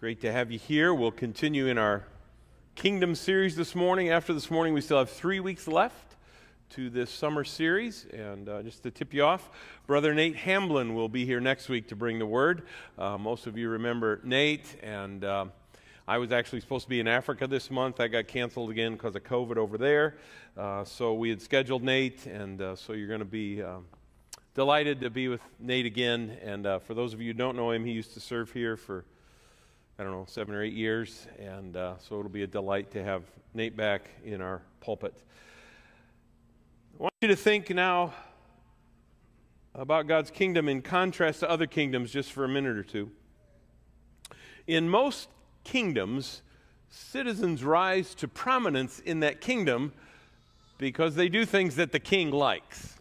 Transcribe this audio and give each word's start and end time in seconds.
Great 0.00 0.20
to 0.20 0.32
have 0.32 0.50
you 0.50 0.58
here. 0.58 0.92
We'll 0.92 1.12
continue 1.12 1.68
in 1.68 1.78
our 1.78 2.04
Kingdom 2.74 3.14
series 3.14 3.54
this 3.54 3.76
morning. 3.76 4.10
After 4.10 4.34
this 4.34 4.50
morning, 4.50 4.74
we 4.74 4.80
still 4.80 4.98
have 4.98 5.08
three 5.08 5.38
weeks 5.38 5.68
left 5.68 6.16
to 6.70 6.90
this 6.90 7.10
summer 7.10 7.44
series. 7.44 8.04
And 8.12 8.48
uh, 8.48 8.62
just 8.62 8.82
to 8.82 8.90
tip 8.90 9.14
you 9.14 9.22
off, 9.22 9.48
Brother 9.86 10.12
Nate 10.12 10.34
Hamblin 10.34 10.96
will 10.96 11.08
be 11.08 11.24
here 11.24 11.38
next 11.38 11.68
week 11.68 11.88
to 11.88 11.96
bring 11.96 12.18
the 12.18 12.26
word. 12.26 12.64
Uh, 12.98 13.16
most 13.16 13.46
of 13.46 13.56
you 13.56 13.68
remember 13.68 14.20
Nate, 14.24 14.66
and 14.82 15.24
uh, 15.24 15.46
I 16.08 16.18
was 16.18 16.32
actually 16.32 16.60
supposed 16.60 16.84
to 16.84 16.90
be 16.90 16.98
in 16.98 17.06
Africa 17.06 17.46
this 17.46 17.70
month. 17.70 18.00
I 18.00 18.08
got 18.08 18.26
canceled 18.26 18.70
again 18.70 18.94
because 18.94 19.14
of 19.14 19.22
COVID 19.22 19.56
over 19.56 19.78
there. 19.78 20.16
Uh, 20.56 20.84
so 20.84 21.14
we 21.14 21.30
had 21.30 21.40
scheduled 21.40 21.84
Nate, 21.84 22.26
and 22.26 22.60
uh, 22.60 22.74
so 22.74 22.94
you're 22.94 23.08
going 23.08 23.20
to 23.20 23.24
be. 23.24 23.62
Um, 23.62 23.86
delighted 24.54 25.00
to 25.00 25.10
be 25.10 25.26
with 25.26 25.40
Nate 25.58 25.84
again. 25.84 26.38
And 26.40 26.64
uh, 26.64 26.78
for 26.78 26.94
those 26.94 27.12
of 27.12 27.20
you 27.20 27.32
who 27.32 27.36
don't 27.36 27.56
know 27.56 27.72
him, 27.72 27.84
he 27.84 27.90
used 27.90 28.14
to 28.14 28.20
serve 28.20 28.52
here 28.52 28.76
for 28.76 29.04
I 29.96 30.02
don't 30.02 30.10
know, 30.10 30.24
seven 30.26 30.56
or 30.56 30.62
eight 30.62 30.72
years. 30.72 31.28
And 31.38 31.76
uh, 31.76 31.94
so 31.98 32.18
it'll 32.18 32.28
be 32.28 32.42
a 32.42 32.48
delight 32.48 32.90
to 32.92 33.04
have 33.04 33.22
Nate 33.54 33.76
back 33.76 34.10
in 34.24 34.40
our 34.40 34.60
pulpit. 34.80 35.14
I 36.98 37.02
want 37.04 37.14
you 37.22 37.28
to 37.28 37.36
think 37.36 37.70
now 37.70 38.12
about 39.72 40.08
God's 40.08 40.32
kingdom 40.32 40.68
in 40.68 40.82
contrast 40.82 41.40
to 41.40 41.50
other 41.50 41.68
kingdoms 41.68 42.10
just 42.10 42.32
for 42.32 42.44
a 42.44 42.48
minute 42.48 42.76
or 42.76 42.82
two. 42.82 43.12
In 44.66 44.88
most 44.88 45.28
kingdoms, 45.62 46.42
citizens 46.90 47.62
rise 47.62 48.16
to 48.16 48.26
prominence 48.26 48.98
in 48.98 49.20
that 49.20 49.40
kingdom 49.40 49.92
because 50.76 51.14
they 51.14 51.28
do 51.28 51.44
things 51.44 51.76
that 51.76 51.92
the 51.92 52.00
king 52.00 52.32
likes. 52.32 52.96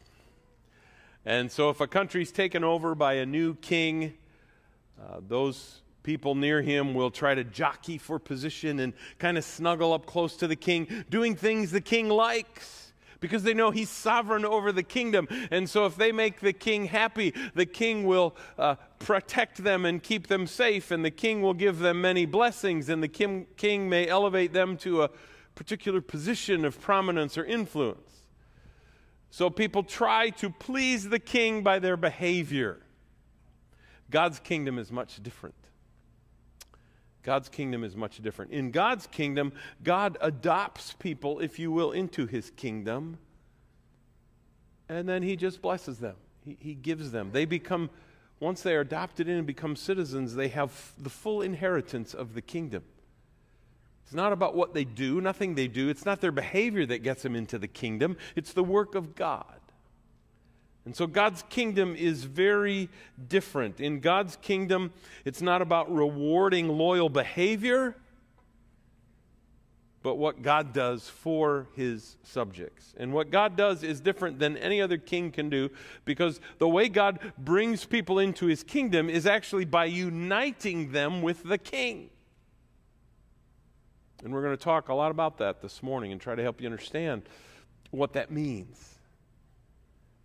And 1.25 1.51
so 1.51 1.71
if 1.71 1.81
a 1.81 1.87
country's 1.87 2.31
taken 2.31 2.63
over 2.63 2.93
by 2.93 3.13
a 3.13 3.25
new 3.25 3.55
king, 3.55 4.13
uh, 5.01 5.21
those 5.27 5.82
people 6.03 6.35
near 6.35 6.61
him 6.61 6.93
will 6.93 7.09
try 7.09 7.33
to 7.33 7.43
jockey 7.43 7.97
for 7.97 8.19
position 8.19 8.79
and 8.79 8.93
kind 9.17 9.37
of 9.37 9.43
snuggle 9.43 9.93
up 9.93 10.05
close 10.05 10.35
to 10.37 10.47
the 10.47 10.55
king, 10.55 11.05
doing 11.09 11.35
things 11.35 11.71
the 11.71 11.81
king 11.81 12.09
likes 12.09 12.83
because 13.23 13.43
they 13.43 13.53
know 13.53 13.71
he's 13.71 13.89
sovereign 13.89 14.43
over 14.43 14.73
the 14.73 14.83
kingdom. 14.83 15.29
And 15.49 15.69
so, 15.69 15.85
if 15.85 15.95
they 15.95 16.11
make 16.11 16.41
the 16.41 16.51
king 16.51 16.85
happy, 16.85 17.33
the 17.55 17.65
king 17.65 18.05
will 18.05 18.35
uh, 18.59 18.75
protect 18.99 19.63
them 19.63 19.85
and 19.85 20.03
keep 20.03 20.27
them 20.27 20.45
safe, 20.45 20.91
and 20.91 21.05
the 21.05 21.11
king 21.11 21.41
will 21.41 21.53
give 21.53 21.79
them 21.79 22.01
many 22.01 22.25
blessings, 22.25 22.89
and 22.89 23.01
the 23.01 23.07
king, 23.07 23.47
king 23.55 23.87
may 23.87 24.09
elevate 24.09 24.51
them 24.51 24.75
to 24.79 25.03
a 25.03 25.09
particular 25.55 26.01
position 26.01 26.65
of 26.65 26.81
prominence 26.81 27.37
or 27.37 27.45
influence. 27.45 28.23
So, 29.29 29.49
people 29.49 29.83
try 29.83 30.29
to 30.31 30.49
please 30.49 31.07
the 31.07 31.17
king 31.17 31.63
by 31.63 31.79
their 31.79 31.95
behavior. 31.95 32.81
God's 34.09 34.39
kingdom 34.39 34.77
is 34.77 34.91
much 34.91 35.23
different. 35.23 35.55
God's 37.23 37.47
kingdom 37.47 37.83
is 37.83 37.95
much 37.95 38.21
different. 38.21 38.51
In 38.51 38.71
God's 38.71 39.07
kingdom, 39.07 39.53
God 39.81 40.17
adopts 40.19 40.93
people, 40.93 41.39
if 41.39 41.57
you 41.57 41.71
will, 41.71 41.91
into 41.91 42.27
his 42.27 42.51
kingdom, 42.51 43.17
and 44.89 45.07
then 45.07 45.23
he 45.23 45.35
just 45.37 45.61
blesses 45.61 45.99
them. 45.99 46.15
He, 46.43 46.57
he 46.59 46.73
gives 46.75 47.11
them. 47.11 47.31
They 47.31 47.45
become, 47.45 47.89
once 48.41 48.61
they 48.61 48.75
are 48.75 48.81
adopted 48.81 49.29
in 49.29 49.37
and 49.37 49.47
become 49.47 49.77
citizens, 49.77 50.35
they 50.35 50.49
have 50.49 50.91
the 50.97 51.09
full 51.09 51.41
inheritance 51.41 52.13
of 52.13 52.33
the 52.33 52.41
kingdom. 52.41 52.83
It's 54.03 54.13
not 54.13 54.33
about 54.33 54.53
what 54.53 54.73
they 54.73 54.83
do, 54.83 55.21
nothing 55.21 55.55
they 55.55 55.69
do. 55.69 55.87
It's 55.87 56.05
not 56.05 56.19
their 56.19 56.33
behavior 56.33 56.85
that 56.87 56.99
gets 56.99 57.23
them 57.23 57.35
into 57.35 57.57
the 57.57 57.69
kingdom, 57.69 58.17
it's 58.35 58.51
the 58.51 58.63
work 58.63 58.95
of 58.95 59.15
God. 59.15 59.59
And 60.85 60.95
so 60.95 61.07
God's 61.07 61.43
kingdom 61.49 61.95
is 61.95 62.25
very 62.25 62.89
different. 63.29 63.79
In 63.79 63.99
God's 63.99 64.35
kingdom, 64.37 64.91
it's 65.23 65.41
not 65.41 65.61
about 65.61 65.93
rewarding 65.93 66.67
loyal 66.67 67.07
behavior, 67.09 67.95
but 70.01 70.15
what 70.15 70.41
God 70.41 70.73
does 70.73 71.07
for 71.07 71.67
his 71.75 72.17
subjects. 72.23 72.93
And 72.97 73.13
what 73.13 73.31
God 73.31 73.55
does 73.55 73.83
is 73.83 74.01
different 74.01 74.37
than 74.37 74.57
any 74.57 74.81
other 74.81 74.97
king 74.97 75.31
can 75.31 75.49
do 75.49 75.69
because 76.03 76.41
the 76.57 76.67
way 76.67 76.89
God 76.89 77.19
brings 77.37 77.85
people 77.85 78.19
into 78.19 78.47
his 78.47 78.63
kingdom 78.63 79.09
is 79.09 79.25
actually 79.25 79.63
by 79.63 79.85
uniting 79.85 80.91
them 80.91 81.21
with 81.21 81.43
the 81.43 81.57
king. 81.57 82.09
And 84.21 84.33
we're 84.33 84.43
going 84.43 84.57
to 84.57 84.63
talk 84.63 84.89
a 84.89 84.93
lot 84.93 85.11
about 85.11 85.37
that 85.37 85.61
this 85.61 85.81
morning 85.81 86.11
and 86.11 86.19
try 86.19 86.35
to 86.35 86.43
help 86.43 86.59
you 86.59 86.67
understand 86.67 87.23
what 87.91 88.13
that 88.13 88.29
means. 88.29 88.92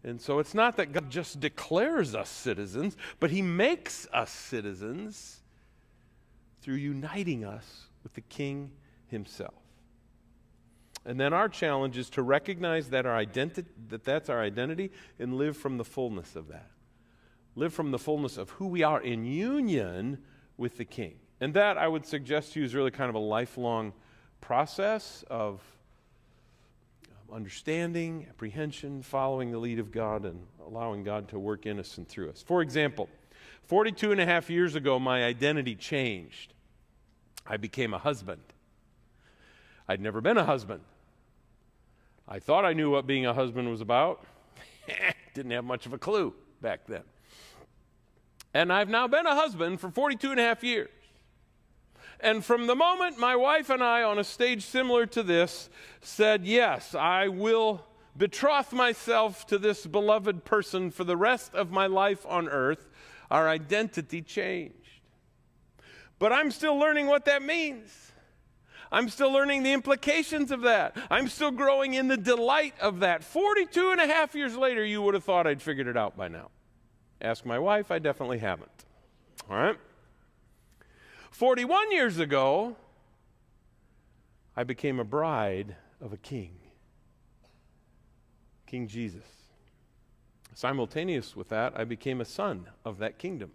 And 0.04 0.20
so 0.20 0.38
it's 0.38 0.54
not 0.54 0.76
that 0.76 0.92
God 0.92 1.10
just 1.10 1.40
declares 1.40 2.14
us 2.14 2.28
citizens, 2.28 2.96
but 3.18 3.30
He 3.30 3.42
makes 3.42 4.06
us 4.12 4.30
citizens 4.30 5.40
through 6.62 6.76
uniting 6.76 7.44
us 7.44 7.86
with 8.02 8.14
the 8.14 8.20
King 8.20 8.70
Himself. 9.08 9.54
And 11.04 11.18
then 11.18 11.32
our 11.32 11.48
challenge 11.48 11.96
is 11.96 12.10
to 12.10 12.22
recognize 12.22 12.90
that, 12.90 13.06
our 13.06 13.24
identi- 13.24 13.64
that 13.88 14.04
that's 14.04 14.28
our 14.28 14.40
identity 14.42 14.90
and 15.18 15.34
live 15.34 15.56
from 15.56 15.78
the 15.78 15.84
fullness 15.84 16.36
of 16.36 16.48
that. 16.48 16.70
Live 17.54 17.72
from 17.72 17.90
the 17.90 17.98
fullness 17.98 18.36
of 18.36 18.50
who 18.50 18.66
we 18.66 18.82
are 18.82 19.00
in 19.00 19.24
union 19.24 20.18
with 20.56 20.76
the 20.76 20.84
King. 20.84 21.14
And 21.40 21.54
that, 21.54 21.78
I 21.78 21.88
would 21.88 22.04
suggest 22.04 22.52
to 22.52 22.60
you, 22.60 22.66
is 22.66 22.74
really 22.74 22.90
kind 22.90 23.08
of 23.08 23.14
a 23.14 23.20
lifelong 23.20 23.92
process 24.40 25.24
of 25.30 25.62
understanding, 27.32 28.26
apprehension, 28.28 29.02
following 29.02 29.50
the 29.50 29.58
lead 29.58 29.78
of 29.78 29.90
God, 29.90 30.24
and 30.24 30.46
allowing 30.66 31.04
God 31.04 31.28
to 31.28 31.38
work 31.38 31.66
in 31.66 31.78
us 31.78 31.98
and 31.98 32.08
through 32.08 32.30
us. 32.30 32.42
For 32.42 32.62
example, 32.62 33.08
42 33.64 34.12
and 34.12 34.20
a 34.20 34.26
half 34.26 34.48
years 34.48 34.74
ago, 34.74 34.98
my 34.98 35.24
identity 35.24 35.74
changed. 35.74 36.54
I 37.46 37.56
became 37.56 37.94
a 37.94 37.98
husband. 37.98 38.42
I'd 39.88 40.00
never 40.00 40.20
been 40.20 40.36
a 40.36 40.44
husband. 40.44 40.80
I 42.26 42.38
thought 42.40 42.64
I 42.64 42.74
knew 42.74 42.90
what 42.90 43.06
being 43.06 43.26
a 43.26 43.32
husband 43.32 43.70
was 43.70 43.80
about. 43.80 44.24
Didn't 45.34 45.52
have 45.52 45.64
much 45.64 45.86
of 45.86 45.92
a 45.92 45.98
clue 45.98 46.34
back 46.60 46.86
then. 46.86 47.02
And 48.52 48.72
I've 48.72 48.88
now 48.88 49.06
been 49.06 49.26
a 49.26 49.34
husband 49.34 49.80
for 49.80 49.90
42 49.90 50.30
and 50.32 50.40
a 50.40 50.42
half 50.42 50.62
years. 50.64 50.88
And 52.20 52.44
from 52.44 52.66
the 52.66 52.74
moment 52.74 53.18
my 53.18 53.36
wife 53.36 53.70
and 53.70 53.82
I, 53.82 54.02
on 54.02 54.18
a 54.18 54.24
stage 54.24 54.64
similar 54.64 55.06
to 55.06 55.22
this, 55.22 55.70
said, 56.00 56.44
Yes, 56.44 56.94
I 56.94 57.28
will 57.28 57.84
betroth 58.16 58.72
myself 58.72 59.46
to 59.46 59.58
this 59.58 59.86
beloved 59.86 60.44
person 60.44 60.90
for 60.90 61.04
the 61.04 61.16
rest 61.16 61.54
of 61.54 61.70
my 61.70 61.86
life 61.86 62.26
on 62.26 62.48
earth, 62.48 62.88
our 63.30 63.48
identity 63.48 64.20
changed. 64.20 64.74
But 66.18 66.32
I'm 66.32 66.50
still 66.50 66.76
learning 66.76 67.06
what 67.06 67.26
that 67.26 67.42
means. 67.42 68.12
I'm 68.90 69.08
still 69.08 69.30
learning 69.30 69.62
the 69.62 69.72
implications 69.72 70.50
of 70.50 70.62
that. 70.62 70.96
I'm 71.10 71.28
still 71.28 71.50
growing 71.50 71.94
in 71.94 72.08
the 72.08 72.16
delight 72.16 72.74
of 72.80 73.00
that. 73.00 73.22
42 73.22 73.90
and 73.90 74.00
a 74.00 74.06
half 74.06 74.34
years 74.34 74.56
later, 74.56 74.84
you 74.84 75.02
would 75.02 75.14
have 75.14 75.24
thought 75.24 75.46
I'd 75.46 75.62
figured 75.62 75.86
it 75.86 75.96
out 75.96 76.16
by 76.16 76.28
now. 76.28 76.50
Ask 77.20 77.44
my 77.44 77.58
wife, 77.58 77.90
I 77.90 77.98
definitely 77.98 78.38
haven't. 78.38 78.86
All 79.48 79.56
right? 79.56 79.76
41 81.30 81.92
years 81.92 82.18
ago, 82.18 82.76
I 84.56 84.64
became 84.64 84.98
a 84.98 85.04
bride 85.04 85.76
of 86.00 86.12
a 86.12 86.16
king, 86.16 86.56
King 88.66 88.88
Jesus. 88.88 89.24
Simultaneous 90.54 91.36
with 91.36 91.48
that, 91.50 91.72
I 91.76 91.84
became 91.84 92.20
a 92.20 92.24
son 92.24 92.66
of 92.84 92.98
that 92.98 93.18
kingdom 93.18 93.52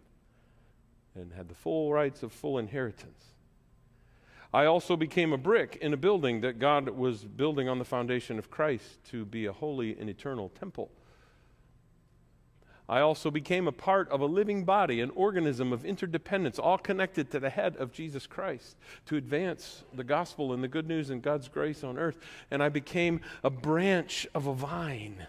and 1.15 1.33
had 1.33 1.49
the 1.49 1.55
full 1.55 1.91
rights 1.91 2.23
of 2.23 2.31
full 2.31 2.57
inheritance. 2.57 3.33
I 4.53 4.65
also 4.65 4.95
became 4.95 5.33
a 5.33 5.37
brick 5.37 5.77
in 5.81 5.93
a 5.93 5.97
building 5.97 6.41
that 6.41 6.59
God 6.59 6.87
was 6.89 7.23
building 7.23 7.67
on 7.67 7.79
the 7.79 7.85
foundation 7.85 8.39
of 8.39 8.51
Christ 8.51 9.03
to 9.09 9.25
be 9.25 9.45
a 9.45 9.51
holy 9.51 9.97
and 9.99 10.09
eternal 10.09 10.49
temple 10.49 10.91
I 12.89 12.99
also 12.99 13.31
became 13.31 13.67
a 13.67 13.71
part 13.71 14.09
of 14.09 14.19
a 14.19 14.25
living 14.25 14.65
body, 14.65 14.99
an 14.99 15.09
organism 15.15 15.71
of 15.71 15.85
interdependence, 15.85 16.59
all 16.59 16.77
connected 16.77 17.31
to 17.31 17.39
the 17.39 17.49
head 17.49 17.77
of 17.77 17.93
Jesus 17.93 18.27
Christ 18.27 18.75
to 19.05 19.15
advance 19.15 19.83
the 19.93 20.03
gospel 20.03 20.51
and 20.51 20.61
the 20.61 20.67
good 20.67 20.87
news 20.87 21.09
and 21.09 21.21
God's 21.21 21.47
grace 21.47 21.83
on 21.83 21.97
earth. 21.97 22.17
And 22.51 22.61
I 22.61 22.69
became 22.69 23.21
a 23.43 23.49
branch 23.49 24.27
of 24.35 24.47
a 24.47 24.53
vine 24.53 25.25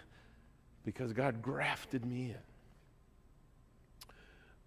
because 0.83 1.13
God 1.13 1.41
grafted 1.41 2.05
me 2.05 2.31
in. 2.31 2.37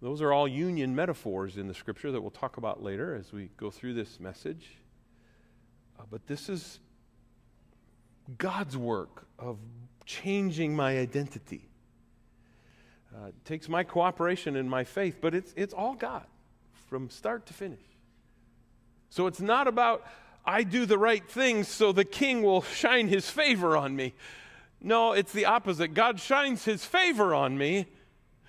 Those 0.01 0.21
are 0.21 0.33
all 0.33 0.47
union 0.47 0.95
metaphors 0.95 1.57
in 1.57 1.67
the 1.67 1.73
scripture 1.73 2.11
that 2.11 2.21
we'll 2.21 2.31
talk 2.31 2.57
about 2.57 2.81
later 2.81 3.15
as 3.15 3.31
we 3.31 3.49
go 3.57 3.69
through 3.69 3.93
this 3.93 4.19
message. 4.19 4.77
Uh, 5.99 6.03
but 6.09 6.25
this 6.25 6.49
is 6.49 6.79
God's 8.37 8.77
work 8.77 9.27
of 9.37 9.57
changing 10.05 10.75
my 10.75 10.97
identity 10.97 11.68
uh, 13.15 13.27
it 13.27 13.45
takes 13.45 13.67
my 13.67 13.83
cooperation 13.83 14.55
and 14.55 14.69
my 14.69 14.83
faith, 14.83 15.17
but 15.21 15.33
it's, 15.33 15.53
it's 15.55 15.73
all 15.73 15.95
God 15.95 16.25
from 16.87 17.09
start 17.09 17.45
to 17.47 17.53
finish. 17.53 17.79
So 19.09 19.27
it's 19.27 19.41
not 19.41 19.67
about 19.67 20.05
I 20.45 20.63
do 20.63 20.85
the 20.85 20.97
right 20.97 21.27
things 21.29 21.67
so 21.67 21.91
the 21.91 22.05
king 22.05 22.43
will 22.43 22.61
shine 22.61 23.07
his 23.07 23.29
favor 23.29 23.75
on 23.75 23.95
me. 23.95 24.13
No, 24.81 25.11
it's 25.11 25.33
the 25.33 25.45
opposite. 25.45 25.93
God 25.93 26.19
shines 26.19 26.65
his 26.65 26.85
favor 26.85 27.33
on 27.33 27.57
me, 27.57 27.87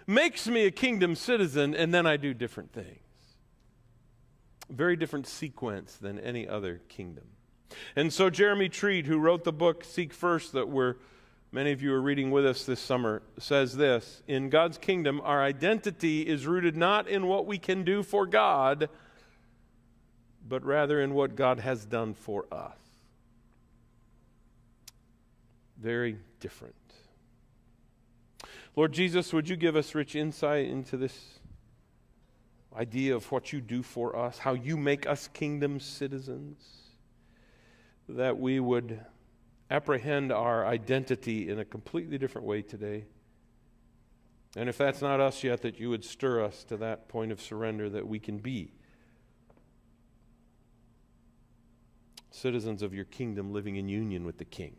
makes 0.06 0.46
me 0.46 0.64
a 0.66 0.70
kingdom 0.70 1.14
citizen, 1.16 1.74
and 1.74 1.92
then 1.92 2.06
I 2.06 2.16
do 2.16 2.32
different 2.34 2.72
things. 2.72 3.00
very 4.70 4.96
different 4.96 5.26
sequence 5.26 5.96
than 5.96 6.18
any 6.20 6.48
other 6.48 6.80
kingdom. 6.88 7.24
And 7.96 8.12
so, 8.12 8.30
Jeremy 8.30 8.68
Treat, 8.68 9.06
who 9.06 9.18
wrote 9.18 9.44
the 9.44 9.52
book 9.52 9.84
Seek 9.84 10.12
First, 10.12 10.52
that 10.52 10.68
we're, 10.68 10.96
many 11.52 11.72
of 11.72 11.82
you 11.82 11.92
are 11.92 12.00
reading 12.00 12.30
with 12.30 12.46
us 12.46 12.64
this 12.64 12.80
summer, 12.80 13.22
says 13.38 13.76
this 13.76 14.22
In 14.26 14.50
God's 14.50 14.78
kingdom, 14.78 15.20
our 15.24 15.42
identity 15.42 16.22
is 16.22 16.46
rooted 16.46 16.76
not 16.76 17.08
in 17.08 17.26
what 17.26 17.46
we 17.46 17.58
can 17.58 17.84
do 17.84 18.02
for 18.02 18.26
God, 18.26 18.88
but 20.48 20.64
rather 20.64 21.00
in 21.00 21.14
what 21.14 21.36
God 21.36 21.60
has 21.60 21.84
done 21.84 22.14
for 22.14 22.46
us. 22.52 22.76
Very 25.80 26.18
different. 26.40 26.74
Lord 28.76 28.92
Jesus, 28.92 29.32
would 29.32 29.48
you 29.48 29.56
give 29.56 29.76
us 29.76 29.94
rich 29.94 30.14
insight 30.14 30.66
into 30.66 30.96
this 30.96 31.40
idea 32.76 33.14
of 33.14 33.30
what 33.32 33.52
you 33.52 33.60
do 33.60 33.82
for 33.82 34.16
us, 34.16 34.38
how 34.38 34.54
you 34.54 34.76
make 34.76 35.06
us 35.06 35.28
kingdom 35.28 35.80
citizens, 35.80 36.62
that 38.08 38.38
we 38.38 38.60
would 38.60 39.00
apprehend 39.70 40.32
our 40.32 40.66
identity 40.66 41.48
in 41.48 41.58
a 41.60 41.64
completely 41.64 42.18
different 42.18 42.46
way 42.46 42.60
today. 42.60 43.04
And 44.56 44.68
if 44.68 44.76
that's 44.76 45.00
not 45.00 45.20
us 45.20 45.44
yet, 45.44 45.62
that 45.62 45.78
you 45.78 45.90
would 45.90 46.04
stir 46.04 46.44
us 46.44 46.64
to 46.64 46.76
that 46.78 47.08
point 47.08 47.30
of 47.30 47.40
surrender 47.40 47.88
that 47.90 48.06
we 48.06 48.18
can 48.18 48.38
be 48.38 48.72
citizens 52.32 52.82
of 52.82 52.92
your 52.94 53.04
kingdom 53.04 53.52
living 53.52 53.76
in 53.76 53.88
union 53.88 54.24
with 54.24 54.38
the 54.38 54.44
King. 54.44 54.74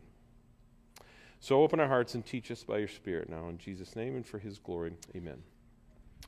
So 1.40 1.62
open 1.62 1.80
our 1.80 1.88
hearts 1.88 2.14
and 2.14 2.24
teach 2.24 2.50
us 2.50 2.64
by 2.64 2.78
your 2.78 2.88
Spirit 2.88 3.28
now. 3.28 3.48
In 3.48 3.58
Jesus' 3.58 3.96
name 3.96 4.14
and 4.14 4.26
for 4.26 4.38
his 4.38 4.58
glory, 4.58 4.92
amen. 5.16 5.42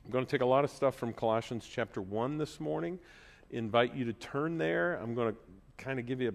I'm 0.03 0.11
going 0.11 0.25
to 0.25 0.29
take 0.29 0.41
a 0.41 0.45
lot 0.45 0.63
of 0.63 0.71
stuff 0.71 0.95
from 0.95 1.13
Colossians 1.13 1.67
chapter 1.71 2.01
1 2.01 2.37
this 2.37 2.59
morning, 2.59 2.99
invite 3.49 3.95
you 3.95 4.05
to 4.05 4.13
turn 4.13 4.57
there. 4.57 4.95
I'm 4.95 5.15
going 5.15 5.33
to 5.33 5.39
kind 5.77 5.99
of 5.99 6.05
give 6.05 6.21
you 6.21 6.33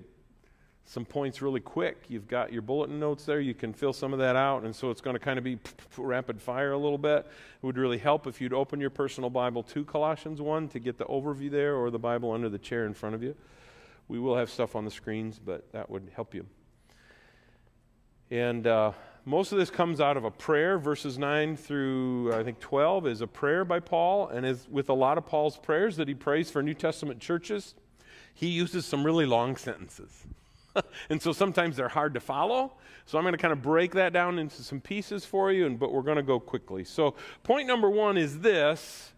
some 0.90 1.04
points 1.04 1.40
really 1.40 1.60
quick. 1.60 2.06
You've 2.08 2.26
got 2.26 2.52
your 2.52 2.62
bulletin 2.62 2.98
notes 2.98 3.25
there. 3.25 3.38
You 3.38 3.54
can 3.54 3.72
fill 3.72 3.92
some 3.92 4.12
of 4.12 4.19
that 4.19 4.34
out. 4.34 4.64
And 4.64 4.75
so 4.75 4.90
it's 4.90 5.00
going 5.00 5.14
to 5.14 5.20
kind 5.20 5.38
of 5.38 5.44
be 5.44 5.56
rapid 5.96 6.42
fire 6.42 6.72
a 6.72 6.76
little 6.76 6.98
bit. 6.98 7.19
It 7.19 7.64
would 7.64 7.78
really 7.78 7.96
help 7.96 8.26
if 8.26 8.40
you'd 8.40 8.52
open 8.52 8.81
your 8.81 8.90
personal 8.90 9.31
Bible 9.31 9.62
to 9.62 9.84
Colossians 9.84 10.40
1 10.40 10.66
to 10.70 10.81
get 10.81 10.98
the 10.98 11.04
overview 11.04 11.48
there 11.48 11.76
or 11.76 11.92
the 11.92 12.00
Bible 12.00 12.32
under 12.32 12.48
the 12.48 12.58
chair 12.58 12.87
in 12.87 12.94
front 12.94 13.14
of 13.14 13.22
you. 13.22 13.37
We 14.08 14.19
will 14.19 14.34
have 14.34 14.50
stuff 14.50 14.75
on 14.75 14.84
the 14.84 14.90
screens, 14.90 15.38
but 15.38 15.70
that 15.70 15.88
would 15.88 16.10
help 16.12 16.34
you. 16.34 16.44
And 18.32 18.66
uh, 18.66 18.90
most 19.25 19.52
of 19.52 19.58
this 19.58 19.70
comes 19.70 20.00
out 20.00 20.16
of 20.16 20.25
a 20.25 20.31
prayer. 20.32 20.76
Verses 20.76 21.19
9 21.19 21.56
through, 21.56 22.34
I 22.34 22.43
think, 22.43 22.58
12 22.58 23.06
is 23.06 23.20
a 23.20 23.28
prayer 23.28 23.64
by 23.64 23.78
Paul. 23.78 24.26
And 24.26 24.58
with 24.69 24.88
a 24.88 24.94
lot 24.94 25.19
of 25.19 25.25
Paul's 25.25 25.56
prayers 25.56 25.96
that 25.98 26.08
he 26.08 26.14
prays 26.14 26.50
for 26.50 26.64
New 26.64 26.75
Testament 26.75 27.20
churches, 27.20 27.76
he 28.34 28.48
uses 28.48 28.84
some 28.84 29.06
really 29.06 29.26
long 29.26 29.54
sentences. 29.54 30.26
and 31.11 31.21
so 31.21 31.32
sometimes 31.32 31.77
they're 31.77 31.88
hard 31.88 32.15
to 32.15 32.21
follow. 32.21 32.73
So 33.06 33.19
I'm 33.19 33.25
going 33.25 33.32
to 33.32 33.38
kind 33.38 33.53
of 33.53 33.62
break 33.62 33.93
that 33.94 34.12
down 34.12 34.38
into 34.38 34.62
some 34.62 34.81
pieces 34.81 35.25
for 35.25 35.50
you, 35.50 35.67
and, 35.67 35.79
but 35.79 35.93
we're 35.93 36.03
going 36.03 36.17
to 36.17 36.23
go 36.23 36.38
quickly. 36.38 36.85
So, 36.85 37.15
point 37.43 37.67
number 37.67 37.91
one 37.91 38.17
is 38.17 38.41
this. 38.41 39.12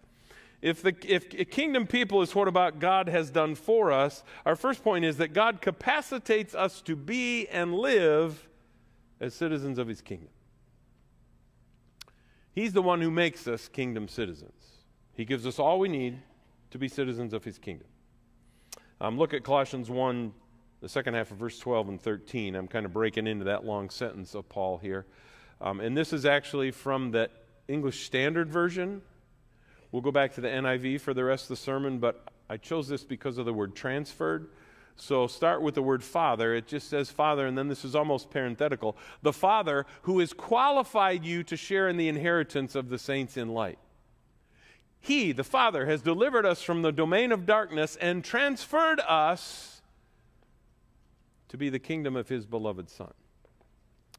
If, 0.62 0.81
the, 0.81 0.94
if 1.03 1.50
kingdom 1.50 1.88
people 1.88 2.23
is 2.23 2.35
what 2.37 2.47
about 2.47 2.79
God 2.79 3.09
has 3.09 3.31
done 3.31 3.56
for 3.56 3.91
us, 3.91 4.23
our 4.47 4.55
first 4.55 4.85
point 4.85 5.05
is 5.05 5.17
that 5.17 5.32
God 5.32 5.61
capacitates 5.61 6.55
us 6.55 6.81
to 6.82 6.94
be 6.94 7.49
and 7.49 7.75
live 7.75 8.49
as 9.20 9.35
citizens 9.35 9.76
of 9.79 9.88
his 9.88 10.00
kingdom. 10.00 10.29
He's 12.55 12.73
the 12.73 12.82
one 12.82 13.00
who 13.00 13.11
makes 13.11 13.49
us 13.49 13.67
kingdom 13.67 14.06
citizens. 14.06 14.53
He 15.14 15.25
gives 15.25 15.47
us 15.47 15.59
all 15.59 15.79
we 15.79 15.88
need 15.88 16.19
to 16.70 16.79
be 16.79 16.88
citizens 16.88 17.32
of 17.32 17.44
his 17.44 17.59
kingdom. 17.59 17.88
Um, 19.00 19.19
look 19.19 19.35
at 19.35 19.43
Colossians 19.43 19.91
1, 19.91 20.32
the 20.82 20.88
second 20.88 21.14
half 21.14 21.31
of 21.31 21.37
verse 21.37 21.61
12 21.61 21.90
and 21.90 22.02
13. 22.02 22.56
I'm 22.56 22.67
kind 22.67 22.84
of 22.84 22.93
breaking 22.93 23.29
into 23.29 23.44
that 23.44 23.64
long 23.64 23.88
sentence 23.88 24.34
of 24.34 24.49
Paul 24.49 24.79
here. 24.79 25.06
Um, 25.61 25.79
and 25.79 25.96
this 25.96 26.12
is 26.12 26.26
actually 26.26 26.73
from 26.73 27.12
the 27.12 27.31
English 27.69 28.05
Standard 28.05 28.50
Version. 28.50 29.00
We'll 29.93 30.02
go 30.02 30.11
back 30.11 30.34
to 30.34 30.40
the 30.40 30.49
NIV 30.49 31.00
for 31.00 31.14
the 31.14 31.23
rest 31.23 31.44
of 31.44 31.49
the 31.50 31.56
sermon, 31.56 32.00
but 32.00 32.26
I 32.50 32.56
chose 32.56 32.88
this 32.88 33.05
because 33.05 33.38
of 33.38 33.46
the 33.46 33.52
word 33.52 33.76
transferred. 33.76 34.49
So 34.96 35.29
start 35.29 35.62
with 35.62 35.76
the 35.76 35.82
word 35.82 36.02
Father. 36.02 36.52
It 36.52 36.67
just 36.67 36.90
says 36.90 37.11
Father, 37.11 37.46
and 37.46 37.56
then 37.56 37.69
this 37.69 37.85
is 37.85 37.94
almost 37.94 38.31
parenthetical. 38.31 38.96
The 39.23 39.32
Father 39.32 39.87
who 40.02 40.19
has 40.19 40.32
qualified 40.32 41.25
you 41.25 41.44
to 41.44 41.56
share 41.56 41.88
in 41.88 41.96
the 41.96 42.08
inheritance 42.08 42.75
of 42.75 42.88
the 42.88 42.99
saints 42.99 43.37
in 43.37 43.50
light. 43.50 43.78
He, 44.99 45.31
the 45.31 45.44
Father, 45.44 45.87
has 45.87 46.02
delivered 46.02 46.44
us 46.44 46.61
from 46.61 46.82
the 46.82 46.93
domain 46.93 47.31
of 47.31 47.46
darkness 47.46 47.94
and 47.96 48.25
transferred 48.25 48.99
us 49.00 49.71
to 51.52 51.58
be 51.58 51.69
the 51.69 51.78
kingdom 51.78 52.16
of 52.16 52.31
His 52.31 52.46
beloved 52.46 52.88
Son. 52.88 53.12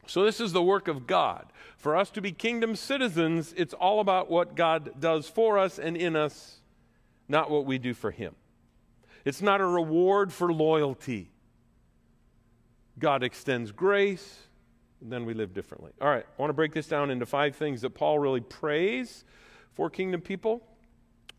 So, 0.06 0.24
this 0.24 0.39
is 0.39 0.53
the 0.53 0.62
work 0.62 0.88
of 0.88 1.07
God. 1.07 1.47
For 1.77 1.97
us 1.97 2.12
to 2.12 2.21
be 2.21 2.31
kingdom 2.31 2.75
citizens, 2.75 3.56
it's 3.57 3.74
all 3.74 4.00
about 4.00 4.30
what 4.30 4.56
God 4.56 5.00
does 5.00 5.27
for 5.27 5.57
us 5.57 5.80
and 5.80 5.97
in 5.97 6.15
us, 6.15 6.57
not 7.27 7.50
what 7.50 7.65
we 7.65 7.80
do 7.80 7.95
for 7.95 8.12
Him. 8.12 8.35
It's 9.25 9.41
not 9.41 9.62
a 9.62 9.65
reward 9.65 10.31
for 10.31 10.53
loyalty. 10.53 11.31
God 13.00 13.24
extends 13.24 13.71
grace, 13.71 14.38
then 15.01 15.25
we 15.25 15.33
live 15.33 15.56
differently. 15.56 15.91
All 16.00 16.09
right, 16.09 16.25
I 16.27 16.41
want 16.41 16.51
to 16.51 16.53
break 16.53 16.74
this 16.74 16.85
down 16.85 17.09
into 17.09 17.25
five 17.25 17.56
things 17.56 17.81
that 17.81 17.95
Paul 17.95 18.19
really 18.19 18.41
prays 18.41 19.25
for 19.71 19.89
kingdom 19.89 20.21
people 20.21 20.62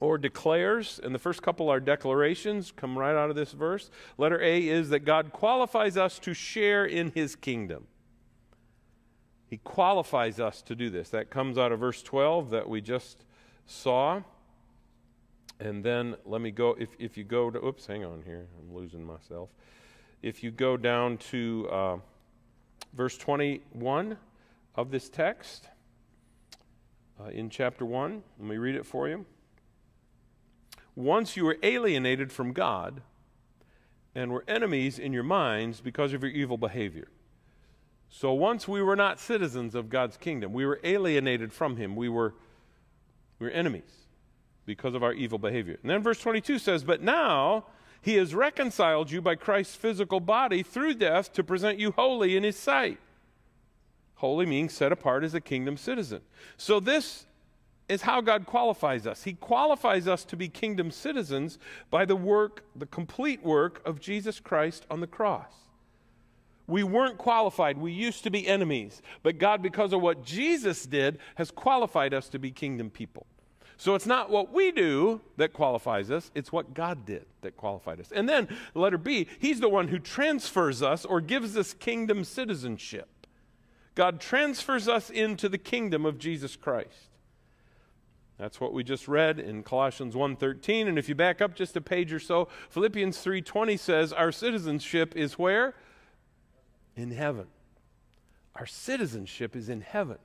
or 0.04 0.18
declares. 0.18 1.00
And 1.02 1.14
the 1.14 1.18
first 1.18 1.42
couple 1.42 1.70
are 1.70 1.80
declarations, 1.80 2.72
come 2.76 2.96
right 2.98 3.16
out 3.16 3.30
of 3.30 3.36
this 3.36 3.52
verse. 3.52 3.90
Letter 4.18 4.40
A 4.42 4.68
is 4.68 4.90
that 4.90 5.00
God 5.00 5.32
qualifies 5.32 5.96
us 5.96 6.18
to 6.20 6.34
share 6.34 6.84
in 6.84 7.10
his 7.12 7.34
kingdom. 7.34 7.86
He 9.48 9.56
qualifies 9.58 10.40
us 10.40 10.62
to 10.62 10.74
do 10.74 10.90
this. 10.90 11.08
That 11.10 11.30
comes 11.30 11.56
out 11.56 11.72
of 11.72 11.80
verse 11.80 12.02
12 12.02 12.50
that 12.50 12.68
we 12.68 12.80
just 12.80 13.24
saw. 13.66 14.22
And 15.58 15.82
then 15.82 16.16
let 16.26 16.40
me 16.40 16.50
go, 16.50 16.76
if, 16.78 16.90
if 16.98 17.16
you 17.16 17.24
go 17.24 17.50
to, 17.50 17.64
oops, 17.64 17.86
hang 17.86 18.04
on 18.04 18.22
here, 18.24 18.46
I'm 18.60 18.74
losing 18.74 19.04
myself. 19.04 19.48
If 20.22 20.42
you 20.42 20.50
go 20.50 20.76
down 20.76 21.18
to 21.30 21.68
uh, 21.70 21.96
verse 22.92 23.16
21 23.16 24.16
of 24.74 24.90
this 24.90 25.08
text 25.08 25.68
uh, 27.20 27.28
in 27.28 27.48
chapter 27.48 27.86
1, 27.86 28.22
let 28.38 28.48
me 28.48 28.56
read 28.56 28.74
it 28.74 28.84
for 28.84 29.08
you. 29.08 29.24
Once 30.96 31.36
you 31.36 31.44
were 31.44 31.58
alienated 31.62 32.30
from 32.30 32.52
God 32.52 33.02
and 34.14 34.32
were 34.32 34.44
enemies 34.46 34.98
in 34.98 35.12
your 35.12 35.22
minds 35.22 35.80
because 35.80 36.12
of 36.12 36.22
your 36.22 36.30
evil 36.30 36.56
behavior. 36.56 37.08
So 38.08 38.32
once 38.32 38.68
we 38.68 38.80
were 38.80 38.94
not 38.94 39.18
citizens 39.18 39.74
of 39.74 39.88
God's 39.88 40.16
kingdom, 40.16 40.52
we 40.52 40.64
were 40.64 40.80
alienated 40.84 41.52
from 41.52 41.76
Him, 41.76 41.96
we 41.96 42.08
were, 42.08 42.34
we 43.40 43.46
were 43.46 43.52
enemies 43.52 44.06
because 44.66 44.94
of 44.94 45.02
our 45.02 45.12
evil 45.12 45.38
behavior. 45.38 45.78
And 45.82 45.90
then 45.90 46.02
verse 46.02 46.20
22 46.20 46.58
says, 46.58 46.84
But 46.84 47.02
now 47.02 47.66
he 48.00 48.14
has 48.14 48.34
reconciled 48.34 49.10
you 49.10 49.20
by 49.20 49.34
Christ's 49.34 49.76
physical 49.76 50.20
body 50.20 50.62
through 50.62 50.94
death 50.94 51.32
to 51.32 51.42
present 51.42 51.78
you 51.78 51.90
holy 51.90 52.36
in 52.36 52.44
his 52.44 52.56
sight. 52.56 52.98
Holy 54.16 54.46
means 54.46 54.72
set 54.72 54.92
apart 54.92 55.24
as 55.24 55.34
a 55.34 55.40
kingdom 55.40 55.76
citizen. 55.76 56.20
So 56.56 56.80
this 56.80 57.26
is 57.88 58.02
how 58.02 58.20
God 58.20 58.46
qualifies 58.46 59.06
us. 59.06 59.24
He 59.24 59.34
qualifies 59.34 60.08
us 60.08 60.24
to 60.26 60.36
be 60.36 60.48
kingdom 60.48 60.90
citizens 60.90 61.58
by 61.90 62.04
the 62.04 62.16
work, 62.16 62.64
the 62.74 62.86
complete 62.86 63.42
work 63.42 63.82
of 63.84 64.00
Jesus 64.00 64.40
Christ 64.40 64.86
on 64.90 65.00
the 65.00 65.06
cross. 65.06 65.52
We 66.66 66.82
weren't 66.82 67.18
qualified. 67.18 67.76
We 67.76 67.92
used 67.92 68.24
to 68.24 68.30
be 68.30 68.48
enemies. 68.48 69.02
But 69.22 69.38
God, 69.38 69.62
because 69.62 69.92
of 69.92 70.00
what 70.00 70.24
Jesus 70.24 70.86
did, 70.86 71.18
has 71.34 71.50
qualified 71.50 72.14
us 72.14 72.28
to 72.30 72.38
be 72.38 72.50
kingdom 72.50 72.88
people. 72.88 73.26
So 73.76 73.94
it's 73.94 74.06
not 74.06 74.30
what 74.30 74.52
we 74.52 74.70
do 74.70 75.20
that 75.36 75.52
qualifies 75.52 76.10
us, 76.10 76.30
it's 76.34 76.52
what 76.52 76.74
God 76.74 77.04
did 77.04 77.26
that 77.42 77.56
qualified 77.56 78.00
us. 78.00 78.12
And 78.12 78.28
then, 78.28 78.48
letter 78.72 78.96
B, 78.96 79.26
He's 79.40 79.60
the 79.60 79.68
one 79.68 79.88
who 79.88 79.98
transfers 79.98 80.80
us 80.80 81.04
or 81.04 81.20
gives 81.20 81.56
us 81.56 81.74
kingdom 81.74 82.24
citizenship. 82.24 83.08
God 83.94 84.20
transfers 84.20 84.88
us 84.88 85.10
into 85.10 85.48
the 85.48 85.58
kingdom 85.58 86.06
of 86.06 86.18
Jesus 86.18 86.56
Christ. 86.56 87.10
That's 88.38 88.60
what 88.60 88.72
we 88.72 88.82
just 88.82 89.06
read 89.06 89.38
in 89.38 89.62
Colossians 89.62 90.14
1:13 90.14 90.88
and 90.88 90.98
if 90.98 91.08
you 91.08 91.14
back 91.14 91.40
up 91.40 91.54
just 91.54 91.76
a 91.76 91.80
page 91.80 92.12
or 92.12 92.18
so 92.18 92.48
Philippians 92.68 93.18
3:20 93.18 93.76
says 93.78 94.12
our 94.12 94.32
citizenship 94.32 95.16
is 95.16 95.38
where? 95.38 95.74
In 96.96 97.10
heaven. 97.12 97.46
Our 98.56 98.66
citizenship 98.66 99.56
is 99.56 99.68
in 99.68 99.80
heaven. 99.80 100.18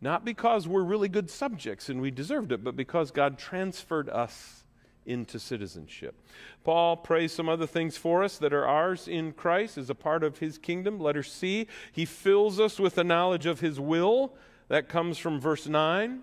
Not 0.00 0.24
because 0.24 0.66
we're 0.66 0.82
really 0.82 1.08
good 1.08 1.30
subjects 1.30 1.88
and 1.88 2.00
we 2.00 2.10
deserved 2.10 2.52
it, 2.52 2.64
but 2.64 2.76
because 2.76 3.10
God 3.10 3.38
transferred 3.38 4.08
us 4.08 4.64
into 5.04 5.38
citizenship. 5.38 6.14
Paul 6.64 6.96
prays 6.96 7.32
some 7.32 7.48
other 7.48 7.66
things 7.66 7.96
for 7.96 8.22
us 8.22 8.38
that 8.38 8.52
are 8.52 8.66
ours 8.66 9.08
in 9.08 9.32
Christ 9.32 9.76
as 9.76 9.90
a 9.90 9.94
part 9.94 10.22
of 10.22 10.38
his 10.38 10.58
kingdom. 10.58 11.00
Letter 11.00 11.22
C, 11.22 11.66
he 11.92 12.04
fills 12.04 12.60
us 12.60 12.78
with 12.78 12.94
the 12.94 13.04
knowledge 13.04 13.46
of 13.46 13.60
his 13.60 13.80
will. 13.80 14.34
That 14.70 14.88
comes 14.88 15.18
from 15.18 15.40
verse 15.40 15.66
9. 15.66 16.22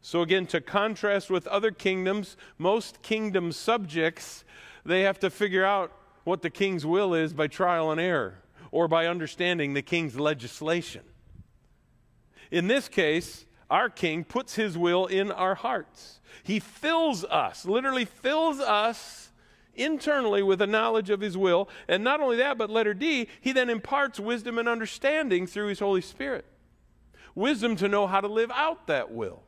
So, 0.00 0.22
again, 0.22 0.46
to 0.46 0.62
contrast 0.62 1.28
with 1.28 1.46
other 1.46 1.70
kingdoms, 1.70 2.38
most 2.56 3.02
kingdom 3.02 3.52
subjects, 3.52 4.42
they 4.86 5.02
have 5.02 5.18
to 5.18 5.28
figure 5.28 5.66
out 5.66 5.92
what 6.24 6.40
the 6.40 6.48
king's 6.48 6.86
will 6.86 7.12
is 7.12 7.34
by 7.34 7.46
trial 7.46 7.90
and 7.90 8.00
error 8.00 8.38
or 8.70 8.88
by 8.88 9.06
understanding 9.06 9.74
the 9.74 9.82
king's 9.82 10.18
legislation. 10.18 11.02
In 12.50 12.68
this 12.68 12.88
case, 12.88 13.44
our 13.68 13.90
king 13.90 14.24
puts 14.24 14.54
his 14.54 14.78
will 14.78 15.04
in 15.04 15.30
our 15.30 15.54
hearts. 15.54 16.20
He 16.42 16.60
fills 16.60 17.22
us, 17.24 17.66
literally 17.66 18.06
fills 18.06 18.60
us 18.60 19.30
internally 19.74 20.42
with 20.42 20.62
a 20.62 20.66
knowledge 20.66 21.10
of 21.10 21.20
his 21.20 21.36
will. 21.36 21.68
And 21.86 22.02
not 22.02 22.22
only 22.22 22.38
that, 22.38 22.56
but 22.56 22.70
letter 22.70 22.94
D, 22.94 23.28
he 23.42 23.52
then 23.52 23.68
imparts 23.68 24.18
wisdom 24.18 24.58
and 24.58 24.70
understanding 24.70 25.46
through 25.46 25.66
his 25.66 25.80
Holy 25.80 26.00
Spirit. 26.00 26.46
Wisdom 27.34 27.76
to 27.76 27.88
know 27.88 28.06
how 28.06 28.20
to 28.20 28.28
live 28.28 28.50
out 28.52 28.86
that 28.86 29.10
will 29.10 29.42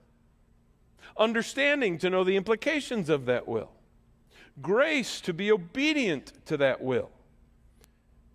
understanding 1.16 1.98
to 1.98 2.10
know 2.10 2.24
the 2.24 2.36
implications 2.36 3.08
of 3.08 3.26
that 3.26 3.48
will, 3.48 3.70
grace 4.60 5.20
to 5.22 5.32
be 5.32 5.50
obedient 5.50 6.32
to 6.46 6.56
that 6.56 6.80
will. 6.82 7.10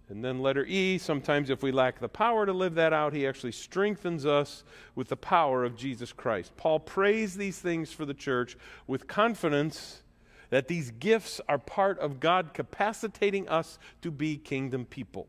And 0.09 0.25
then 0.25 0.41
letter 0.41 0.65
E, 0.65 0.97
sometimes 0.97 1.49
if 1.49 1.63
we 1.63 1.71
lack 1.71 1.99
the 1.99 2.09
power 2.09 2.45
to 2.45 2.51
live 2.51 2.75
that 2.75 2.91
out, 2.91 3.13
he 3.13 3.25
actually 3.25 3.53
strengthens 3.53 4.25
us 4.25 4.65
with 4.93 5.07
the 5.07 5.15
power 5.15 5.63
of 5.63 5.77
Jesus 5.77 6.11
Christ. 6.11 6.51
Paul 6.57 6.81
prays 6.81 7.35
these 7.35 7.59
things 7.59 7.93
for 7.93 8.05
the 8.05 8.13
church 8.13 8.57
with 8.87 9.07
confidence 9.07 10.03
that 10.49 10.67
these 10.67 10.91
gifts 10.91 11.39
are 11.47 11.57
part 11.57 11.97
of 11.99 12.19
God 12.19 12.53
capacitating 12.53 13.47
us 13.47 13.79
to 14.01 14.11
be 14.11 14.35
kingdom 14.35 14.83
people. 14.83 15.27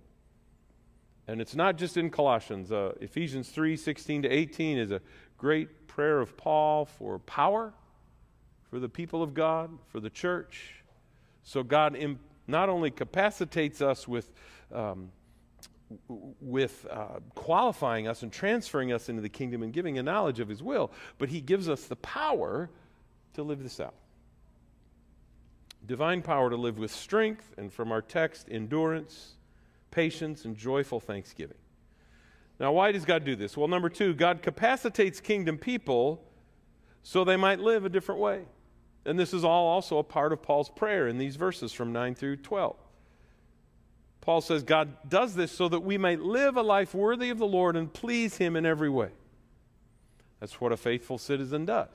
And 1.29 1.41
it's 1.41 1.55
not 1.55 1.77
just 1.77 1.97
in 1.97 2.11
Colossians. 2.11 2.73
Uh, 2.73 2.93
Ephesians 3.01 3.49
3 3.49 3.77
16 3.77 4.23
to 4.23 4.29
18 4.29 4.79
is 4.79 4.91
a 4.91 5.01
great 5.39 5.87
prayer 5.87 6.21
of 6.21 6.37
Paul 6.37 6.87
for 6.87 7.19
power 7.19 7.73
for 8.73 8.81
the 8.81 8.89
people 8.89 9.23
of 9.23 9.35
God, 9.35 9.71
for 9.89 10.01
the 10.01 10.09
church. 10.09 10.83
So 11.43 11.63
God 11.63 11.95
not 12.47 12.71
only 12.71 12.91
capacitates 12.91 13.83
us 13.83 14.09
with, 14.09 14.33
um, 14.73 15.11
with 16.41 16.87
uh, 16.91 17.21
qualifying 17.35 18.09
us 18.09 18.23
and 18.23 18.33
transferring 18.33 18.91
us 18.91 19.11
into 19.11 19.21
the 19.21 19.29
kingdom 19.29 19.63
and 19.63 19.75
giving 19.75 19.99
a 19.99 20.03
knowledge 20.03 20.41
of 20.41 20.49
His 20.49 20.63
will, 20.63 20.91
but 21.19 21.29
He 21.29 21.43
gives 21.43 21.69
us 21.69 21.85
the 21.85 21.97
power 21.97 22.71
to 23.35 23.43
live 23.43 23.63
this 23.63 23.79
out. 23.79 23.95
Divine 25.85 26.23
power 26.23 26.49
to 26.49 26.57
live 26.57 26.79
with 26.79 26.93
strength, 26.93 27.53
and 27.59 27.71
from 27.71 27.93
our 27.93 28.01
text, 28.01 28.49
endurance, 28.51 29.35
patience, 29.93 30.45
and 30.45 30.57
joyful 30.57 30.99
thanksgiving. 30.99 31.57
Now, 32.59 32.73
why 32.73 32.91
does 32.91 33.05
God 33.05 33.25
do 33.25 33.37
this? 33.37 33.57
Well, 33.57 33.69
number 33.69 33.89
two, 33.89 34.15
God 34.15 34.43
capacitates 34.43 35.21
kingdom 35.21 35.59
people 35.59 36.25
so 37.03 37.25
they 37.25 37.37
might 37.37 37.61
live 37.61 37.85
a 37.85 37.89
different 37.89 38.21
way. 38.21 38.43
And 39.05 39.19
this 39.19 39.33
is 39.35 39.45
all 39.45 39.67
also 39.67 39.99
a 39.99 40.05
part 40.05 40.33
of 40.33 40.43
Paul's 40.43 40.71
prayer 40.71 41.09
in 41.09 41.19
these 41.19 41.37
verses 41.37 41.73
from 41.73 41.93
9 41.93 42.15
through 42.15 42.37
12. 42.37 42.77
Paul 44.21 44.41
says 44.41 44.63
God 44.63 44.97
does 45.09 45.35
this 45.35 45.51
so 45.51 45.69
that 45.69 45.81
we 45.81 45.99
might 45.99 46.21
live 46.21 46.57
a 46.57 46.63
life 46.63 46.95
worthy 46.95 47.31
of 47.31 47.39
the 47.39 47.47
Lord 47.47 47.77
and 47.77 47.93
please 47.93 48.37
Him 48.37 48.55
in 48.55 48.65
every 48.65 48.89
way. 48.89 49.11
That's 50.39 50.61
what 50.61 50.71
a 50.71 50.77
faithful 50.77 51.19
citizen 51.19 51.65
does. 51.65 51.89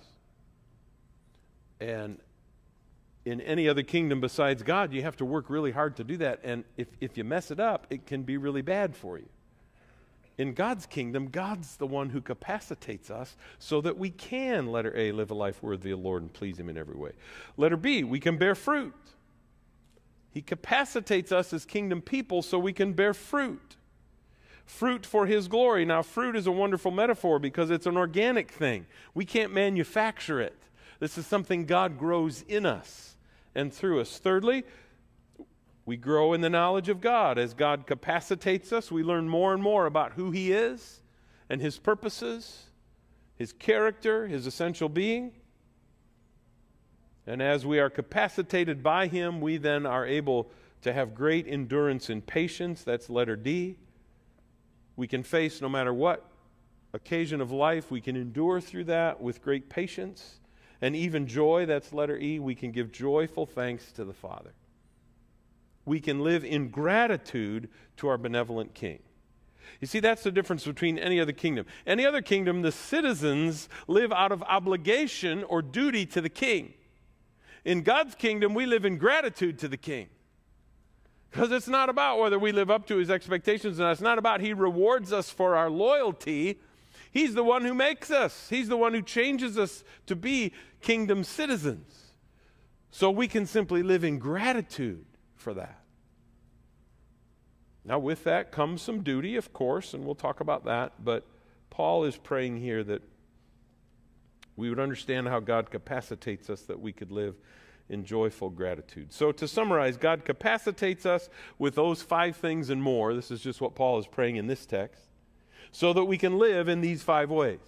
And 1.79 2.19
in 3.27 3.41
any 3.41 3.67
other 3.67 3.83
kingdom 3.83 4.21
besides 4.21 4.63
God, 4.63 4.93
you 4.93 5.01
have 5.03 5.17
to 5.17 5.25
work 5.25 5.49
really 5.49 5.71
hard 5.71 5.95
to 5.97 6.03
do 6.03 6.17
that. 6.17 6.39
And 6.43 6.63
if, 6.77 6.87
if 7.01 7.17
you 7.17 7.23
mess 7.23 7.51
it 7.51 7.59
up, 7.59 7.87
it 7.89 8.05
can 8.05 8.23
be 8.23 8.37
really 8.37 8.61
bad 8.61 8.95
for 8.95 9.17
you 9.17 9.27
in 10.37 10.53
God's 10.53 10.85
kingdom, 10.85 11.29
God's 11.29 11.77
the 11.77 11.87
one 11.87 12.09
who 12.09 12.21
capacitates 12.21 13.09
us 13.09 13.35
so 13.57 13.81
that 13.81 13.97
we 13.97 14.11
can, 14.11 14.67
letter 14.67 14.95
A, 14.95 15.11
live 15.11 15.31
a 15.31 15.33
life 15.33 15.63
worthy 15.63 15.91
of 15.91 15.99
the 15.99 16.03
Lord 16.03 16.21
and 16.21 16.31
please 16.31 16.59
Him 16.59 16.69
in 16.69 16.77
every 16.77 16.95
way. 16.95 17.11
Letter 17.57 17.77
B, 17.77 18.03
we 18.03 18.19
can 18.19 18.37
bear 18.37 18.53
fruit. 18.53 18.93
He 20.31 20.41
capacitates 20.41 21.31
us 21.31 21.53
as 21.53 21.65
kingdom 21.65 22.01
people 22.01 22.43
so 22.43 22.59
we 22.59 22.73
can 22.73 22.93
bear 22.93 23.15
fruit. 23.15 23.77
Fruit 24.65 25.05
for 25.05 25.25
His 25.25 25.47
glory. 25.47 25.85
Now, 25.85 26.03
fruit 26.03 26.35
is 26.35 26.45
a 26.45 26.51
wonderful 26.51 26.91
metaphor 26.91 27.39
because 27.39 27.71
it's 27.71 27.87
an 27.87 27.97
organic 27.97 28.51
thing. 28.51 28.85
We 29.15 29.25
can't 29.25 29.53
manufacture 29.53 30.39
it. 30.39 30.55
This 30.99 31.17
is 31.17 31.25
something 31.25 31.65
God 31.65 31.97
grows 31.97 32.43
in 32.47 32.65
us 32.65 33.16
and 33.57 33.73
through 33.73 33.99
us. 33.99 34.19
Thirdly, 34.19 34.63
we 35.85 35.97
grow 35.97 36.33
in 36.33 36.41
the 36.41 36.49
knowledge 36.49 36.89
of 36.89 37.01
God. 37.01 37.37
As 37.37 37.53
God 37.53 37.87
capacitates 37.87 38.71
us, 38.71 38.91
we 38.91 39.03
learn 39.03 39.27
more 39.27 39.53
and 39.53 39.61
more 39.61 39.85
about 39.85 40.13
who 40.13 40.31
He 40.31 40.51
is 40.53 41.01
and 41.49 41.59
His 41.59 41.79
purposes, 41.79 42.67
His 43.35 43.51
character, 43.51 44.27
His 44.27 44.45
essential 44.45 44.89
being. 44.89 45.31
And 47.25 47.41
as 47.41 47.65
we 47.65 47.79
are 47.79 47.89
capacitated 47.89 48.83
by 48.83 49.07
Him, 49.07 49.41
we 49.41 49.57
then 49.57 49.85
are 49.85 50.05
able 50.05 50.51
to 50.83 50.93
have 50.93 51.15
great 51.15 51.47
endurance 51.47 52.09
and 52.09 52.25
patience. 52.25 52.83
That's 52.83 53.09
letter 53.09 53.35
D. 53.35 53.77
We 54.95 55.07
can 55.07 55.23
face 55.23 55.61
no 55.61 55.69
matter 55.69 55.93
what 55.93 56.29
occasion 56.93 57.41
of 57.41 57.51
life, 57.51 57.91
we 57.91 58.01
can 58.01 58.15
endure 58.15 58.61
through 58.61 58.85
that 58.85 59.21
with 59.21 59.41
great 59.41 59.69
patience. 59.69 60.39
And 60.81 60.95
even 60.95 61.27
joy, 61.27 61.65
that's 61.65 61.91
letter 61.91 62.17
E, 62.17 62.39
we 62.39 62.55
can 62.55 62.71
give 62.71 62.91
joyful 62.91 63.45
thanks 63.45 63.91
to 63.93 64.05
the 64.05 64.13
Father 64.13 64.53
we 65.87 65.99
can 66.01 66.19
live 66.19 66.43
in 66.43 66.67
gratitude 66.67 67.69
to 67.95 68.09
our 68.09 68.17
benevolent 68.17 68.75
king. 68.75 68.99
You 69.79 69.87
see, 69.87 69.99
that's 69.99 70.21
the 70.21 70.31
difference 70.31 70.65
between 70.65 70.99
any 70.99 71.19
other 71.19 71.31
kingdom. 71.31 71.65
Any 71.85 72.05
other 72.05 72.21
kingdom, 72.21 72.61
the 72.61 72.71
citizens 72.71 73.69
live 73.87 74.11
out 74.11 74.31
of 74.31 74.43
obligation 74.43 75.43
or 75.45 75.61
duty 75.61 76.05
to 76.07 76.21
the 76.21 76.29
king. 76.29 76.73
In 77.63 77.81
God's 77.81 78.15
kingdom, 78.15 78.53
we 78.53 78.65
live 78.65 78.85
in 78.85 78.97
gratitude 78.97 79.59
to 79.59 79.67
the 79.67 79.77
king. 79.77 80.07
Because 81.31 81.51
it's 81.51 81.67
not 81.67 81.89
about 81.89 82.19
whether 82.19 82.39
we 82.39 82.51
live 82.51 82.69
up 82.69 82.85
to 82.87 82.97
his 82.97 83.09
expectations, 83.09 83.79
and 83.79 83.89
it's 83.89 84.01
not 84.01 84.17
about 84.17 84.41
he 84.41 84.53
rewards 84.53 85.13
us 85.13 85.29
for 85.29 85.55
our 85.55 85.69
loyalty. 85.69 86.59
He's 87.17 87.33
the 87.33 87.43
one 87.43 87.65
who 87.65 87.73
makes 87.73 88.11
us, 88.11 88.47
he's 88.47 88.69
the 88.69 88.77
one 88.77 88.93
who 88.93 89.01
changes 89.01 89.57
us 89.57 89.83
to 90.05 90.15
be 90.15 90.53
kingdom 90.81 91.23
citizens. 91.23 92.13
So 92.91 93.09
we 93.09 93.27
can 93.27 93.47
simply 93.47 93.81
live 93.81 94.03
in 94.03 94.19
gratitude 94.19 95.03
for 95.33 95.55
that. 95.55 95.81
Now, 97.83 97.97
with 97.97 98.23
that 98.25 98.51
comes 98.51 98.83
some 98.83 99.01
duty, 99.01 99.35
of 99.35 99.51
course, 99.51 99.95
and 99.95 100.05
we'll 100.05 100.13
talk 100.13 100.41
about 100.41 100.65
that, 100.65 101.03
but 101.03 101.25
Paul 101.71 102.03
is 102.03 102.17
praying 102.17 102.57
here 102.57 102.83
that 102.83 103.01
we 104.55 104.69
would 104.69 104.79
understand 104.79 105.27
how 105.27 105.39
God 105.39 105.71
capacitates 105.71 106.51
us 106.51 106.61
that 106.63 106.79
we 106.79 106.91
could 106.91 107.11
live 107.11 107.33
in 107.89 108.05
joyful 108.05 108.51
gratitude. 108.51 109.11
So, 109.11 109.31
to 109.31 109.47
summarize, 109.47 109.97
God 109.97 110.23
capacitates 110.23 111.07
us 111.07 111.29
with 111.57 111.73
those 111.73 112.03
five 112.03 112.35
things 112.35 112.69
and 112.69 112.83
more. 112.83 113.15
This 113.15 113.31
is 113.31 113.41
just 113.41 113.59
what 113.59 113.73
Paul 113.73 113.97
is 113.97 114.05
praying 114.05 114.35
in 114.35 114.45
this 114.45 114.67
text, 114.67 115.06
so 115.71 115.93
that 115.93 116.05
we 116.05 116.17
can 116.17 116.37
live 116.37 116.67
in 116.67 116.81
these 116.81 117.03
five 117.03 117.29
ways 117.29 117.59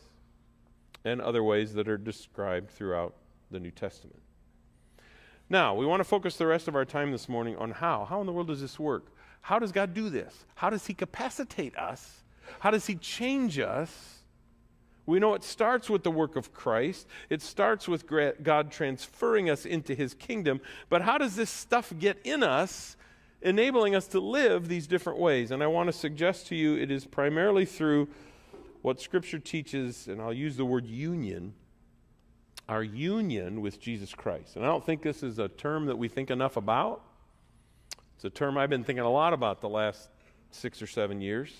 and 1.05 1.21
other 1.21 1.43
ways 1.43 1.73
that 1.73 1.87
are 1.87 1.97
described 1.97 2.69
throughout 2.69 3.15
the 3.51 3.59
New 3.59 3.71
Testament. 3.71 4.21
Now, 5.49 5.73
we 5.73 5.85
want 5.85 5.99
to 5.99 6.03
focus 6.03 6.37
the 6.37 6.45
rest 6.45 6.67
of 6.67 6.75
our 6.75 6.85
time 6.85 7.11
this 7.11 7.27
morning 7.27 7.55
on 7.57 7.71
how. 7.71 8.05
How 8.05 8.19
in 8.21 8.27
the 8.27 8.33
world 8.33 8.47
does 8.47 8.61
this 8.61 8.77
work? 8.77 9.07
How 9.41 9.57
does 9.57 9.71
God 9.71 9.93
do 9.93 10.09
this? 10.09 10.45
How 10.55 10.69
does 10.69 10.85
He 10.85 10.93
capacitate 10.93 11.75
us? 11.75 12.23
How 12.59 12.69
does 12.69 12.85
He 12.85 12.95
change 12.95 13.57
us? 13.57 14.19
We 15.05 15.19
know 15.19 15.33
it 15.33 15.43
starts 15.43 15.89
with 15.89 16.03
the 16.03 16.11
work 16.11 16.35
of 16.35 16.53
Christ. 16.53 17.07
It 17.31 17.41
starts 17.41 17.87
with 17.87 18.05
God 18.43 18.71
transferring 18.71 19.49
us 19.49 19.65
into 19.65 19.95
His 19.95 20.13
kingdom. 20.13 20.61
But 20.87 21.01
how 21.01 21.17
does 21.17 21.35
this 21.35 21.49
stuff 21.49 21.91
get 21.97 22.19
in 22.23 22.43
us, 22.43 22.95
enabling 23.41 23.95
us 23.95 24.07
to 24.07 24.19
live 24.19 24.67
these 24.67 24.87
different 24.87 25.19
ways? 25.19 25.51
And 25.51 25.63
I 25.63 25.67
want 25.67 25.87
to 25.87 25.93
suggest 25.93 26.47
to 26.47 26.55
you 26.55 26.75
it 26.75 26.91
is 26.91 27.05
primarily 27.05 27.65
through 27.65 28.07
what 28.81 29.01
Scripture 29.01 29.39
teaches, 29.39 30.07
and 30.07 30.21
I'll 30.21 30.33
use 30.33 30.57
the 30.57 30.65
word 30.65 30.85
union 30.85 31.53
our 32.69 32.83
union 32.83 33.61
with 33.61 33.81
Jesus 33.81 34.13
Christ. 34.13 34.55
And 34.55 34.63
I 34.63 34.67
don't 34.67 34.85
think 34.85 35.01
this 35.01 35.23
is 35.23 35.39
a 35.39 35.47
term 35.47 35.87
that 35.87 35.97
we 35.97 36.07
think 36.07 36.29
enough 36.29 36.55
about. 36.55 37.01
It's 38.15 38.25
a 38.25 38.29
term 38.29 38.57
I've 38.57 38.69
been 38.69 38.83
thinking 38.83 39.03
a 39.03 39.09
lot 39.09 39.33
about 39.33 39.59
the 39.59 39.69
last 39.69 40.09
six 40.51 40.81
or 40.81 40.87
seven 40.87 41.19
years. 41.19 41.51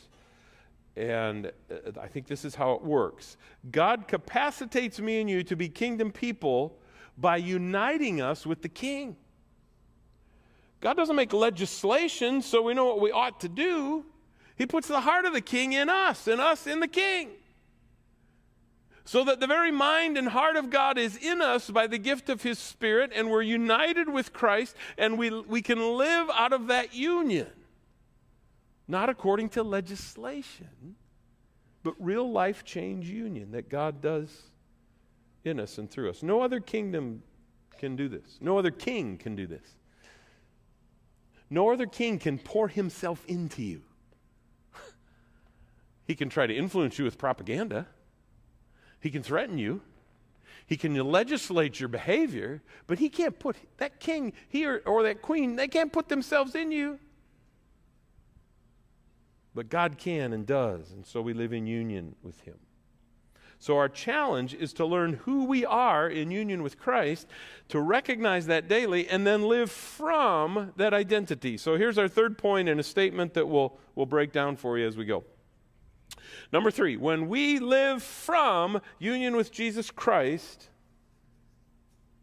And 0.95 1.47
uh, 1.47 1.99
I 1.99 2.07
think 2.07 2.27
this 2.27 2.45
is 2.45 2.55
how 2.55 2.73
it 2.73 2.83
works 2.83 3.37
God 3.71 4.07
capacitates 4.07 4.99
me 4.99 5.19
and 5.19 5.29
you 5.29 5.43
to 5.43 5.55
be 5.55 5.67
kingdom 5.67 6.11
people 6.11 6.77
by 7.17 7.37
uniting 7.37 8.21
us 8.21 8.45
with 8.45 8.61
the 8.61 8.69
king. 8.69 9.15
God 10.81 10.95
doesn't 10.95 11.15
make 11.15 11.33
legislation 11.33 12.41
so 12.41 12.61
we 12.61 12.73
know 12.73 12.85
what 12.85 13.01
we 13.01 13.11
ought 13.11 13.39
to 13.41 13.49
do. 13.49 14.05
He 14.55 14.65
puts 14.65 14.87
the 14.87 15.01
heart 15.01 15.25
of 15.25 15.33
the 15.33 15.41
king 15.41 15.73
in 15.73 15.89
us 15.89 16.27
and 16.27 16.39
us 16.39 16.67
in 16.67 16.79
the 16.79 16.87
king 16.87 17.29
so 19.09 19.23
that 19.23 19.39
the 19.39 19.47
very 19.47 19.71
mind 19.71 20.19
and 20.19 20.27
heart 20.27 20.55
of 20.55 20.69
God 20.69 20.99
is 20.99 21.17
in 21.17 21.41
us 21.41 21.71
by 21.71 21.87
the 21.87 21.97
gift 21.97 22.29
of 22.29 22.43
His 22.43 22.59
Spirit, 22.59 23.11
and 23.15 23.31
we're 23.31 23.41
united 23.41 24.07
with 24.07 24.33
Christ, 24.33 24.75
and 24.99 25.17
we, 25.17 25.31
we 25.31 25.63
can 25.63 25.97
live 25.97 26.29
out 26.31 26.53
of 26.53 26.67
that 26.67 26.93
union. 26.93 27.47
Not 28.87 29.09
according 29.09 29.49
to 29.49 29.63
legislation, 29.63 30.95
but 31.81 31.95
real 31.97 32.31
life 32.31 32.63
change 32.63 33.09
union 33.09 33.49
that 33.53 33.67
God 33.67 33.99
does 33.99 34.43
in 35.43 35.59
us 35.59 35.79
and 35.79 35.89
through 35.89 36.11
us. 36.11 36.21
No 36.21 36.43
other 36.43 36.59
kingdom 36.59 37.23
can 37.79 37.95
do 37.95 38.09
this. 38.09 38.37
No 38.39 38.59
other 38.59 38.69
king 38.69 39.17
can 39.17 39.35
do 39.35 39.47
this. 39.47 39.78
No 41.49 41.71
other 41.71 41.85
king 41.85 42.19
can 42.19 42.37
pour 42.37 42.67
himself 42.67 43.25
into 43.27 43.61
you. 43.61 43.81
he 46.05 46.15
can 46.15 46.29
try 46.29 46.45
to 46.45 46.55
influence 46.55 46.99
you 46.99 47.05
with 47.05 47.17
propaganda, 47.17 47.87
he 48.99 49.09
can 49.09 49.23
threaten 49.23 49.57
you. 49.57 49.81
He 50.65 50.77
can 50.77 50.93
legislate 50.93 51.79
your 51.79 51.89
behavior, 51.89 52.61
but 52.85 52.99
he 52.99 53.09
can't 53.09 53.39
put 53.39 53.55
that 53.77 53.99
king 53.99 54.33
here 54.49 54.83
or 54.85 55.01
that 55.01 55.23
queen, 55.23 55.55
they 55.55 55.67
can't 55.67 55.91
put 55.91 56.09
themselves 56.09 56.53
in 56.53 56.71
you. 56.71 56.99
But 59.55 59.69
God 59.69 59.97
can 59.97 60.31
and 60.31 60.45
does, 60.45 60.91
and 60.91 61.07
so 61.07 61.23
we 61.23 61.33
live 61.33 61.53
in 61.53 61.65
union 61.65 62.15
with 62.21 62.39
him. 62.41 62.59
So, 63.61 63.77
our 63.77 63.89
challenge 63.89 64.53
is 64.53 64.71
to 64.73 64.85
learn 64.85 65.13
who 65.25 65.43
we 65.43 65.65
are 65.65 66.09
in 66.09 66.31
union 66.31 66.63
with 66.63 66.79
Christ, 66.79 67.27
to 67.67 67.81
recognize 67.81 68.45
that 68.45 68.69
daily, 68.69 69.09
and 69.09 69.27
then 69.27 69.41
live 69.41 69.69
from 69.69 70.71
that 70.77 70.93
identity. 70.93 71.57
So, 71.57 71.75
here's 71.75 71.97
our 71.97 72.07
third 72.07 72.37
point 72.37 72.69
in 72.69 72.79
a 72.79 72.83
statement 72.83 73.33
that 73.33 73.49
we'll, 73.49 73.77
we'll 73.95 74.05
break 74.05 74.31
down 74.31 74.55
for 74.55 74.77
you 74.77 74.87
as 74.87 74.95
we 74.95 75.03
go. 75.03 75.25
Number 76.53 76.71
three, 76.71 76.95
when 76.95 77.27
we 77.27 77.59
live 77.59 78.01
from 78.01 78.81
union 78.97 79.35
with 79.35 79.51
Jesus 79.51 79.91
Christ, 79.91 80.69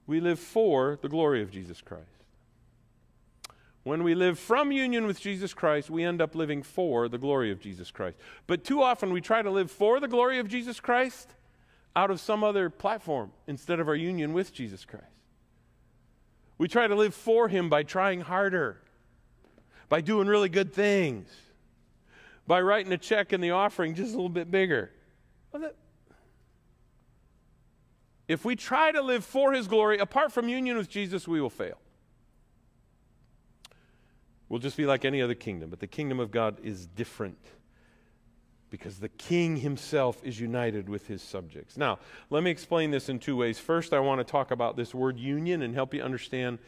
we 0.07 0.21
live 0.21 0.39
for 0.39 0.99
the 1.03 1.09
glory 1.09 1.43
of 1.43 1.51
Jesus 1.51 1.83
Christ. 1.83 2.26
When 3.87 4.03
we 4.03 4.17
live 4.17 4.37
from 4.37 4.73
union 4.73 5.07
with 5.07 5.21
Jesus 5.21 5.55
Christ, 5.55 5.91
we 5.91 6.03
end 6.03 6.21
up 6.21 6.35
living 6.35 6.65
for 6.65 7.09
the 7.09 7.19
glory 7.19 7.53
of 7.53 7.61
Jesus 7.61 7.93
Christ. 7.93 8.19
But 8.49 8.65
too 8.65 8.83
often 8.83 9.13
we 9.13 9.21
try 9.21 9.43
to 9.43 9.51
live 9.53 9.71
for 9.71 10.01
the 10.01 10.09
glory 10.09 10.41
of 10.41 10.49
Jesus 10.49 10.81
Christ 10.81 11.37
out 11.95 12.11
of 12.11 12.19
some 12.19 12.43
other 12.43 12.69
platform 12.69 13.31
instead 13.47 13.79
of 13.79 13.87
our 13.87 13.95
union 13.95 14.33
with 14.33 14.53
Jesus 14.53 14.85
Christ. 14.85 15.07
We 16.59 16.67
try 16.67 16.89
to 16.89 16.97
live 16.97 17.15
for 17.15 17.47
Him 17.47 17.69
by 17.69 17.85
trying 17.85 18.23
harder, 18.23 18.83
by 19.89 20.01
doing 20.01 20.27
really 20.27 20.49
good 20.49 20.73
things, 20.73 21.29
by 22.45 22.63
writing 22.63 22.93
a 22.93 22.99
check 22.99 23.33
in 23.33 23.41
the 23.41 23.53
offering 23.53 23.95
just 23.95 24.15
a 24.15 24.17
little 24.17 24.29
bit 24.29 24.51
bigger. 24.51 24.91
If 28.27 28.45
we 28.45 28.57
try 28.57 28.91
to 28.91 29.01
live 29.01 29.25
for 29.25 29.53
His 29.53 29.69
glory 29.69 29.99
apart 29.99 30.33
from 30.33 30.49
union 30.49 30.77
with 30.77 30.89
Jesus, 30.89 31.29
we 31.29 31.41
will 31.41 31.51
fail. 31.51 31.79
We'll 34.49 34.61
just 34.61 34.77
be 34.77 34.87
like 34.87 35.05
any 35.05 35.21
other 35.23 35.35
kingdom, 35.35 35.71
but 35.71 35.81
the 35.81 35.87
kingdom 35.87 36.21
of 36.21 36.31
God 36.31 36.59
is 36.63 36.87
different 36.87 37.39
because 38.71 38.99
the 38.99 39.09
king 39.09 39.57
himself 39.57 40.21
is 40.25 40.41
united 40.41 40.89
with 40.89 41.07
his 41.07 41.23
subjects. 41.23 41.77
Now, 41.77 41.99
let 42.31 42.43
me 42.43 42.51
explain 42.51 42.91
this 42.91 43.09
in 43.09 43.19
two 43.19 43.37
ways. 43.37 43.59
First, 43.59 43.93
I 43.93 44.01
want 44.01 44.21
to 44.21 44.25
talk 44.25 44.51
about 44.51 44.77
this 44.77 44.95
word 44.95 45.19
union 45.19 45.63
and 45.63 45.75
help 45.75 45.95
you 45.95 46.03
understand, 46.03 46.59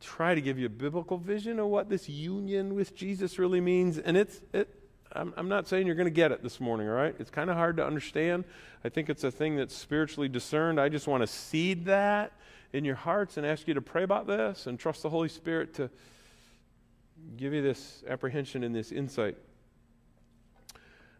try 0.00 0.34
to 0.34 0.40
give 0.40 0.58
you 0.58 0.66
a 0.66 0.70
biblical 0.70 1.16
vision 1.16 1.58
of 1.58 1.68
what 1.68 1.88
this 1.88 2.08
union 2.08 2.74
with 2.74 2.94
Jesus 2.94 3.38
really 3.38 3.60
means. 3.60 3.98
And 3.98 4.16
it's, 4.16 4.40
it, 4.52 4.68
I'm, 5.12 5.32
I'm 5.36 5.48
not 5.48 5.68
saying 5.68 5.86
you're 5.86 5.96
going 5.96 6.06
to 6.06 6.10
get 6.10 6.32
it 6.32 6.42
this 6.42 6.60
morning, 6.60 6.88
all 6.88 6.94
right? 6.94 7.14
It's 7.18 7.30
kind 7.30 7.50
of 7.50 7.56
hard 7.56 7.76
to 7.78 7.86
understand. 7.86 8.44
I 8.84 8.88
think 8.88 9.08
it's 9.08 9.24
a 9.24 9.30
thing 9.30 9.56
that's 9.56 9.74
spiritually 9.74 10.28
discerned. 10.28 10.80
I 10.80 10.88
just 10.88 11.06
want 11.06 11.22
to 11.22 11.26
seed 11.26 11.86
that 11.86 12.32
in 12.72 12.84
your 12.84 12.96
hearts 12.96 13.36
and 13.36 13.46
ask 13.46 13.66
you 13.66 13.74
to 13.74 13.80
pray 13.80 14.02
about 14.02 14.26
this 14.26 14.66
and 14.66 14.78
trust 14.78 15.02
the 15.02 15.10
Holy 15.10 15.28
Spirit 15.28 15.74
to 15.74 15.88
give 17.36 17.54
you 17.54 17.62
this 17.62 18.02
apprehension 18.08 18.64
and 18.64 18.74
this 18.74 18.92
insight. 18.92 19.36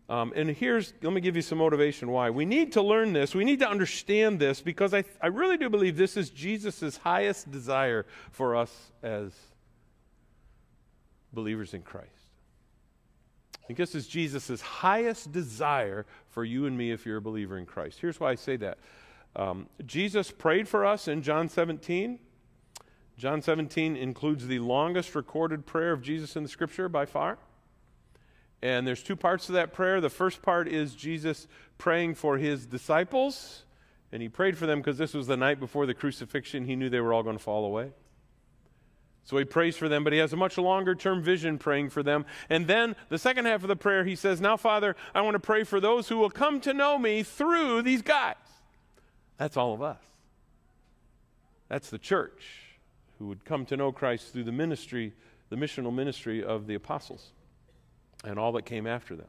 Um, 0.08 0.32
and 0.34 0.48
here's, 0.50 0.94
let 1.02 1.12
me 1.12 1.20
give 1.20 1.36
you 1.36 1.42
some 1.42 1.58
motivation 1.58 2.10
why. 2.10 2.30
We 2.30 2.46
need 2.46 2.72
to 2.72 2.82
learn 2.82 3.12
this. 3.12 3.34
We 3.34 3.44
need 3.44 3.58
to 3.58 3.68
understand 3.68 4.40
this 4.40 4.62
because 4.62 4.94
I, 4.94 5.04
I 5.20 5.26
really 5.26 5.58
do 5.58 5.68
believe 5.68 5.96
this 5.96 6.16
is 6.16 6.30
Jesus' 6.30 6.96
highest 6.96 7.50
desire 7.50 8.06
for 8.30 8.56
us 8.56 8.92
as 9.02 9.32
believers 11.34 11.74
in 11.74 11.82
Christ. 11.82 12.08
I 13.62 13.66
think 13.66 13.76
this 13.76 13.94
is 13.94 14.06
Jesus' 14.06 14.62
highest 14.62 15.30
desire 15.30 16.06
for 16.30 16.42
you 16.42 16.64
and 16.64 16.76
me 16.76 16.90
if 16.90 17.04
you're 17.04 17.18
a 17.18 17.22
believer 17.22 17.58
in 17.58 17.66
Christ. 17.66 18.00
Here's 18.00 18.18
why 18.18 18.30
I 18.30 18.34
say 18.34 18.56
that. 18.56 18.78
Um, 19.36 19.68
Jesus 19.84 20.30
prayed 20.30 20.66
for 20.66 20.86
us 20.86 21.06
in 21.06 21.20
John 21.20 21.50
17. 21.50 22.18
John 23.18 23.42
17 23.42 23.96
includes 23.96 24.46
the 24.46 24.60
longest 24.60 25.16
recorded 25.16 25.66
prayer 25.66 25.90
of 25.90 26.02
Jesus 26.02 26.36
in 26.36 26.44
the 26.44 26.48
scripture 26.48 26.88
by 26.88 27.04
far. 27.04 27.36
And 28.62 28.86
there's 28.86 29.02
two 29.02 29.16
parts 29.16 29.46
to 29.46 29.52
that 29.52 29.72
prayer. 29.72 30.00
The 30.00 30.08
first 30.08 30.40
part 30.40 30.68
is 30.68 30.94
Jesus 30.94 31.48
praying 31.78 32.14
for 32.14 32.38
his 32.38 32.64
disciples, 32.64 33.64
and 34.12 34.22
he 34.22 34.28
prayed 34.28 34.56
for 34.56 34.66
them 34.66 34.78
because 34.78 34.98
this 34.98 35.14
was 35.14 35.26
the 35.26 35.36
night 35.36 35.58
before 35.58 35.84
the 35.84 35.94
crucifixion. 35.94 36.64
He 36.64 36.76
knew 36.76 36.88
they 36.88 37.00
were 37.00 37.12
all 37.12 37.24
going 37.24 37.36
to 37.36 37.42
fall 37.42 37.64
away. 37.64 37.90
So 39.24 39.36
he 39.36 39.44
prays 39.44 39.76
for 39.76 39.88
them, 39.88 40.04
but 40.04 40.12
he 40.12 40.20
has 40.20 40.32
a 40.32 40.36
much 40.36 40.56
longer 40.56 40.94
term 40.94 41.20
vision 41.20 41.58
praying 41.58 41.90
for 41.90 42.04
them. 42.04 42.24
And 42.48 42.68
then 42.68 42.94
the 43.08 43.18
second 43.18 43.46
half 43.46 43.62
of 43.62 43.68
the 43.68 43.76
prayer, 43.76 44.04
he 44.04 44.14
says, 44.14 44.40
Now, 44.40 44.56
Father, 44.56 44.94
I 45.12 45.22
want 45.22 45.34
to 45.34 45.40
pray 45.40 45.64
for 45.64 45.80
those 45.80 46.08
who 46.08 46.18
will 46.18 46.30
come 46.30 46.60
to 46.60 46.72
know 46.72 46.98
me 46.98 47.24
through 47.24 47.82
these 47.82 48.02
guys. 48.02 48.36
That's 49.38 49.56
all 49.56 49.74
of 49.74 49.82
us. 49.82 50.00
That's 51.68 51.90
the 51.90 51.98
church 51.98 52.67
who 53.18 53.26
would 53.26 53.44
come 53.44 53.66
to 53.66 53.76
know 53.76 53.92
Christ 53.92 54.32
through 54.32 54.44
the 54.44 54.52
ministry, 54.52 55.12
the 55.50 55.56
missional 55.56 55.94
ministry 55.94 56.42
of 56.42 56.66
the 56.66 56.74
apostles 56.74 57.30
and 58.24 58.38
all 58.38 58.52
that 58.52 58.64
came 58.64 58.86
after 58.86 59.16
them. 59.16 59.28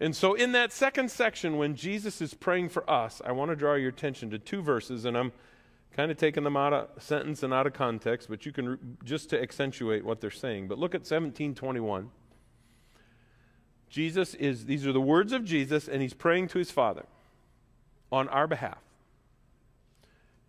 And 0.00 0.16
so, 0.16 0.34
in 0.34 0.52
that 0.52 0.72
second 0.72 1.10
section, 1.10 1.58
when 1.58 1.76
Jesus 1.76 2.20
is 2.20 2.34
praying 2.34 2.70
for 2.70 2.88
us, 2.90 3.22
I 3.24 3.32
want 3.32 3.50
to 3.50 3.56
draw 3.56 3.74
your 3.74 3.90
attention 3.90 4.30
to 4.30 4.38
two 4.38 4.60
verses, 4.60 5.04
and 5.04 5.16
I'm 5.16 5.32
kind 5.92 6.10
of 6.10 6.16
taking 6.16 6.42
them 6.42 6.56
out 6.56 6.72
of 6.72 6.88
sentence 7.00 7.42
and 7.42 7.54
out 7.54 7.66
of 7.66 7.72
context, 7.72 8.28
but 8.28 8.44
you 8.44 8.52
can 8.52 8.96
just 9.04 9.30
to 9.30 9.40
accentuate 9.40 10.04
what 10.04 10.20
they're 10.20 10.30
saying. 10.30 10.66
But 10.66 10.78
look 10.78 10.94
at 10.94 11.02
1721. 11.02 12.10
Jesus 13.88 14.34
is, 14.34 14.64
these 14.64 14.86
are 14.86 14.92
the 14.92 15.00
words 15.00 15.32
of 15.32 15.44
Jesus, 15.44 15.86
and 15.86 16.00
he's 16.02 16.14
praying 16.14 16.48
to 16.48 16.58
his 16.58 16.70
Father 16.70 17.04
on 18.10 18.26
our 18.28 18.46
behalf. 18.46 18.78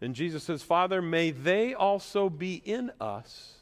And 0.04 0.14
Jesus 0.14 0.44
says, 0.44 0.62
Father, 0.62 1.02
may 1.02 1.32
they 1.32 1.74
also 1.74 2.30
be 2.30 2.56
in 2.56 2.92
us 3.00 3.54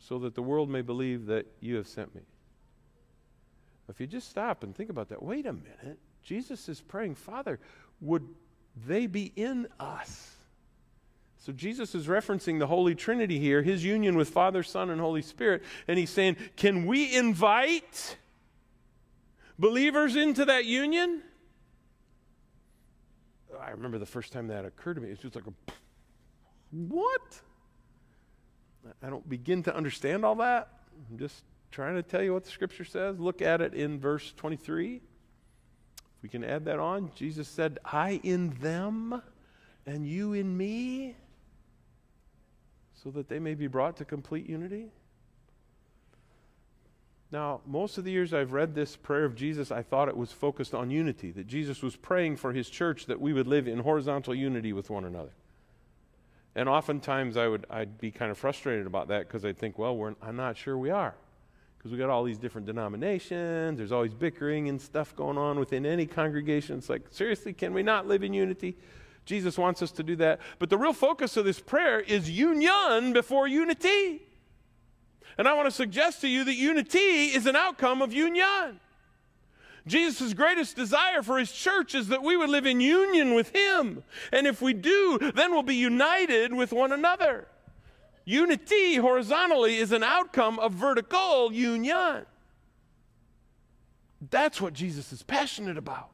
so 0.00 0.18
that 0.18 0.34
the 0.34 0.42
world 0.42 0.68
may 0.68 0.82
believe 0.82 1.26
that 1.26 1.46
you 1.60 1.76
have 1.76 1.86
sent 1.86 2.12
me. 2.12 2.22
If 3.88 4.00
you 4.00 4.08
just 4.08 4.28
stop 4.28 4.64
and 4.64 4.74
think 4.74 4.90
about 4.90 5.10
that, 5.10 5.22
wait 5.22 5.46
a 5.46 5.52
minute. 5.52 6.00
Jesus 6.24 6.68
is 6.68 6.80
praying, 6.80 7.14
Father, 7.14 7.60
would 8.00 8.26
they 8.84 9.06
be 9.06 9.32
in 9.36 9.68
us? 9.78 10.34
So 11.36 11.52
Jesus 11.52 11.94
is 11.94 12.08
referencing 12.08 12.58
the 12.58 12.66
Holy 12.66 12.96
Trinity 12.96 13.38
here, 13.38 13.62
his 13.62 13.84
union 13.84 14.16
with 14.16 14.28
Father, 14.28 14.64
Son, 14.64 14.90
and 14.90 15.00
Holy 15.00 15.22
Spirit. 15.22 15.62
And 15.86 16.00
he's 16.00 16.10
saying, 16.10 16.36
Can 16.56 16.84
we 16.84 17.14
invite 17.14 18.16
believers 19.56 20.16
into 20.16 20.44
that 20.46 20.64
union? 20.64 21.22
I 23.60 23.70
remember 23.70 23.98
the 23.98 24.06
first 24.06 24.32
time 24.32 24.48
that 24.48 24.64
occurred 24.64 24.94
to 24.94 25.00
me. 25.00 25.10
It's 25.10 25.22
just 25.22 25.34
like 25.34 25.46
a, 25.46 25.72
what? 26.70 27.40
I 29.02 29.10
don't 29.10 29.28
begin 29.28 29.62
to 29.64 29.74
understand 29.74 30.24
all 30.24 30.36
that. 30.36 30.68
I'm 31.10 31.18
just 31.18 31.44
trying 31.70 31.96
to 31.96 32.02
tell 32.02 32.22
you 32.22 32.32
what 32.32 32.44
the 32.44 32.50
scripture 32.50 32.84
says. 32.84 33.18
Look 33.18 33.42
at 33.42 33.60
it 33.60 33.74
in 33.74 34.00
verse 34.00 34.32
23. 34.36 34.96
If 34.96 35.02
we 36.22 36.28
can 36.28 36.44
add 36.44 36.64
that 36.64 36.78
on, 36.78 37.10
Jesus 37.14 37.48
said, 37.48 37.78
I 37.84 38.20
in 38.22 38.50
them 38.60 39.22
and 39.86 40.06
you 40.06 40.32
in 40.32 40.56
me, 40.56 41.16
so 43.02 43.10
that 43.10 43.28
they 43.28 43.38
may 43.38 43.54
be 43.54 43.66
brought 43.66 43.96
to 43.98 44.04
complete 44.04 44.48
unity. 44.48 44.90
Now, 47.30 47.60
most 47.66 47.98
of 47.98 48.04
the 48.04 48.10
years 48.10 48.32
I've 48.32 48.52
read 48.52 48.74
this 48.74 48.96
prayer 48.96 49.24
of 49.24 49.34
Jesus, 49.34 49.70
I 49.70 49.82
thought 49.82 50.08
it 50.08 50.16
was 50.16 50.32
focused 50.32 50.74
on 50.74 50.90
unity, 50.90 51.30
that 51.32 51.46
Jesus 51.46 51.82
was 51.82 51.94
praying 51.94 52.36
for 52.36 52.52
his 52.54 52.70
church 52.70 53.04
that 53.06 53.20
we 53.20 53.34
would 53.34 53.46
live 53.46 53.68
in 53.68 53.80
horizontal 53.80 54.34
unity 54.34 54.72
with 54.72 54.88
one 54.88 55.04
another. 55.04 55.32
And 56.54 56.68
oftentimes 56.68 57.36
I 57.36 57.46
would 57.46 57.66
I'd 57.70 57.98
be 57.98 58.10
kind 58.10 58.30
of 58.30 58.38
frustrated 58.38 58.86
about 58.86 59.08
that 59.08 59.28
because 59.28 59.44
I'd 59.44 59.58
think, 59.58 59.78
well, 59.78 60.14
I'm 60.22 60.36
not 60.36 60.56
sure 60.56 60.76
we 60.78 60.90
are. 60.90 61.14
Because 61.76 61.92
we 61.92 61.98
got 61.98 62.10
all 62.10 62.24
these 62.24 62.38
different 62.38 62.66
denominations, 62.66 63.78
there's 63.78 63.92
always 63.92 64.14
bickering 64.14 64.68
and 64.68 64.80
stuff 64.80 65.14
going 65.14 65.38
on 65.38 65.60
within 65.60 65.86
any 65.86 66.06
congregation. 66.06 66.78
It's 66.78 66.88
like, 66.88 67.02
seriously, 67.10 67.52
can 67.52 67.72
we 67.74 67.84
not 67.84 68.08
live 68.08 68.24
in 68.24 68.32
unity? 68.32 68.76
Jesus 69.26 69.56
wants 69.58 69.82
us 69.82 69.92
to 69.92 70.02
do 70.02 70.16
that. 70.16 70.40
But 70.58 70.70
the 70.70 70.78
real 70.78 70.94
focus 70.94 71.36
of 71.36 71.44
this 71.44 71.60
prayer 71.60 72.00
is 72.00 72.28
union 72.30 73.12
before 73.12 73.46
unity. 73.46 74.22
And 75.38 75.46
I 75.46 75.54
want 75.54 75.66
to 75.66 75.70
suggest 75.70 76.20
to 76.22 76.28
you 76.28 76.44
that 76.44 76.56
unity 76.56 76.98
is 76.98 77.46
an 77.46 77.56
outcome 77.56 78.02
of 78.02 78.12
union. 78.12 78.80
Jesus' 79.86 80.34
greatest 80.34 80.76
desire 80.76 81.22
for 81.22 81.38
his 81.38 81.50
church 81.50 81.94
is 81.94 82.08
that 82.08 82.22
we 82.22 82.36
would 82.36 82.50
live 82.50 82.66
in 82.66 82.80
union 82.80 83.34
with 83.34 83.54
him. 83.54 84.02
And 84.32 84.46
if 84.46 84.60
we 84.60 84.74
do, 84.74 85.18
then 85.34 85.52
we'll 85.52 85.62
be 85.62 85.76
united 85.76 86.52
with 86.52 86.72
one 86.72 86.92
another. 86.92 87.48
Unity 88.24 88.96
horizontally 88.96 89.76
is 89.76 89.92
an 89.92 90.02
outcome 90.02 90.58
of 90.58 90.72
vertical 90.72 91.50
union. 91.52 92.26
That's 94.30 94.60
what 94.60 94.74
Jesus 94.74 95.12
is 95.12 95.22
passionate 95.22 95.78
about. 95.78 96.10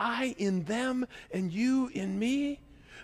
I 0.00 0.34
in 0.38 0.64
them 0.64 1.06
and 1.30 1.52
you 1.52 1.90
in 1.94 2.18
me? 2.18 2.60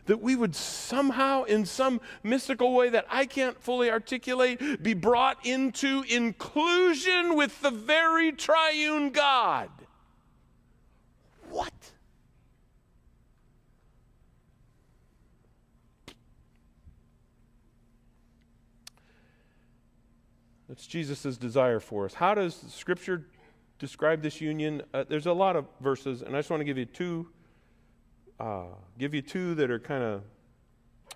That 0.09 0.23
we 0.23 0.37
would 0.37 0.57
somehow, 0.57 1.45
in 1.45 1.67
some 1.67 2.01
mystical 2.23 2.75
way 2.75 2.89
that 2.89 3.07
I 3.11 3.27
can't 3.27 3.61
fully 3.63 3.91
articulate, 3.91 4.83
be 4.83 4.95
brought 4.95 5.45
into 5.47 6.03
inclusion 6.09 7.37
with 7.37 7.61
the 7.61 7.71
very 7.71 8.33
triune 8.33 9.11
God. 9.11 9.69
What? 11.51 11.73
That's 20.71 20.87
Jesus' 20.87 21.37
desire 21.37 21.81
for 21.81 22.07
us. 22.07 22.15
How 22.15 22.35
does 22.35 22.55
Scripture 22.69 23.27
describe 23.79 24.23
this 24.23 24.41
union? 24.41 24.81
Uh, 24.95 25.05
there's 25.07 25.27
a 25.27 25.33
lot 25.35 25.55
of 25.55 25.67
verses, 25.83 26.23
and 26.23 26.35
I 26.35 26.39
just 26.39 26.49
want 26.49 26.63
to 26.63 26.65
give 26.65 26.79
you 26.79 26.87
two. 26.87 27.29
Uh, 28.39 28.67
give 28.99 29.15
you 29.15 29.23
two 29.23 29.55
that 29.57 29.71
are 29.71 29.79
kind 29.79 30.03
of 30.03 30.23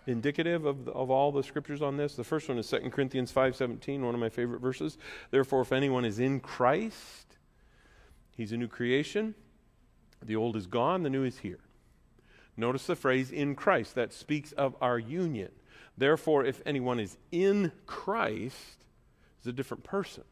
indicative 0.07 0.65
of, 0.65 0.89
of 0.89 1.11
all 1.11 1.31
the 1.31 1.43
scriptures 1.43 1.81
on 1.83 1.97
this. 1.97 2.17
The 2.17 2.25
first 2.25 2.49
one 2.49 2.59
is 2.59 2.69
2 2.69 2.91
Corinthians 2.91 3.33
5:17, 3.33 4.01
one 4.01 4.15
of 4.15 4.21
my 4.21 4.29
favorite 4.29 4.61
verses. 4.61 4.99
Therefore, 5.31 5.63
if 5.63 5.73
anyone 5.73 6.05
is 6.05 6.19
in 6.19 6.41
Christ, 6.41 7.39
he's 8.37 8.53
a 8.53 8.57
new 8.57 8.69
creation. 8.69 9.35
The 10.21 10.37
old 10.37 10.57
is 10.57 10.67
gone, 10.67 11.03
the 11.03 11.11
new 11.11 11.25
is 11.25 11.39
here. 11.39 11.61
Notice 12.57 12.87
the 12.87 12.97
phrase 12.97 13.31
in 13.31 13.55
Christ 13.55 13.95
that 13.95 14.13
speaks 14.13 14.53
of 14.53 14.77
our 14.81 14.99
union. 14.99 15.51
Therefore, 15.97 16.45
if 16.45 16.61
anyone 16.67 17.01
is 17.01 17.17
in 17.31 17.73
Christ, 17.87 18.85
is 19.41 19.47
a 19.47 19.53
different 19.53 19.85
person. 19.85 20.25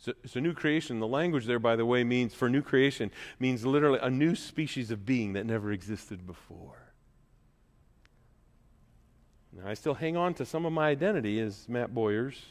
So, 0.00 0.14
so, 0.24 0.40
new 0.40 0.54
creation, 0.54 0.98
the 0.98 1.06
language 1.06 1.44
there, 1.44 1.58
by 1.58 1.76
the 1.76 1.84
way, 1.84 2.04
means 2.04 2.32
for 2.32 2.48
new 2.48 2.62
creation, 2.62 3.10
means 3.38 3.66
literally 3.66 3.98
a 4.00 4.08
new 4.08 4.34
species 4.34 4.90
of 4.90 5.04
being 5.04 5.34
that 5.34 5.44
never 5.44 5.72
existed 5.72 6.26
before. 6.26 6.78
Now, 9.52 9.68
I 9.68 9.74
still 9.74 9.92
hang 9.92 10.16
on 10.16 10.32
to 10.34 10.46
some 10.46 10.64
of 10.64 10.72
my 10.72 10.88
identity 10.88 11.38
as 11.40 11.68
Matt 11.68 11.94
Boyers, 11.94 12.42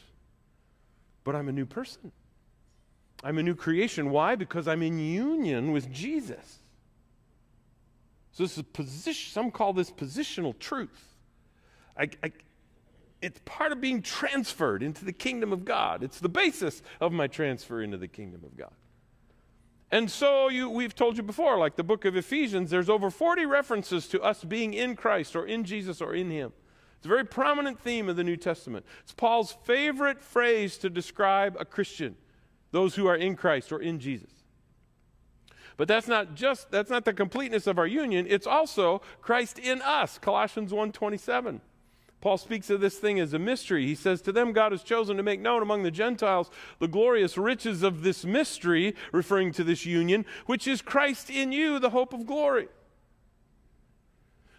but 1.24 1.34
I'm 1.34 1.48
a 1.48 1.52
new 1.52 1.66
person. 1.66 2.12
I'm 3.24 3.38
a 3.38 3.42
new 3.42 3.56
creation. 3.56 4.10
Why? 4.10 4.36
Because 4.36 4.68
I'm 4.68 4.82
in 4.82 5.00
union 5.00 5.72
with 5.72 5.92
Jesus. 5.92 6.58
So 8.30 8.44
this 8.44 8.56
is 8.56 8.62
position. 8.62 9.32
Some 9.32 9.50
call 9.50 9.72
this 9.72 9.90
positional 9.90 10.56
truth. 10.56 11.16
I, 11.96 12.08
I, 12.22 12.32
it's 13.22 13.40
part 13.44 13.72
of 13.72 13.80
being 13.80 14.02
transferred 14.02 14.82
into 14.82 15.04
the 15.04 15.12
kingdom 15.12 15.52
of 15.52 15.64
God. 15.64 16.02
It's 16.02 16.20
the 16.20 16.28
basis 16.28 16.82
of 17.00 17.12
my 17.12 17.26
transfer 17.26 17.82
into 17.82 17.98
the 17.98 18.08
kingdom 18.08 18.42
of 18.44 18.56
God. 18.56 18.72
And 19.90 20.10
so 20.10 20.48
you, 20.48 20.70
we've 20.70 20.94
told 20.94 21.16
you 21.16 21.22
before, 21.22 21.58
like 21.58 21.76
the 21.76 21.82
book 21.82 22.04
of 22.04 22.16
Ephesians, 22.16 22.70
there's 22.70 22.88
over 22.88 23.10
40 23.10 23.44
references 23.44 24.06
to 24.08 24.22
us 24.22 24.44
being 24.44 24.72
in 24.72 24.94
Christ 24.94 25.34
or 25.34 25.46
in 25.46 25.64
Jesus 25.64 26.00
or 26.00 26.14
in 26.14 26.30
Him. 26.30 26.52
It's 26.96 27.06
a 27.06 27.08
very 27.08 27.24
prominent 27.24 27.80
theme 27.80 28.08
of 28.08 28.16
the 28.16 28.24
New 28.24 28.36
Testament. 28.36 28.86
It's 29.02 29.12
Paul's 29.12 29.56
favorite 29.64 30.22
phrase 30.22 30.76
to 30.78 30.90
describe 30.90 31.56
a 31.58 31.64
Christian, 31.64 32.14
those 32.70 32.94
who 32.94 33.06
are 33.06 33.16
in 33.16 33.36
Christ 33.36 33.72
or 33.72 33.80
in 33.80 33.98
Jesus. 33.98 34.30
But 35.76 35.88
that's 35.88 36.06
not 36.06 36.34
just 36.34 36.70
that's 36.70 36.90
not 36.90 37.06
the 37.06 37.14
completeness 37.14 37.66
of 37.66 37.78
our 37.78 37.86
union, 37.86 38.26
it's 38.28 38.46
also 38.46 39.00
Christ 39.22 39.58
in 39.58 39.80
us, 39.80 40.18
Colossians 40.18 40.72
1:27. 40.72 41.62
Paul 42.20 42.36
speaks 42.36 42.68
of 42.68 42.80
this 42.80 42.98
thing 42.98 43.18
as 43.18 43.32
a 43.32 43.38
mystery. 43.38 43.86
He 43.86 43.94
says, 43.94 44.20
To 44.22 44.32
them 44.32 44.52
God 44.52 44.72
has 44.72 44.82
chosen 44.82 45.16
to 45.16 45.22
make 45.22 45.40
known 45.40 45.62
among 45.62 45.82
the 45.82 45.90
Gentiles 45.90 46.50
the 46.78 46.88
glorious 46.88 47.38
riches 47.38 47.82
of 47.82 48.02
this 48.02 48.24
mystery, 48.24 48.94
referring 49.10 49.52
to 49.52 49.64
this 49.64 49.86
union, 49.86 50.26
which 50.46 50.68
is 50.68 50.82
Christ 50.82 51.30
in 51.30 51.50
you, 51.50 51.78
the 51.78 51.90
hope 51.90 52.12
of 52.12 52.26
glory. 52.26 52.68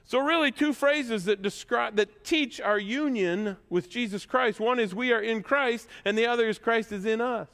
So, 0.06 0.20
really, 0.20 0.52
two 0.52 0.74
phrases 0.74 1.26
that 1.26 1.42
describe 1.42 1.96
that 1.96 2.26
teach 2.26 2.60
our 2.60 2.80
union 2.80 3.58
with 3.70 3.90
Jesus 3.90 4.26
Christ. 4.26 4.60
One 4.60 4.80
is 4.80 4.94
we 4.94 5.14
are 5.14 5.22
in 5.22 5.42
Christ, 5.44 5.88
and 6.04 6.18
the 6.18 6.26
other 6.26 6.50
is 6.50 6.58
Christ 6.58 6.92
is 6.92 7.06
in 7.06 7.22
us. 7.22 7.48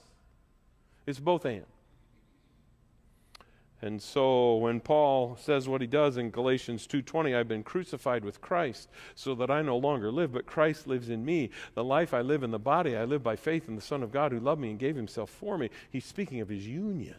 It's 1.05 1.19
both 1.19 1.45
and. 1.45 1.65
And 3.81 4.01
so 4.01 4.55
when 4.55 4.79
Paul 4.79 5.37
says 5.39 5.69
what 5.69 5.81
he 5.81 5.87
does 5.87 6.17
in 6.17 6.31
Galatians 6.31 6.87
2:20, 6.87 7.35
I've 7.35 7.47
been 7.47 7.63
crucified 7.63 8.25
with 8.25 8.41
Christ 8.41 8.89
so 9.13 9.35
that 9.35 9.51
I 9.51 9.61
no 9.61 9.77
longer 9.77 10.11
live, 10.11 10.33
but 10.33 10.47
Christ 10.47 10.87
lives 10.87 11.09
in 11.09 11.23
me. 11.23 11.51
The 11.75 11.83
life 11.83 12.11
I 12.11 12.21
live 12.21 12.41
in 12.41 12.49
the 12.49 12.57
body, 12.57 12.97
I 12.97 13.05
live 13.05 13.21
by 13.21 13.35
faith 13.35 13.67
in 13.67 13.75
the 13.75 13.81
Son 13.81 14.01
of 14.01 14.11
God 14.11 14.31
who 14.31 14.39
loved 14.39 14.61
me 14.61 14.71
and 14.71 14.79
gave 14.79 14.95
himself 14.95 15.29
for 15.29 15.59
me. 15.59 15.69
He's 15.91 16.05
speaking 16.05 16.41
of 16.41 16.49
his 16.49 16.67
union. 16.67 17.17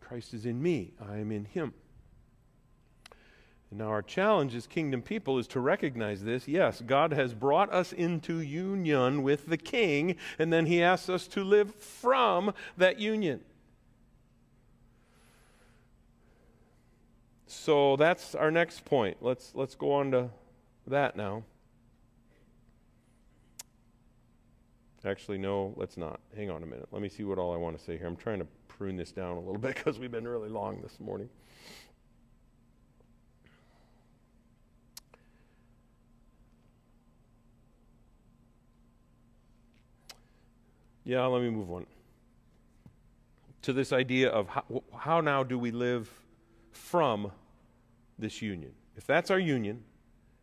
Christ 0.00 0.32
is 0.32 0.46
in 0.46 0.62
me, 0.62 0.94
I 0.98 1.18
am 1.18 1.30
in 1.30 1.44
him. 1.44 1.74
And 3.70 3.78
now 3.78 3.88
our 3.88 4.02
challenge 4.02 4.54
as 4.54 4.66
kingdom 4.66 5.02
people 5.02 5.38
is 5.38 5.46
to 5.48 5.60
recognize 5.60 6.24
this. 6.24 6.48
Yes, 6.48 6.82
God 6.82 7.12
has 7.12 7.32
brought 7.32 7.72
us 7.72 7.92
into 7.92 8.40
union 8.40 9.22
with 9.22 9.46
the 9.46 9.56
king, 9.56 10.16
and 10.38 10.52
then 10.52 10.66
he 10.66 10.82
asks 10.82 11.08
us 11.08 11.26
to 11.28 11.44
live 11.44 11.74
from 11.74 12.52
that 12.76 12.98
union. 12.98 13.42
So 17.52 17.96
that's 17.96 18.34
our 18.34 18.50
next 18.50 18.84
point. 18.86 19.18
Let's, 19.20 19.52
let's 19.54 19.74
go 19.74 19.92
on 19.92 20.10
to 20.12 20.30
that 20.86 21.16
now. 21.16 21.44
Actually, 25.04 25.36
no, 25.36 25.74
let's 25.76 25.98
not. 25.98 26.20
Hang 26.34 26.50
on 26.50 26.62
a 26.62 26.66
minute. 26.66 26.88
Let 26.90 27.02
me 27.02 27.10
see 27.10 27.24
what 27.24 27.38
all 27.38 27.52
I 27.52 27.58
want 27.58 27.78
to 27.78 27.84
say 27.84 27.98
here. 27.98 28.06
I'm 28.06 28.16
trying 28.16 28.38
to 28.38 28.46
prune 28.68 28.96
this 28.96 29.12
down 29.12 29.36
a 29.36 29.38
little 29.38 29.58
bit 29.58 29.74
because 29.76 29.98
we've 29.98 30.10
been 30.10 30.26
really 30.26 30.48
long 30.48 30.80
this 30.80 30.98
morning. 30.98 31.28
Yeah, 41.04 41.26
let 41.26 41.42
me 41.42 41.50
move 41.50 41.70
on 41.70 41.86
to 43.60 43.72
this 43.74 43.92
idea 43.92 44.30
of 44.30 44.48
how, 44.48 44.82
how 44.98 45.20
now 45.20 45.44
do 45.44 45.58
we 45.58 45.70
live 45.70 46.10
from 46.72 47.30
this 48.18 48.42
union. 48.42 48.72
If 48.96 49.06
that's 49.06 49.30
our 49.30 49.38
union, 49.38 49.84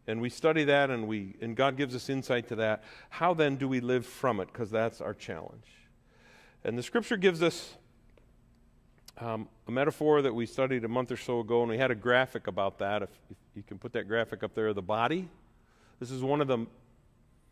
and 0.07 0.21
we 0.21 0.29
study 0.29 0.63
that 0.63 0.89
and, 0.89 1.07
we, 1.07 1.35
and 1.39 1.55
God 1.55 1.77
gives 1.77 1.95
us 1.95 2.09
insight 2.09 2.47
to 2.47 2.55
that, 2.55 2.83
how 3.09 3.33
then 3.33 3.57
do 3.57 3.67
we 3.67 3.79
live 3.79 4.05
from 4.05 4.39
it? 4.39 4.47
Because 4.51 4.71
that's 4.71 5.01
our 5.01 5.13
challenge. 5.13 5.67
And 6.63 6.77
the 6.77 6.83
scripture 6.83 7.15
gives 7.15 7.43
us 7.43 7.75
um, 9.19 9.47
a 9.67 9.71
metaphor 9.71 10.21
that 10.21 10.33
we 10.33 10.45
studied 10.45 10.83
a 10.83 10.87
month 10.87 11.11
or 11.11 11.17
so 11.17 11.41
ago, 11.41 11.61
and 11.61 11.69
we 11.69 11.77
had 11.77 11.91
a 11.91 11.95
graphic 11.95 12.47
about 12.47 12.79
that. 12.79 13.03
If, 13.03 13.09
if 13.29 13.37
you 13.55 13.63
can 13.63 13.77
put 13.77 13.93
that 13.93 14.07
graphic 14.07 14.43
up 14.43 14.55
there, 14.55 14.67
of 14.67 14.75
the 14.75 14.81
body. 14.81 15.27
This 15.99 16.11
is 16.11 16.23
one 16.23 16.41
of 16.41 16.47
the 16.47 16.65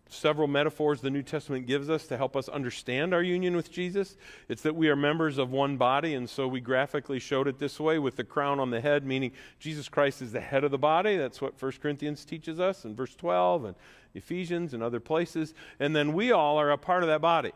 several 0.10 0.48
metaphors 0.48 1.02
the 1.02 1.10
New 1.10 1.24
Testament 1.24 1.68
gives 1.68 1.90
us 1.90 2.08
to 2.08 2.18
help 2.18 2.36
us 2.36 2.48
understand 2.50 3.14
our 3.14 3.22
union 3.22 3.56
with 3.56 3.72
Jesus. 3.72 4.18
It's 4.50 4.62
that 4.62 4.76
we 4.76 4.90
are 4.90 4.96
members 4.96 5.38
of 5.38 5.52
one 5.52 5.78
body, 5.78 6.14
and 6.14 6.30
so 6.30 6.48
we 6.48 6.60
graphically 6.60 7.20
showed 7.20 7.48
it 7.48 7.60
this 7.60 7.80
way 7.80 8.00
with 8.00 8.16
the 8.16 8.24
crown 8.24 8.60
on 8.60 8.70
the 8.70 8.82
head, 8.82 9.06
meaning 9.06 9.32
Jesus 9.60 9.90
Christ 9.90 10.22
is 10.22 10.32
the 10.32 10.42
head 10.42 10.64
of 10.64 10.72
the 10.72 10.78
body. 10.78 11.18
That's 11.18 11.42
what 11.42 11.62
1 11.62 11.72
Corinthians 11.82 12.26
teaches 12.26 12.60
us 12.60 12.86
in 12.86 12.96
verse 12.96 13.16
12 13.16 13.66
and 13.66 13.76
Ephesians 14.14 14.74
and 14.74 14.82
other 14.82 15.00
places. 15.00 15.54
And 15.80 15.96
then 15.96 16.14
we 16.14 16.32
all 16.32 16.60
are 16.60 16.72
a 16.72 16.78
part 16.78 17.04
of 17.04 17.10
that 17.10 17.22
body. 17.22 17.52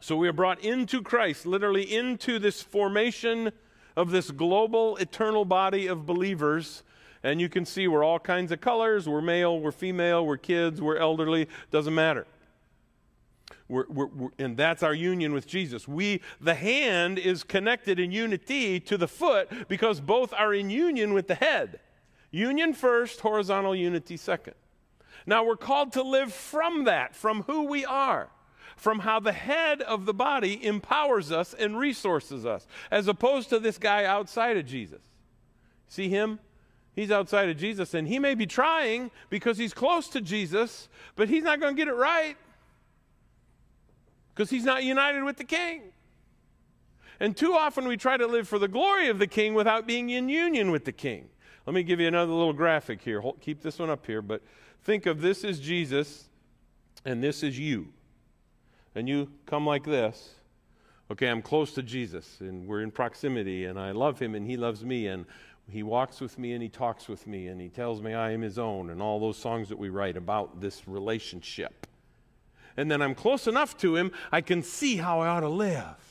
So 0.00 0.16
we 0.16 0.28
are 0.28 0.32
brought 0.32 0.64
into 0.64 1.02
Christ, 1.02 1.44
literally 1.44 1.82
into 1.82 2.38
this 2.38 2.62
formation 2.62 3.52
of 3.96 4.10
this 4.10 4.30
global, 4.30 4.96
eternal 4.96 5.44
body 5.44 5.86
of 5.86 6.06
believers 6.06 6.82
and 7.22 7.40
you 7.40 7.48
can 7.48 7.64
see 7.64 7.88
we're 7.88 8.04
all 8.04 8.18
kinds 8.18 8.52
of 8.52 8.60
colors. 8.60 9.08
We're 9.08 9.20
male, 9.20 9.60
we're 9.60 9.72
female, 9.72 10.24
we're 10.24 10.36
kids, 10.36 10.80
we're 10.80 10.96
elderly, 10.96 11.48
doesn't 11.70 11.94
matter. 11.94 12.26
We're, 13.68 13.86
we're, 13.88 14.06
we're, 14.06 14.30
and 14.38 14.56
that's 14.56 14.82
our 14.82 14.94
union 14.94 15.32
with 15.32 15.46
Jesus. 15.46 15.86
We, 15.86 16.22
the 16.40 16.54
hand, 16.54 17.18
is 17.18 17.44
connected 17.44 18.00
in 18.00 18.10
unity 18.10 18.80
to 18.80 18.96
the 18.96 19.08
foot 19.08 19.68
because 19.68 20.00
both 20.00 20.32
are 20.34 20.52
in 20.52 20.70
union 20.70 21.12
with 21.12 21.28
the 21.28 21.36
head. 21.36 21.80
Union 22.30 22.74
first, 22.74 23.20
horizontal 23.20 23.74
unity 23.74 24.16
second. 24.16 24.54
Now 25.26 25.44
we're 25.44 25.56
called 25.56 25.92
to 25.92 26.02
live 26.02 26.32
from 26.32 26.84
that, 26.84 27.14
from 27.14 27.42
who 27.42 27.64
we 27.64 27.84
are, 27.84 28.30
from 28.76 29.00
how 29.00 29.20
the 29.20 29.32
head 29.32 29.82
of 29.82 30.06
the 30.06 30.14
body 30.14 30.64
empowers 30.64 31.30
us 31.30 31.54
and 31.54 31.78
resources 31.78 32.46
us, 32.46 32.66
as 32.90 33.06
opposed 33.08 33.50
to 33.50 33.58
this 33.58 33.78
guy 33.78 34.04
outside 34.04 34.56
of 34.56 34.66
Jesus. 34.66 35.02
See 35.88 36.08
him? 36.08 36.40
He's 36.94 37.10
outside 37.10 37.48
of 37.48 37.56
Jesus, 37.56 37.94
and 37.94 38.06
he 38.06 38.18
may 38.18 38.34
be 38.34 38.46
trying 38.46 39.10
because 39.30 39.56
he's 39.56 39.72
close 39.72 40.08
to 40.08 40.20
Jesus, 40.20 40.88
but 41.16 41.28
he's 41.28 41.44
not 41.44 41.60
going 41.60 41.74
to 41.74 41.80
get 41.80 41.88
it 41.88 41.94
right 41.94 42.36
because 44.34 44.50
he's 44.50 44.64
not 44.64 44.84
united 44.84 45.22
with 45.22 45.36
the 45.36 45.44
king. 45.44 45.82
And 47.20 47.36
too 47.36 47.52
often 47.52 47.86
we 47.86 47.98
try 47.98 48.16
to 48.16 48.26
live 48.26 48.48
for 48.48 48.58
the 48.58 48.68
glory 48.68 49.08
of 49.08 49.18
the 49.18 49.26
king 49.26 49.52
without 49.52 49.86
being 49.86 50.08
in 50.10 50.28
union 50.28 50.70
with 50.70 50.86
the 50.86 50.92
king. 50.92 51.28
Let 51.66 51.74
me 51.74 51.82
give 51.82 52.00
you 52.00 52.08
another 52.08 52.32
little 52.32 52.54
graphic 52.54 53.02
here. 53.02 53.20
Hold, 53.20 53.40
keep 53.42 53.60
this 53.60 53.78
one 53.78 53.90
up 53.90 54.06
here, 54.06 54.22
but 54.22 54.42
think 54.82 55.04
of 55.04 55.20
this 55.20 55.44
is 55.44 55.60
Jesus 55.60 56.30
and 57.04 57.22
this 57.22 57.42
is 57.42 57.58
you. 57.58 57.88
And 58.94 59.08
you 59.08 59.30
come 59.44 59.66
like 59.66 59.84
this. 59.84 60.36
Okay, 61.10 61.28
I'm 61.28 61.42
close 61.42 61.74
to 61.74 61.82
Jesus 61.82 62.38
and 62.40 62.66
we're 62.66 62.80
in 62.80 62.90
proximity 62.90 63.66
and 63.66 63.78
I 63.78 63.90
love 63.90 64.18
him 64.18 64.34
and 64.34 64.46
he 64.46 64.56
loves 64.56 64.82
me 64.84 65.06
and 65.06 65.26
he 65.68 65.82
walks 65.82 66.20
with 66.20 66.38
me 66.38 66.52
and 66.52 66.62
he 66.62 66.68
talks 66.68 67.08
with 67.08 67.26
me 67.26 67.48
and 67.48 67.60
he 67.60 67.68
tells 67.68 68.00
me 68.02 68.14
I 68.14 68.32
am 68.32 68.42
his 68.42 68.58
own 68.58 68.90
and 68.90 69.00
all 69.00 69.20
those 69.20 69.36
songs 69.36 69.68
that 69.68 69.78
we 69.78 69.88
write 69.88 70.16
about 70.16 70.60
this 70.60 70.86
relationship. 70.88 71.86
And 72.76 72.90
then 72.90 73.02
I'm 73.02 73.14
close 73.14 73.46
enough 73.46 73.76
to 73.78 73.96
him, 73.96 74.12
I 74.32 74.40
can 74.40 74.62
see 74.62 74.96
how 74.96 75.20
I 75.20 75.28
ought 75.28 75.40
to 75.40 75.48
live. 75.48 76.09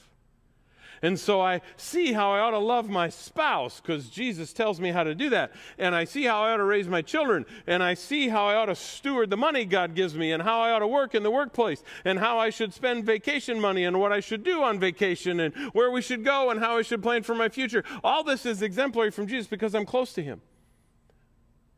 And 1.02 1.20
so 1.20 1.42
I 1.42 1.62
see 1.78 2.14
how 2.14 2.32
I 2.32 2.40
ought 2.40 2.52
to 2.52 2.60
love 2.60 2.90
my 2.90 3.10
spouse 3.10 3.80
because 3.80 4.10
Jesus 4.10 4.54
tells 4.54 4.80
me 4.80 4.92
how 4.92 5.04
to 5.04 5.16
do 5.16 5.30
that. 5.30 5.52
And 5.78 5.96
I 5.96 6.04
see 6.04 6.26
how 6.26 6.44
I 6.44 6.52
ought 6.52 6.58
to 6.58 6.64
raise 6.64 6.88
my 6.88 7.02
children. 7.02 7.46
And 7.68 7.82
I 7.82 7.94
see 7.94 8.28
how 8.28 8.48
I 8.48 8.56
ought 8.56 8.66
to 8.66 8.76
steward 8.76 9.30
the 9.30 9.38
money 9.38 9.66
God 9.66 9.96
gives 9.96 10.16
me 10.16 10.32
and 10.32 10.44
how 10.44 10.60
I 10.62 10.72
ought 10.72 10.80
to 10.80 10.88
work 10.88 11.16
in 11.16 11.24
the 11.24 11.32
workplace 11.32 11.84
and 12.04 12.20
how 12.20 12.38
I 12.38 12.50
should 12.50 12.74
spend 12.74 13.06
vacation 13.06 13.60
money 13.60 13.86
and 13.86 14.00
what 14.00 14.12
I 14.12 14.20
should 14.20 14.44
do 14.44 14.64
on 14.64 14.80
vacation 14.80 15.40
and 15.40 15.54
where 15.74 15.92
we 15.92 16.02
should 16.02 16.26
go 16.26 16.50
and 16.50 16.60
how 16.60 16.78
I 16.78 16.82
should 16.82 17.02
plan 17.02 17.24
for 17.24 17.36
my 17.36 17.50
future. 17.50 17.84
All 18.04 18.24
this 18.24 18.46
is 18.46 18.62
exemplary 18.62 19.12
from 19.12 19.28
Jesus 19.28 19.48
because 19.48 19.74
I'm 19.74 19.86
close 19.86 20.14
to 20.14 20.24
Him. 20.24 20.42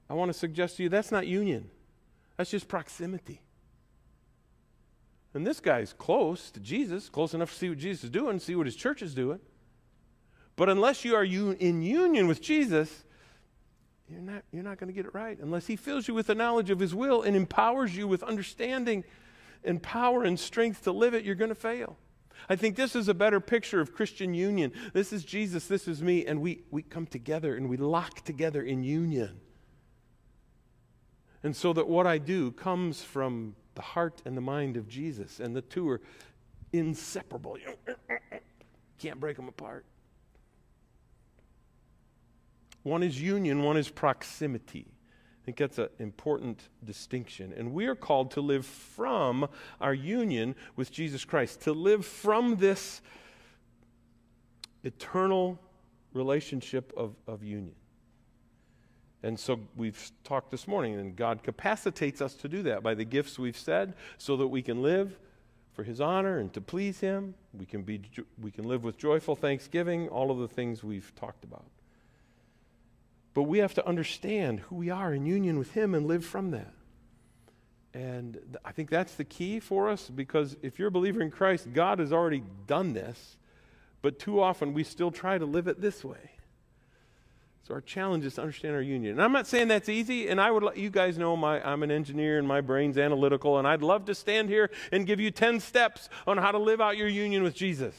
I 0.10 0.14
want 0.14 0.32
to 0.32 0.38
suggest 0.38 0.78
to 0.78 0.84
you 0.84 0.90
that's 0.90 1.12
not 1.12 1.28
union, 1.28 1.70
that's 2.38 2.52
just 2.52 2.68
proximity. 2.68 3.42
And 5.34 5.48
this 5.48 5.60
guy's 5.60 5.94
close 5.94 6.52
to 6.52 6.60
Jesus, 6.60 7.10
close 7.10 7.34
enough 7.34 7.52
to 7.52 7.58
see 7.58 7.70
what 7.70 7.78
Jesus 7.78 8.06
is 8.06 8.10
doing, 8.10 8.40
see 8.40 8.56
what 8.56 8.66
his 8.66 8.76
church 8.76 9.02
is 9.02 9.14
doing. 9.14 9.40
But 10.56 10.70
unless 10.70 11.06
you 11.06 11.16
are 11.16 11.24
in 11.24 11.82
union 11.82 12.28
with 12.28 12.42
Jesus, 12.42 13.06
you're 14.10 14.22
not, 14.22 14.44
you're 14.52 14.64
not 14.64 14.78
going 14.78 14.90
to 14.90 14.94
get 14.94 15.06
it 15.06 15.14
right. 15.14 15.40
Unless 15.40 15.68
he 15.68 15.78
fills 15.78 16.08
you 16.08 16.14
with 16.14 16.28
the 16.28 16.36
knowledge 16.36 16.70
of 16.70 16.80
his 16.80 16.94
will 16.94 17.22
and 17.22 17.36
empowers 17.36 17.96
you 17.96 18.08
with 18.08 18.24
understanding 18.24 19.06
and 19.64 19.82
power 19.82 20.24
and 20.24 20.38
strength 20.38 20.84
to 20.84 20.92
live 20.92 21.14
it, 21.14 21.24
you're 21.24 21.36
going 21.36 21.50
to 21.50 21.56
fail. 21.56 21.98
I 22.50 22.56
think 22.56 22.76
this 22.76 22.96
is 22.96 23.08
a 23.08 23.14
better 23.14 23.40
picture 23.40 23.80
of 23.80 23.94
Christian 23.94 24.34
union. 24.34 24.74
This 24.94 25.14
is 25.14 25.24
Jesus, 25.24 25.68
this 25.68 25.88
is 25.88 26.02
me, 26.02 26.26
and 26.26 26.42
we, 26.42 26.64
we 26.72 26.82
come 26.82 27.06
together 27.06 27.56
and 27.56 27.70
we 27.70 27.78
lock 27.78 28.26
together 28.26 28.62
in 28.62 28.84
union. 28.84 29.40
And 31.44 31.56
so 31.56 31.72
that 31.74 31.88
what 31.88 32.06
I 32.06 32.18
do 32.18 32.52
comes 32.52 33.02
from 33.02 33.56
the 33.76 33.82
heart 33.82 34.22
and 34.26 34.36
the 34.36 34.42
mind 34.42 34.78
of 34.78 34.88
Jesus, 34.88 35.40
and 35.40 35.56
the 35.56 35.62
two 35.62 35.90
are 35.90 36.02
inseparable. 36.74 37.58
You 37.58 37.74
uh, 37.88 37.94
uh, 38.10 38.14
uh, 38.36 38.38
can't 39.00 39.20
break 39.20 39.38
them 39.38 39.48
apart. 39.48 39.86
One 42.84 43.04
is 43.04 43.22
union, 43.22 43.64
one 43.64 43.78
is 43.78 43.90
proximity. 43.90 44.88
I 45.42 45.46
think 45.46 45.58
that's 45.58 45.80
an 45.80 45.90
important 46.00 46.70
distinction. 46.84 47.54
And 47.56 47.74
we 47.74 47.88
are 47.88 47.96
called 47.96 48.32
to 48.32 48.42
live 48.42 48.66
from 48.66 49.48
our 49.80 49.94
union 49.94 50.56
with 50.76 50.92
Jesus 50.92 51.26
Christ, 51.26 51.62
to 51.62 51.74
live 51.74 52.06
from 52.06 52.58
this 52.58 53.02
eternal 54.84 55.60
relationship 56.14 56.94
of, 56.96 57.16
of 57.28 57.44
union. 57.44 57.76
And 59.24 59.40
so 59.40 59.60
we've 59.76 60.12
talked 60.24 60.50
this 60.50 60.68
morning, 60.68 60.96
and 61.00 61.16
God 61.16 61.44
capacitates 61.44 62.22
us 62.22 62.34
to 62.36 62.48
do 62.48 62.64
that 62.64 62.82
by 62.82 62.96
the 62.96 63.06
gifts 63.06 63.38
we've 63.38 63.58
said 63.58 63.94
so 64.18 64.36
that 64.38 64.48
we 64.48 64.62
can 64.62 64.82
live 64.82 65.18
for 65.74 65.84
His 65.84 66.02
honor 66.02 66.40
and 66.40 66.52
to 66.54 66.62
please 66.62 67.00
Him. 67.00 67.36
We 67.54 67.66
can, 67.66 67.84
be, 67.84 68.02
we 68.42 68.52
can 68.52 68.68
live 68.68 68.84
with 68.84 68.98
joyful 68.98 69.36
thanksgiving, 69.36 70.10
all 70.10 70.32
of 70.32 70.40
the 70.40 70.48
things 70.48 70.84
we've 70.84 71.14
talked 71.16 71.44
about. 71.44 71.66
But 73.34 73.44
we 73.44 73.60
have 73.60 73.76
to 73.76 73.88
understand 73.88 74.62
who 74.62 74.76
we 74.76 74.90
are 74.90 75.14
in 75.14 75.26
union 75.26 75.60
with 75.60 75.74
Him 75.74 75.94
and 75.94 76.08
live 76.08 76.26
from 76.26 76.52
that. 76.52 76.74
And 77.94 78.58
I 78.64 78.72
think 78.72 78.90
that's 78.90 79.16
the 79.16 79.24
key 79.24 79.60
for 79.60 79.90
us 79.90 80.10
because 80.10 80.56
if 80.62 80.80
you're 80.80 80.88
a 80.88 80.92
believer 80.92 81.22
in 81.22 81.30
Christ, 81.30 81.74
God 81.74 82.00
has 82.00 82.14
already 82.14 82.44
done 82.66 82.94
this, 82.94 83.38
but 84.02 84.18
too 84.18 84.42
often 84.42 84.74
we 84.74 84.84
still 84.84 85.12
try 85.12 85.38
to 85.38 85.46
live 85.46 85.68
it 85.68 85.82
this 85.82 86.04
way. 86.04 86.32
So 87.64 87.76
our 87.76 87.82
challenge 87.82 88.26
is 88.26 88.36
to 88.36 88.42
understand 88.42 88.74
our 88.76 88.82
union. 88.82 89.14
And 89.14 89.22
I'm 89.22 89.32
not 89.32 89.46
saying 89.46 89.68
that's 89.68 89.90
easy, 89.90 90.30
and 90.30 90.42
I 90.42 90.50
would 90.50 90.64
let 90.64 90.78
you 90.78 90.90
guys 90.90 91.18
know 91.18 91.38
my, 91.38 91.62
I'm 91.62 91.84
an 91.84 91.92
engineer 91.92 92.40
and 92.40 92.48
my 92.48 92.60
brain's 92.60 92.98
analytical, 92.98 93.60
and 93.60 93.68
I'd 93.68 93.84
love 93.84 94.06
to 94.06 94.16
stand 94.16 94.50
here 94.50 94.72
and 94.92 95.06
give 95.06 95.20
you 95.20 95.30
10 95.30 95.60
steps 95.60 96.10
on 96.26 96.38
how 96.38 96.52
to 96.52 96.58
live 96.58 96.82
out 96.82 96.98
your 96.98 97.08
union 97.08 97.44
with 97.44 97.54
Jesus. 97.54 97.96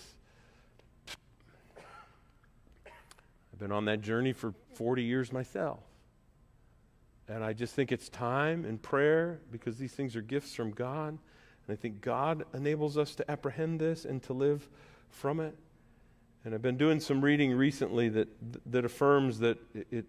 I've 2.87 3.59
been 3.61 3.72
on 3.72 3.85
that 3.85 4.01
journey 4.01 4.33
for 4.33 4.53
40 4.75 5.05
years 5.05 5.33
myself. 5.33 5.81
And 7.29 7.44
I 7.44 7.53
just 7.53 7.75
think 7.75 7.92
it's 7.92 8.09
time 8.09 8.64
and 8.64 8.83
prayer 8.83 9.40
because 9.51 9.79
these 9.79 9.92
things 9.92 10.16
are 10.16 10.22
gifts 10.22 10.55
from 10.55 10.72
God. 10.72 11.11
And 11.11 11.72
I 11.72 11.77
think 11.77 12.01
God 12.01 12.44
enables 12.53 12.98
us 12.98 13.14
to 13.14 13.31
apprehend 13.31 13.81
this 13.81 14.05
and 14.05 14.22
to 14.25 14.33
live 14.33 14.68
from 15.09 15.38
it. 15.38 15.57
And 16.45 16.55
I've 16.55 16.63
been 16.63 16.77
doing 16.77 16.99
some 16.99 17.21
reading 17.21 17.53
recently 17.53 18.09
that, 18.11 18.29
that 18.71 18.85
affirms 18.85 19.39
that 19.41 19.59
it, 19.75 19.87
it, 19.91 20.05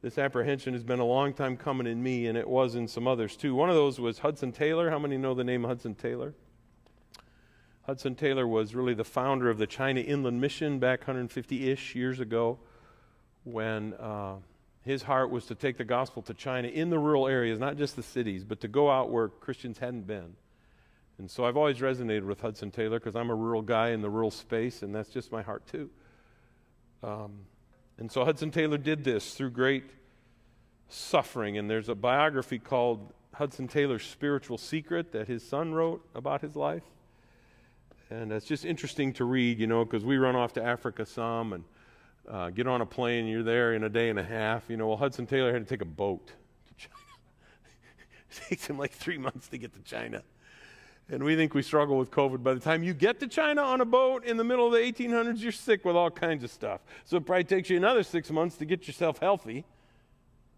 this 0.00 0.16
apprehension 0.16 0.74
has 0.74 0.84
been 0.84 1.00
a 1.00 1.04
long 1.04 1.32
time 1.32 1.56
coming 1.56 1.86
in 1.86 2.02
me, 2.02 2.26
and 2.26 2.38
it 2.38 2.48
was 2.48 2.74
in 2.74 2.86
some 2.86 3.08
others 3.08 3.36
too. 3.36 3.54
One 3.54 3.68
of 3.68 3.74
those 3.74 3.98
was 3.98 4.20
Hudson 4.20 4.52
Taylor. 4.52 4.90
How 4.90 4.98
many 4.98 5.16
know 5.16 5.34
the 5.34 5.42
name 5.42 5.64
Hudson 5.64 5.94
Taylor? 5.94 6.34
Hudson 7.86 8.14
Taylor 8.14 8.46
was 8.46 8.74
really 8.74 8.94
the 8.94 9.04
founder 9.04 9.50
of 9.50 9.58
the 9.58 9.66
China 9.66 10.00
Inland 10.00 10.40
Mission 10.40 10.78
back 10.78 11.00
150 11.00 11.70
ish 11.70 11.94
years 11.94 12.20
ago 12.20 12.58
when 13.42 13.92
uh, 13.94 14.36
his 14.82 15.02
heart 15.02 15.30
was 15.30 15.46
to 15.46 15.54
take 15.54 15.78
the 15.78 15.84
gospel 15.84 16.22
to 16.22 16.34
China 16.34 16.68
in 16.68 16.90
the 16.90 16.98
rural 16.98 17.26
areas, 17.26 17.58
not 17.58 17.76
just 17.76 17.96
the 17.96 18.02
cities, 18.02 18.44
but 18.44 18.60
to 18.60 18.68
go 18.68 18.90
out 18.90 19.10
where 19.10 19.28
Christians 19.28 19.78
hadn't 19.78 20.06
been. 20.06 20.36
And 21.18 21.30
so 21.30 21.44
I've 21.44 21.56
always 21.56 21.78
resonated 21.78 22.24
with 22.24 22.40
Hudson 22.40 22.70
Taylor 22.70 22.98
because 22.98 23.14
I'm 23.14 23.30
a 23.30 23.34
rural 23.34 23.62
guy 23.62 23.90
in 23.90 24.02
the 24.02 24.10
rural 24.10 24.30
space, 24.30 24.82
and 24.82 24.94
that's 24.94 25.10
just 25.10 25.30
my 25.30 25.42
heart 25.42 25.66
too. 25.66 25.90
Um, 27.02 27.46
and 27.98 28.10
so 28.10 28.24
Hudson 28.24 28.50
Taylor 28.50 28.78
did 28.78 29.04
this 29.04 29.34
through 29.34 29.50
great 29.50 29.84
suffering. 30.88 31.58
And 31.58 31.68
there's 31.68 31.88
a 31.88 31.94
biography 31.94 32.58
called 32.58 33.12
Hudson 33.34 33.68
Taylor's 33.68 34.04
Spiritual 34.04 34.58
Secret 34.58 35.12
that 35.12 35.28
his 35.28 35.46
son 35.46 35.72
wrote 35.72 36.06
about 36.14 36.40
his 36.40 36.56
life. 36.56 36.84
And 38.10 38.32
it's 38.32 38.46
just 38.46 38.64
interesting 38.64 39.12
to 39.14 39.24
read, 39.24 39.58
you 39.58 39.66
know, 39.66 39.84
because 39.84 40.04
we 40.04 40.18
run 40.18 40.36
off 40.36 40.52
to 40.54 40.62
Africa 40.62 41.06
some 41.06 41.52
and 41.52 41.64
uh, 42.28 42.50
get 42.50 42.66
on 42.66 42.80
a 42.80 42.86
plane, 42.86 43.26
you're 43.26 43.42
there 43.42 43.74
in 43.74 43.82
a 43.82 43.88
day 43.88 44.08
and 44.08 44.18
a 44.18 44.24
half. 44.24 44.64
You 44.68 44.76
know, 44.76 44.88
well, 44.88 44.96
Hudson 44.96 45.26
Taylor 45.26 45.52
had 45.52 45.66
to 45.66 45.68
take 45.68 45.82
a 45.82 45.86
boat 45.86 46.26
to 46.26 46.74
China. 46.76 46.94
it 48.30 48.48
takes 48.48 48.66
him 48.66 48.78
like 48.78 48.92
three 48.92 49.18
months 49.18 49.48
to 49.48 49.58
get 49.58 49.72
to 49.74 49.80
China. 49.80 50.22
And 51.10 51.22
we 51.22 51.36
think 51.36 51.52
we 51.52 51.62
struggle 51.62 51.98
with 51.98 52.10
COVID. 52.10 52.42
By 52.42 52.54
the 52.54 52.60
time 52.60 52.82
you 52.82 52.94
get 52.94 53.20
to 53.20 53.26
China 53.26 53.62
on 53.62 53.80
a 53.80 53.84
boat 53.84 54.24
in 54.24 54.36
the 54.38 54.44
middle 54.44 54.66
of 54.66 54.72
the 54.72 54.78
1800s, 54.78 55.40
you're 55.40 55.52
sick 55.52 55.84
with 55.84 55.96
all 55.96 56.10
kinds 56.10 56.42
of 56.42 56.50
stuff. 56.50 56.80
So 57.04 57.18
it 57.18 57.26
probably 57.26 57.44
takes 57.44 57.68
you 57.68 57.76
another 57.76 58.02
six 58.02 58.30
months 58.30 58.56
to 58.56 58.64
get 58.64 58.86
yourself 58.86 59.18
healthy. 59.18 59.64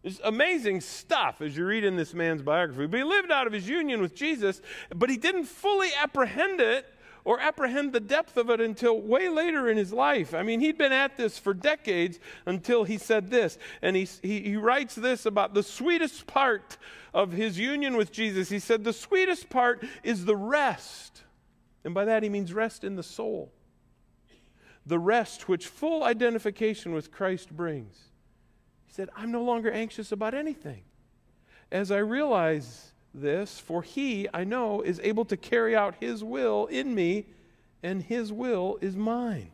It's 0.05 0.21
amazing 0.23 0.83
stuff 0.83 1.41
as 1.41 1.57
you 1.57 1.67
read 1.67 1.83
in 1.83 1.97
this 1.97 2.15
man's 2.15 2.43
biography. 2.43 2.87
But 2.87 2.99
he 2.99 3.03
lived 3.03 3.33
out 3.33 3.49
of 3.49 3.53
his 3.53 3.69
union 3.69 4.01
with 4.01 4.15
Jesus, 4.15 4.63
but 4.95 5.11
he 5.11 5.17
didn't 5.17 5.47
fully 5.47 5.89
apprehend 6.01 6.61
it 6.61 6.87
or 7.27 7.41
apprehend 7.41 7.93
the 7.93 7.99
depth 7.99 8.37
of 8.37 8.51
it 8.51 8.61
until 8.61 9.01
way 9.01 9.29
later 9.29 9.69
in 9.69 9.77
his 9.77 9.93
life. 9.93 10.33
I 10.33 10.45
mean, 10.45 10.61
he'd 10.61 10.79
been 10.79 10.93
at 10.93 11.17
this 11.17 11.41
for 11.41 11.53
decades 11.53 12.21
until 12.47 12.85
he 12.85 12.99
said 12.99 13.31
this. 13.31 13.59
And 13.83 13.97
he, 13.97 14.09
he, 14.23 14.41
he 14.43 14.57
writes 14.57 14.95
this 14.95 15.27
about 15.27 15.53
the 15.53 15.65
sweetest 15.65 16.29
part 16.29 16.79
of 17.13 17.33
his 17.33 17.59
union 17.59 17.97
with 17.97 18.13
Jesus. 18.13 18.49
He 18.49 18.61
said, 18.61 18.85
The 18.85 18.93
sweetest 18.93 19.51
part 19.51 19.85
is 20.05 20.25
the 20.25 20.37
rest. 20.37 21.25
And 21.85 21.93
by 21.93 22.05
that 22.05 22.23
he 22.23 22.29
means 22.29 22.53
rest 22.53 22.85
in 22.85 22.95
the 22.95 23.03
soul. 23.03 23.53
The 24.87 25.01
rest 25.01 25.49
which 25.49 25.67
full 25.67 26.05
identification 26.05 26.95
with 26.95 27.11
Christ 27.11 27.51
brings. 27.51 28.05
He 28.87 28.93
said, 28.93 29.09
I'm 29.17 29.33
no 29.33 29.43
longer 29.43 29.73
anxious 29.73 30.13
about 30.13 30.33
anything. 30.33 30.85
As 31.73 31.91
I 31.91 31.99
realize 31.99 32.93
this, 33.21 33.59
for 33.59 33.83
he, 33.83 34.29
I 34.33 34.45
know, 34.45 34.83
is 34.83 35.01
able 35.03 35.25
to 35.27 35.37
carry 35.37 35.75
out 35.75 35.97
his 36.01 36.23
will 36.23 36.67
in 36.67 36.95
me, 36.95 37.27
and 37.83 38.03
his 38.03 38.33
will 38.33 38.79
is 38.81 38.97
mine. 38.97 39.51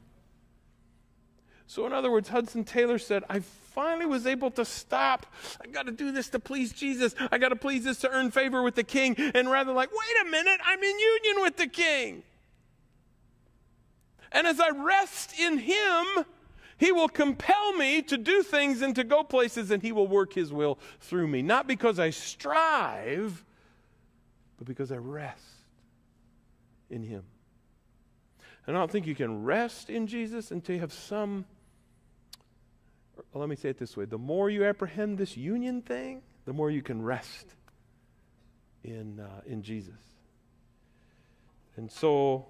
So, 1.67 1.87
in 1.87 1.93
other 1.93 2.11
words, 2.11 2.29
Hudson 2.29 2.65
Taylor 2.65 2.99
said, 2.99 3.25
I 3.31 3.41
finally 3.41 4.05
was 4.05 4.27
able 4.27 4.51
to 4.53 4.65
stop. 4.65 5.27
I 5.63 5.69
got 5.69 5.87
to 5.87 5.93
do 5.93 6.13
this 6.13 6.29
to 6.31 6.39
please 6.39 6.73
Jesus. 6.73 7.15
I 7.31 7.39
got 7.39 7.49
to 7.49 7.57
please 7.57 7.85
this 7.85 8.01
to 8.01 8.11
earn 8.11 8.31
favor 8.31 8.63
with 8.63 8.75
the 8.75 8.85
king. 8.85 9.15
And 9.35 9.51
rather, 9.51 9.73
like, 9.73 9.91
wait 9.91 10.27
a 10.27 10.31
minute, 10.31 10.61
I'm 10.65 10.83
in 10.83 10.99
union 10.99 11.43
with 11.43 11.57
the 11.57 11.69
king. 11.69 12.23
And 14.33 14.47
as 14.47 14.61
I 14.61 14.71
rest 14.71 15.39
in 15.39 15.59
him, 15.59 16.25
he 16.83 16.91
will 16.91 17.09
compel 17.09 17.75
me 17.75 18.03
to 18.03 18.19
do 18.19 18.43
things 18.43 18.83
and 18.83 18.93
to 18.97 19.05
go 19.05 19.23
places, 19.23 19.71
and 19.71 19.81
He 19.81 19.93
will 19.93 20.09
work 20.09 20.33
His 20.33 20.53
will 20.53 20.81
through 20.99 21.29
me. 21.29 21.41
Not 21.41 21.69
because 21.69 22.01
I 22.01 22.11
strive, 22.11 23.45
but 24.63 24.69
because 24.69 24.93
I 24.93 24.97
rest 24.97 25.43
in 26.89 27.03
Him. 27.03 27.25
And 28.65 28.77
I 28.77 28.79
don't 28.79 28.91
think 28.91 29.09
you 29.09 29.15
can 29.17 29.43
rest 29.43 29.91
in 29.91 30.07
Jesus 30.07 30.53
until 30.53 30.77
you 30.77 30.81
have 30.81 30.93
some. 30.93 31.47
Let 33.35 33.49
me 33.49 33.57
say 33.57 33.71
it 33.71 33.79
this 33.79 33.97
way 33.97 34.05
the 34.05 34.19
more 34.19 34.51
you 34.51 34.65
apprehend 34.65 35.19
this 35.19 35.37
union 35.37 35.83
thing, 35.83 36.23
the 36.45 36.53
more 36.53 36.71
you 36.71 36.81
can 36.81 37.03
rest 37.03 37.57
in, 38.85 39.19
uh, 39.19 39.41
in 39.47 39.63
Jesus. 39.63 39.99
And 41.77 41.91
so, 41.91 42.47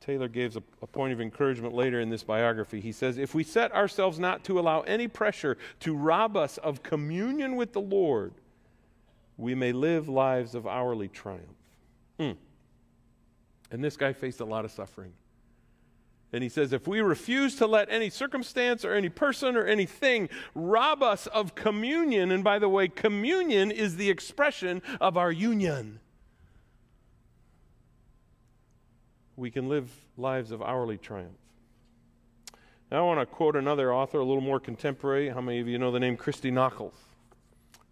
Taylor 0.00 0.26
gives 0.26 0.56
a, 0.56 0.62
a, 0.82 0.88
point 0.88 1.12
of 1.12 1.20
encouragement 1.20 1.72
later 1.72 2.00
in 2.00 2.10
this 2.10 2.24
biography. 2.24 2.80
He 2.80 2.90
says, 2.90 3.16
If 3.16 3.32
we 3.32 3.44
set 3.44 3.72
ourselves 3.72 4.18
not 4.18 4.42
to 4.44 4.58
allow 4.58 4.80
any 4.80 5.06
pressure 5.06 5.56
to 5.80 5.94
rob 5.94 6.36
us 6.36 6.58
of 6.58 6.82
communion 6.82 7.54
with 7.54 7.72
the 7.72 7.80
Lord, 7.80 8.32
we 9.36 9.54
may 9.54 9.72
live 9.72 10.08
lives 10.08 10.54
of 10.54 10.66
hourly 10.66 11.08
triumph. 11.08 11.42
Mm. 12.18 12.36
And 13.70 13.84
this 13.84 13.96
guy 13.96 14.12
faced 14.12 14.40
a 14.40 14.44
lot 14.44 14.64
of 14.64 14.70
suffering. 14.70 15.12
And 16.32 16.42
he 16.42 16.48
says, 16.48 16.72
if 16.72 16.88
we 16.88 17.00
refuse 17.00 17.56
to 17.56 17.66
let 17.66 17.88
any 17.90 18.10
circumstance 18.10 18.84
or 18.84 18.92
any 18.92 19.08
person 19.08 19.56
or 19.56 19.64
anything 19.64 20.28
rob 20.54 21.02
us 21.02 21.26
of 21.28 21.54
communion, 21.54 22.32
and 22.32 22.42
by 22.42 22.58
the 22.58 22.68
way, 22.68 22.88
communion 22.88 23.70
is 23.70 23.96
the 23.96 24.10
expression 24.10 24.82
of 25.00 25.16
our 25.16 25.30
union, 25.30 26.00
we 29.36 29.50
can 29.50 29.68
live 29.68 29.90
lives 30.16 30.50
of 30.50 30.62
hourly 30.62 30.98
triumph. 30.98 31.38
Now, 32.90 32.98
I 32.98 33.00
want 33.02 33.20
to 33.20 33.26
quote 33.26 33.56
another 33.56 33.92
author, 33.92 34.18
a 34.18 34.24
little 34.24 34.42
more 34.42 34.60
contemporary. 34.60 35.28
How 35.28 35.40
many 35.40 35.60
of 35.60 35.68
you 35.68 35.78
know 35.78 35.90
the 35.90 36.00
name 36.00 36.16
Christy 36.16 36.50
Nockels? 36.50 37.05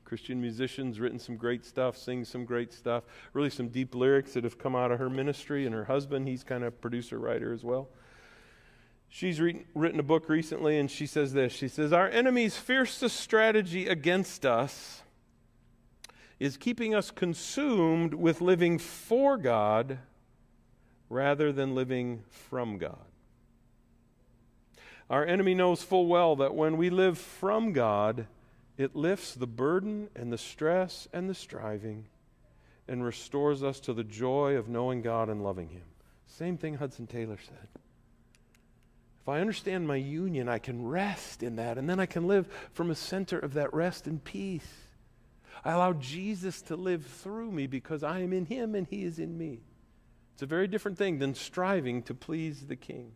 Christian 0.05 0.41
musicians, 0.41 1.01
written 1.01 1.19
some 1.19 1.37
great 1.37 1.65
stuff, 1.65 1.97
sings 1.97 2.29
some 2.29 2.45
great 2.45 2.73
stuff. 2.73 3.05
Really, 3.33 3.51
some 3.51 3.69
deep 3.69 3.95
lyrics 3.95 4.35
that 4.35 4.45
have 4.45 4.59
come 4.59 4.77
out 4.77 4.93
of 4.93 4.99
her 4.99 5.11
ministry. 5.11 5.67
And 5.67 5.75
her 5.75 5.85
husband, 5.85 6.29
he's 6.29 6.45
kind 6.45 6.65
of 6.65 6.81
producer 6.81 7.19
writer 7.19 7.53
as 7.53 7.65
well. 7.65 7.89
She's 9.09 9.41
re- 9.41 9.65
written 9.75 10.01
a 10.01 10.05
book 10.05 10.29
recently, 10.29 10.79
and 10.79 10.91
she 10.91 11.07
says 11.07 11.33
this 11.33 11.53
She 11.53 11.69
says, 11.69 11.93
Our 11.93 12.09
enemy's 12.09 12.57
fiercest 12.57 13.17
strategy 13.17 13.87
against 13.87 14.45
us 14.45 15.03
is 16.39 16.57
keeping 16.57 16.95
us 16.95 17.11
consumed 17.11 18.15
with 18.15 18.41
living 18.41 18.79
for 18.79 19.37
God 19.37 19.99
rather 21.09 21.53
than 21.53 21.75
living 21.75 22.25
from 22.29 22.77
God. 22.77 22.99
Our 25.09 25.25
enemy 25.25 25.55
knows 25.55 25.83
full 25.83 26.07
well 26.07 26.35
that 26.37 26.55
when 26.55 26.77
we 26.77 26.91
live 26.91 27.19
from 27.19 27.73
God, 27.73 28.27
it 28.77 28.97
lifts 28.97 29.35
the 29.35 29.47
burden 29.47 30.09
and 30.17 30.33
the 30.33 30.39
stress 30.39 31.09
and 31.13 31.29
the 31.29 31.35
striving 31.35 32.07
and 32.89 33.05
restores 33.05 33.63
us 33.63 33.81
to 33.81 33.93
the 33.93 34.05
joy 34.05 34.57
of 34.57 34.69
knowing 34.69 35.01
God 35.03 35.29
and 35.29 35.43
loving 35.43 35.69
Him. 35.69 35.85
Same 36.27 36.59
thing 36.59 36.75
Hudson 36.75 37.07
Taylor 37.07 37.39
said. 37.43 37.69
If 39.23 39.29
I 39.29 39.41
understand 39.41 39.89
my 39.89 39.97
union, 39.97 40.49
I 40.49 40.59
can 40.59 40.87
rest 40.87 41.43
in 41.43 41.57
that, 41.57 41.79
and 41.79 41.89
then 41.89 41.99
I 41.99 42.05
can 42.05 42.27
live 42.27 42.47
from 42.73 42.91
a 42.91 42.95
center 42.95 43.39
of 43.39 43.55
that 43.55 43.73
rest 43.73 44.07
and 44.07 44.23
peace. 44.23 44.69
I 45.65 45.73
allow 45.73 45.95
Jesus 45.95 46.61
to 46.63 46.77
live 46.77 47.07
through 47.07 47.51
me 47.51 47.67
because 47.67 48.03
I 48.03 48.21
am 48.21 48.35
in 48.35 48.45
him 48.45 48.75
and 48.75 48.87
he 48.87 49.05
is 49.05 49.19
in 49.19 49.39
me. 49.39 49.61
It's 50.35 50.43
a 50.43 50.47
very 50.47 50.69
different 50.69 50.99
thing 50.99 51.21
than 51.21 51.35
striving 51.35 52.03
to 52.03 52.13
please 52.13 52.67
the 52.67 52.77
king. 52.77 53.13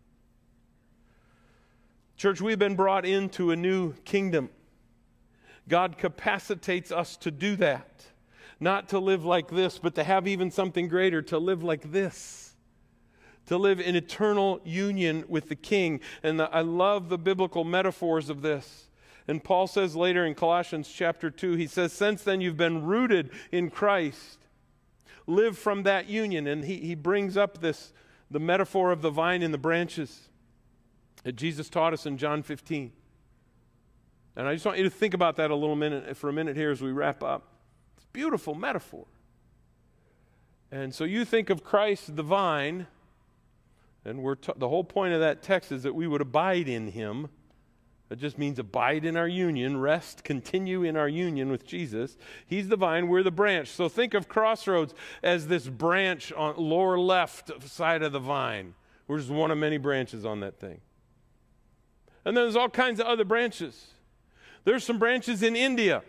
Church, 2.16 2.40
we've 2.40 2.58
been 2.58 2.74
brought 2.74 3.04
into 3.04 3.50
a 3.50 3.56
new 3.56 3.92
kingdom. 4.04 4.48
God 5.68 5.98
capacitates 5.98 6.90
us 6.90 7.16
to 7.18 7.30
do 7.30 7.56
that. 7.56 8.06
Not 8.60 8.88
to 8.88 8.98
live 8.98 9.24
like 9.24 9.48
this, 9.48 9.78
but 9.78 9.94
to 9.94 10.04
have 10.04 10.26
even 10.26 10.50
something 10.50 10.88
greater, 10.88 11.22
to 11.22 11.38
live 11.38 11.62
like 11.62 11.92
this 11.92 12.48
to 13.48 13.56
live 13.56 13.80
in 13.80 13.96
eternal 13.96 14.60
union 14.62 15.24
with 15.26 15.48
the 15.48 15.56
King. 15.56 16.00
And 16.22 16.40
I 16.40 16.60
love 16.60 17.08
the 17.08 17.16
biblical 17.16 17.64
metaphors 17.64 18.28
of 18.28 18.42
this. 18.42 18.90
And 19.26 19.42
Paul 19.42 19.66
says 19.66 19.96
later 19.96 20.24
in 20.24 20.34
Colossians 20.34 20.88
chapter 20.88 21.30
2, 21.30 21.54
he 21.54 21.66
says, 21.66 21.92
Since 21.94 22.22
then 22.22 22.42
you've 22.42 22.58
been 22.58 22.84
rooted 22.84 23.30
in 23.50 23.70
Christ. 23.70 24.38
Live 25.26 25.56
from 25.56 25.82
that 25.84 26.08
union. 26.08 26.46
And 26.46 26.64
he, 26.64 26.76
he 26.76 26.94
brings 26.94 27.38
up 27.38 27.60
this, 27.60 27.92
the 28.30 28.38
metaphor 28.38 28.92
of 28.92 29.00
the 29.00 29.10
vine 29.10 29.42
and 29.42 29.52
the 29.52 29.58
branches 29.58 30.28
that 31.24 31.36
Jesus 31.36 31.70
taught 31.70 31.94
us 31.94 32.04
in 32.04 32.18
John 32.18 32.42
15. 32.42 32.92
And 34.38 34.46
I 34.46 34.54
just 34.54 34.64
want 34.64 34.78
you 34.78 34.84
to 34.84 34.90
think 34.90 35.14
about 35.14 35.34
that 35.36 35.50
a 35.50 35.54
little 35.56 35.74
minute 35.74 36.16
for 36.16 36.30
a 36.30 36.32
minute 36.32 36.56
here 36.56 36.70
as 36.70 36.80
we 36.80 36.92
wrap 36.92 37.24
up. 37.24 37.48
It's 37.96 38.06
a 38.06 38.12
beautiful 38.12 38.54
metaphor. 38.54 39.04
And 40.70 40.94
so 40.94 41.02
you 41.02 41.24
think 41.24 41.50
of 41.50 41.64
Christ, 41.64 42.14
the 42.14 42.22
vine, 42.22 42.86
and 44.04 44.22
we're 44.22 44.36
t- 44.36 44.52
the 44.56 44.68
whole 44.68 44.84
point 44.84 45.12
of 45.12 45.18
that 45.18 45.42
text 45.42 45.72
is 45.72 45.82
that 45.82 45.92
we 45.92 46.06
would 46.06 46.20
abide 46.20 46.68
in 46.68 46.92
him. 46.92 47.30
That 48.10 48.20
just 48.20 48.38
means 48.38 48.60
abide 48.60 49.04
in 49.04 49.16
our 49.16 49.26
union, 49.26 49.80
rest, 49.80 50.22
continue 50.22 50.84
in 50.84 50.96
our 50.96 51.08
union 51.08 51.50
with 51.50 51.66
Jesus. 51.66 52.16
He's 52.46 52.68
the 52.68 52.76
vine, 52.76 53.08
we're 53.08 53.24
the 53.24 53.32
branch. 53.32 53.68
So 53.68 53.88
think 53.88 54.14
of 54.14 54.28
Crossroads 54.28 54.94
as 55.20 55.48
this 55.48 55.66
branch 55.66 56.32
on 56.32 56.54
lower 56.56 56.96
left 56.96 57.68
side 57.68 58.04
of 58.04 58.12
the 58.12 58.20
vine. 58.20 58.74
We're 59.08 59.18
just 59.18 59.30
one 59.30 59.50
of 59.50 59.58
many 59.58 59.78
branches 59.78 60.24
on 60.24 60.38
that 60.40 60.60
thing. 60.60 60.80
And 62.24 62.36
then 62.36 62.44
there's 62.44 62.56
all 62.56 62.68
kinds 62.68 63.00
of 63.00 63.06
other 63.06 63.24
branches. 63.24 63.94
There's 64.68 64.84
some 64.84 64.98
branches 64.98 65.42
in 65.42 65.56
India. 65.56 66.02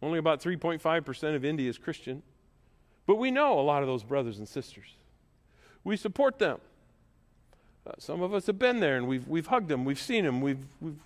Only 0.00 0.20
about 0.20 0.40
3.5% 0.40 1.34
of 1.34 1.44
India 1.44 1.68
is 1.68 1.76
Christian. 1.76 2.22
But 3.04 3.16
we 3.16 3.32
know 3.32 3.58
a 3.58 3.62
lot 3.62 3.82
of 3.82 3.88
those 3.88 4.04
brothers 4.04 4.38
and 4.38 4.46
sisters 4.46 4.94
we 5.82 5.96
support 5.96 6.38
them. 6.38 6.60
Uh, 7.84 7.90
some 7.98 8.22
of 8.22 8.32
us 8.32 8.46
have 8.46 8.60
been 8.60 8.78
there 8.78 8.96
and 8.96 9.08
we've, 9.08 9.26
we've 9.26 9.48
hugged 9.48 9.66
them, 9.66 9.84
we've 9.84 9.98
seen 9.98 10.24
them, 10.24 10.40
we've, 10.40 10.64
we've 10.80 11.00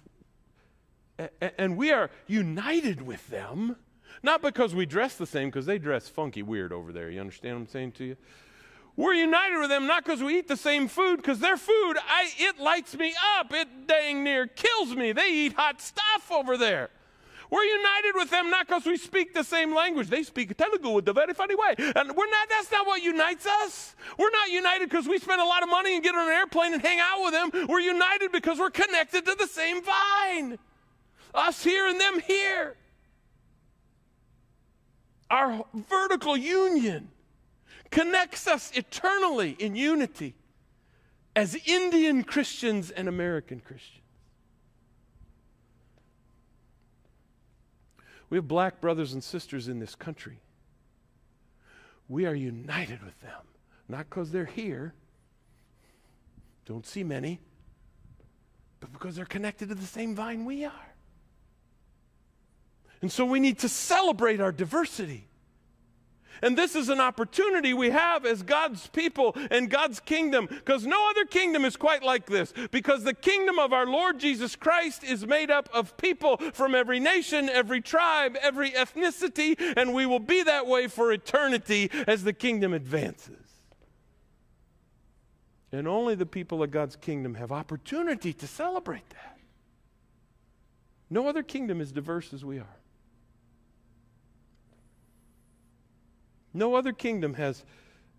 a- 1.19 1.59
and 1.59 1.75
we 1.75 1.91
are 1.91 2.11
united 2.27 3.01
with 3.01 3.27
them, 3.29 3.77
not 4.23 4.43
because 4.43 4.75
we 4.75 4.85
dress 4.85 5.17
the 5.17 5.27
same, 5.27 5.49
because 5.49 5.65
they 5.65 5.79
dress 5.79 6.11
funky 6.11 6.43
weird 6.43 6.71
over 6.71 6.93
there. 6.93 7.09
You 7.09 7.21
understand 7.21 7.55
what 7.55 7.61
I'm 7.61 7.69
saying 7.69 7.93
to 7.93 8.05
you? 8.05 8.17
We're 8.97 9.15
united 9.15 9.59
with 9.59 9.71
them 9.71 9.87
not 9.87 10.05
because 10.05 10.23
we 10.23 10.39
eat 10.39 10.47
the 10.47 10.57
same 10.57 10.87
food, 10.87 11.17
because 11.17 11.41
their 11.41 11.57
food, 11.57 11.95
I, 12.09 12.31
it 12.39 12.61
lights 12.61 12.97
me 12.97 13.13
up. 13.39 13.53
It 13.53 13.89
dang 13.89 14.23
near 14.23 14.47
kills 14.47 14.95
me. 14.95 15.13
They 15.13 15.33
eat 15.33 15.55
hot 15.55 15.81
stuff 15.81 16.31
over 16.31 16.57
there. 16.57 16.91
We're 17.51 17.65
united 17.65 18.13
with 18.15 18.31
them 18.31 18.51
not 18.51 18.67
because 18.67 18.87
we 18.87 18.97
speak 18.97 19.35
the 19.35 19.45
same 19.45 19.75
language. 19.75 20.09
They 20.09 20.23
speak 20.23 20.57
Telugu 20.57 20.91
with 20.91 21.09
a 21.09 21.13
very 21.13 21.35
funny 21.35 21.55
way. 21.55 21.75
And 21.79 22.17
we're 22.17 22.31
not, 22.31 22.49
that's 22.49 22.71
not 22.73 22.87
what 22.87 23.03
unites 23.03 23.47
us. 23.47 23.95
We're 24.19 24.31
not 24.31 24.51
united 24.51 24.89
because 24.89 25.07
we 25.07 25.19
spend 25.19 25.41
a 25.41 25.45
lot 25.45 25.63
of 25.63 25.69
money 25.69 25.95
and 25.95 26.03
get 26.03 26.15
on 26.15 26.27
an 26.27 26.33
airplane 26.33 26.73
and 26.73 26.83
hang 26.83 27.01
out 27.01 27.23
with 27.23 27.33
them. 27.33 27.67
We're 27.69 27.81
united 27.81 28.33
because 28.33 28.59
we're 28.59 28.71
connected 28.71 29.25
to 29.27 29.37
the 29.39 29.47
same 29.47 29.83
vine. 29.83 30.59
Us 31.35 31.63
here 31.63 31.87
and 31.87 32.01
them 32.01 32.21
here. 32.21 32.77
Our 35.31 35.65
vertical 35.75 36.37
union 36.37 37.09
connects 37.91 38.47
us 38.47 38.71
eternally 38.75 39.57
in 39.59 39.77
unity 39.77 40.35
as 41.37 41.57
Indian 41.67 42.25
Christians 42.25 42.91
and 42.91 43.09
American 43.09 43.61
Christians. 43.61 44.01
We 48.31 48.39
have 48.39 48.49
black 48.49 48.81
brothers 48.81 49.13
and 49.13 49.23
sisters 49.23 49.69
in 49.69 49.79
this 49.79 49.95
country. 49.95 50.41
We 52.09 52.27
are 52.27 52.35
united 52.35 53.03
with 53.03 53.21
them, 53.21 53.43
not 53.89 54.11
because 54.11 54.31
they're 54.31 54.45
here, 54.45 54.95
don't 56.67 56.87
see 56.87 57.05
many, 57.05 57.41
but 58.81 58.93
because 58.93 59.17
they're 59.17 59.25
connected 59.25 59.69
to 59.69 59.75
the 59.75 59.87
same 59.87 60.15
vine 60.15 60.45
we 60.45 60.65
are. 60.65 60.95
And 63.03 63.13
so 63.13 63.25
we 63.25 63.41
need 63.41 63.59
to 63.61 63.69
celebrate 63.69 64.41
our 64.41 64.53
diversity. 64.53 65.29
And 66.43 66.57
this 66.59 66.75
is 66.75 66.89
an 66.89 67.01
opportunity 67.01 67.73
we 67.75 67.91
have 67.91 68.25
as 68.25 68.43
God's 68.43 68.87
people 68.89 69.37
and 69.51 69.71
God's 69.71 70.01
kingdom 70.01 70.47
because 70.49 70.87
no 70.87 71.11
other 71.11 71.25
kingdom 71.25 71.65
is 71.65 71.77
quite 71.77 72.03
like 72.03 72.27
this. 72.27 72.53
Because 72.71 73.05
the 73.05 73.15
kingdom 73.15 73.59
of 73.59 73.73
our 73.73 73.87
Lord 73.87 74.19
Jesus 74.19 74.57
Christ 74.57 75.05
is 75.05 75.27
made 75.27 75.51
up 75.51 75.69
of 75.73 75.97
people 75.97 76.39
from 76.53 76.75
every 76.75 77.01
nation, 77.01 77.49
every 77.49 77.81
tribe, 77.81 78.37
every 78.43 78.71
ethnicity, 78.73 79.57
and 79.77 79.95
we 79.95 80.07
will 80.07 80.21
be 80.21 80.43
that 80.43 80.67
way 80.67 80.89
for 80.89 81.13
eternity 81.13 81.91
as 82.07 82.25
the 82.25 82.33
kingdom 82.33 82.73
advances. 82.73 83.37
And 85.73 85.89
only 85.89 86.15
the 86.15 86.27
people 86.27 86.63
of 86.63 86.71
God's 86.71 86.95
kingdom 86.95 87.35
have 87.35 87.51
opportunity 87.51 88.33
to 88.33 88.47
celebrate 88.47 89.09
that. 89.11 89.39
No 91.11 91.29
other 91.29 91.43
kingdom 91.43 91.81
is 91.81 91.93
diverse 91.93 92.33
as 92.33 92.45
we 92.45 92.59
are. 92.59 92.77
No 96.55 96.77
other 96.77 96.93
kingdom 96.93 97.35
has 97.35 97.65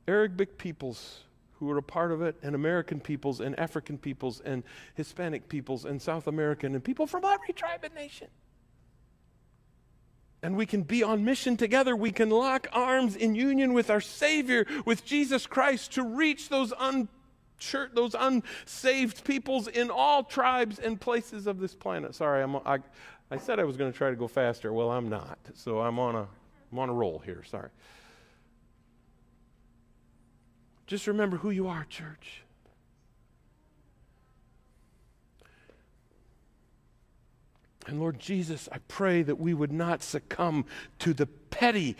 Arabic 0.08 0.58
peoples 0.58 1.22
who 1.60 1.72
are 1.72 1.78
a 1.78 1.84
part 1.84 2.12
of 2.12 2.22
it, 2.22 2.36
and 2.44 2.54
American 2.54 3.00
peoples, 3.00 3.40
and 3.40 3.58
African 3.58 3.98
peoples, 3.98 4.42
and 4.42 4.62
Hispanic 4.96 5.48
peoples, 5.48 5.86
and 5.86 6.02
South 6.02 6.28
American, 6.28 6.76
and 6.76 6.84
people 6.84 7.08
from 7.08 7.24
every 7.24 7.54
tribe 7.54 7.80
and 7.84 7.96
nation. 7.96 8.28
And 10.44 10.58
we 10.58 10.66
can 10.66 10.84
be 10.84 11.02
on 11.02 11.24
mission 11.24 11.56
together. 11.56 11.96
We 11.96 12.12
can 12.12 12.30
lock 12.30 12.68
arms 12.74 13.16
in 13.16 13.36
union 13.36 13.74
with 13.74 13.90
our 13.90 14.02
Savior, 14.02 14.68
with 14.86 15.06
Jesus 15.06 15.48
Christ, 15.48 15.94
to 15.94 16.04
reach 16.04 16.50
those 16.50 16.74
unchurched, 16.78 17.96
those 17.96 18.16
unsaved 18.20 19.24
peoples 19.24 19.68
in 19.68 19.90
all 19.90 20.24
tribes 20.24 20.78
and 20.78 21.00
places 21.00 21.48
of 21.48 21.60
this 21.60 21.74
planet. 21.74 22.14
Sorry, 22.14 22.44
I'm, 22.44 22.58
I, 22.58 22.80
I 23.32 23.38
said 23.38 23.60
I 23.60 23.64
was 23.64 23.78
going 23.78 23.92
to 23.92 23.98
try 23.98 24.10
to 24.10 24.16
go 24.16 24.28
faster. 24.28 24.74
Well, 24.74 24.92
I'm 24.92 25.10
not. 25.10 25.40
So 25.54 25.80
I'm 25.80 26.00
on 26.00 26.16
a, 26.16 26.28
I'm 26.72 26.80
on 26.80 26.90
a 26.90 26.94
roll 26.94 27.20
here. 27.20 27.44
Sorry. 27.50 27.70
Just 30.88 31.08
remember 31.08 31.38
who 31.38 31.50
you 31.50 31.68
are, 31.68 31.86
church. 31.86 32.44
And 37.88 38.00
Lord 38.00 38.20
Jesus, 38.20 38.68
I 38.72 38.80
pray 38.88 39.22
that 39.24 39.40
we 39.40 39.54
would 39.54 39.72
not 39.72 40.02
succumb 40.02 40.66
to 41.00 41.14
the 41.14 41.28
petty, 41.28 41.96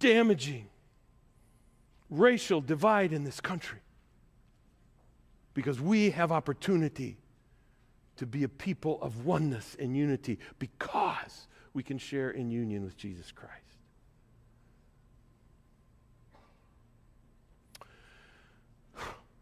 damaging 0.00 0.68
racial 2.10 2.60
divide 2.60 3.12
in 3.12 3.24
this 3.24 3.40
country. 3.40 3.78
Because 5.54 5.80
we 5.80 6.10
have 6.10 6.32
opportunity 6.32 7.18
to 8.16 8.26
be 8.26 8.44
a 8.44 8.48
people 8.48 8.98
of 9.02 9.24
oneness 9.24 9.76
and 9.78 9.96
unity 9.96 10.38
because 10.58 11.48
we 11.74 11.82
can 11.82 11.98
share 11.98 12.30
in 12.30 12.50
union 12.50 12.84
with 12.84 12.96
Jesus 12.96 13.32
Christ. 13.32 13.61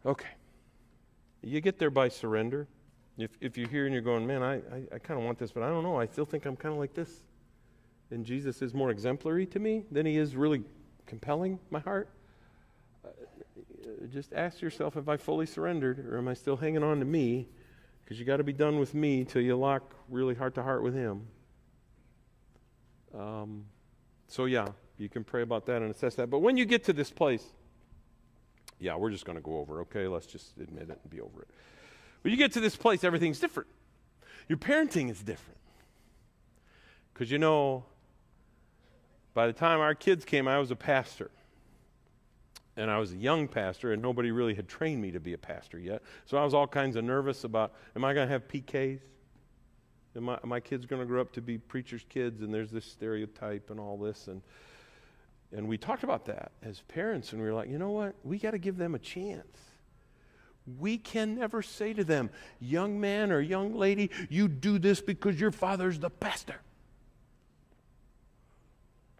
Okay. 0.05 0.28
You 1.42 1.61
get 1.61 1.78
there 1.78 1.90
by 1.90 2.09
surrender. 2.09 2.68
If, 3.18 3.30
if 3.40 3.59
you're 3.59 3.68
here 3.68 3.84
and 3.84 3.92
you're 3.92 4.03
going, 4.03 4.26
man, 4.26 4.42
I, 4.42 4.55
I, 4.55 4.82
I 4.94 4.98
kind 4.98 5.18
of 5.18 5.26
want 5.26 5.38
this, 5.38 5.53
but 5.53 5.62
I 5.62 5.68
don't 5.68 5.82
know. 5.82 6.01
I 6.01 6.07
still 6.07 6.24
think 6.24 6.46
I'm 6.46 6.57
kind 6.57 6.72
of 6.72 6.78
like 6.78 6.94
this. 6.94 7.22
And 8.11 8.24
Jesus 8.24 8.62
is 8.62 8.74
more 8.74 8.90
exemplary 8.90 9.46
to 9.46 9.59
me 9.59 9.84
than 9.90 10.07
he 10.07 10.16
is 10.16 10.36
really 10.36 10.62
compelling 11.07 11.59
my 11.70 11.80
heart. 11.80 12.09
Uh, 13.05 13.09
just 14.12 14.32
ask 14.32 14.61
yourself, 14.61 14.94
have 14.94 15.09
I 15.09 15.16
fully 15.16 15.46
surrendered 15.46 15.98
or 16.01 16.18
am 16.18 16.28
I 16.28 16.34
still 16.34 16.57
hanging 16.57 16.82
on 16.82 16.98
to 16.98 17.05
me? 17.05 17.48
Because 18.03 18.18
you 18.18 18.24
got 18.24 18.38
to 18.38 18.44
be 18.44 18.53
done 18.53 18.78
with 18.78 18.94
me 18.94 19.24
till 19.24 19.42
you 19.42 19.57
lock 19.57 19.94
really 20.09 20.34
heart 20.34 20.55
to 20.55 20.62
heart 20.62 20.82
with 20.82 20.94
him. 20.94 21.26
Um, 23.14 23.64
so, 24.28 24.46
yeah, 24.46 24.68
you 24.98 25.09
can 25.09 25.24
pray 25.24 25.42
about 25.42 25.66
that 25.66 25.82
and 25.82 25.90
assess 25.90 26.14
that. 26.16 26.30
But 26.30 26.38
when 26.38 26.57
you 26.57 26.64
get 26.64 26.84
to 26.84 26.92
this 26.92 27.11
place, 27.11 27.44
yeah, 28.81 28.97
we're 28.97 29.11
just 29.11 29.24
going 29.24 29.37
to 29.37 29.43
go 29.43 29.59
over, 29.59 29.83
okay? 29.83 30.09
Let's 30.09 30.26
just 30.26 30.57
admit 30.59 30.91
it 30.91 30.99
and 31.03 31.11
be 31.11 31.20
over 31.20 31.43
it. 31.43 31.49
When 32.22 32.33
you 32.33 32.37
get 32.37 32.53
to 32.53 32.61
this 32.61 32.76
place, 32.76 33.05
everything's 33.05 33.39
different. 33.39 33.68
Your 34.49 34.59
parenting 34.59 35.11
is 35.11 35.22
different. 35.22 35.61
Because 37.12 37.31
you 37.31 37.39
know, 37.39 37.85
by 39.35 39.47
the 39.47 39.53
time 39.53 39.81
our 39.81 39.95
kids 39.95 40.24
came, 40.24 40.49
I 40.49 40.59
was 40.59 40.70
a 40.70 40.76
pastor. 40.76 41.31
And 42.76 42.91
I 42.91 42.99
was 42.99 43.12
a 43.12 43.16
young 43.16 43.47
pastor, 43.47 43.93
and 43.93 44.01
nobody 44.01 44.31
really 44.31 44.55
had 44.55 44.66
trained 44.66 45.03
me 45.03 45.11
to 45.11 45.20
be 45.20 45.35
a 45.35 45.39
pastor 45.39 45.78
yet. 45.78 46.03
So 46.24 46.39
I 46.39 46.45
was 46.45 46.55
all 46.55 46.66
kinds 46.66 46.97
of 46.97 47.05
nervous 47.05 47.45
about 47.45 47.74
am 47.95 48.05
I 48.05 48.14
going 48.14 48.26
to 48.26 48.33
have 48.33 48.49
PKs? 48.49 49.01
Am, 50.16 50.28
I, 50.28 50.39
my 50.45 50.61
kids 50.61 50.87
going 50.87 51.01
to 51.01 51.07
grow 51.07 51.20
up 51.20 51.33
to 51.33 51.43
be 51.43 51.59
preachers' 51.59 52.05
kids? 52.09 52.41
And 52.41 52.53
there's 52.53 52.70
this 52.70 52.87
stereotype 52.87 53.70
and 53.70 53.78
all 53.78 53.99
this. 53.99 54.28
And 54.28 54.41
and 55.57 55.68
we 55.68 55.76
talked 55.78 56.05
about 56.05 56.26
that 56.26 56.53
as 56.62 56.80
parents, 56.88 57.32
and 57.32 57.42
we 57.42 57.48
were 57.48 57.55
like, 57.55 57.68
you 57.68 57.78
know 57.78 57.90
what? 57.90 58.14
We 58.22 58.38
got 58.38 58.53
to 58.53 58.59
give 58.59 58.76
them 58.76 58.94
a 58.94 58.98
chance. 58.98 59.57
We 60.78 60.98
can 60.98 61.34
never 61.34 61.62
say 61.62 61.92
to 61.94 62.05
them, 62.05 62.30
young 62.61 63.01
man 63.01 63.32
or 63.32 63.40
young 63.40 63.74
lady, 63.74 64.11
you 64.28 64.46
do 64.46 64.78
this 64.78 65.01
because 65.01 65.40
your 65.40 65.51
father's 65.51 65.98
the 65.98 66.11
pastor. 66.11 66.61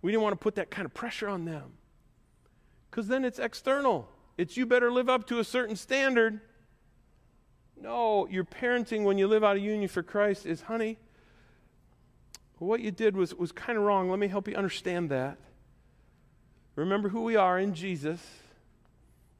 We 0.03 0.12
didn't 0.12 0.22
want 0.22 0.35
to 0.35 0.43
put 0.43 0.55
that 0.55 0.70
kind 0.70 0.87
of 0.87 0.95
pressure 0.95 1.28
on 1.28 1.45
them 1.45 1.72
because 2.91 3.09
then 3.09 3.24
it's 3.24 3.39
external. 3.39 4.09
It's 4.39 4.57
you 4.57 4.66
better 4.66 4.93
live 4.93 5.09
up 5.09 5.26
to 5.28 5.41
a 5.41 5.45
certain 5.45 5.76
standard. 5.76 6.41
No, 7.81 8.26
your 8.28 8.45
parenting 8.45 9.05
when 9.05 9.18
you 9.18 9.26
live 9.26 9.43
out 9.43 9.57
of 9.57 9.62
union 9.62 9.89
for 9.89 10.03
Christ 10.03 10.47
is, 10.47 10.62
honey, 10.62 10.99
what 12.59 12.81
you 12.81 12.91
did 12.91 13.16
was, 13.16 13.35
was 13.35 13.53
kind 13.53 13.78
of 13.78 13.85
wrong. 13.85 14.11
Let 14.11 14.18
me 14.18 14.28
help 14.28 14.47
you 14.47 14.55
understand 14.55 15.11
that. 15.11 15.39
Remember 16.77 17.09
who 17.09 17.23
we 17.23 17.37
are 17.37 17.59
in 17.59 17.75
Jesus. 17.75 18.21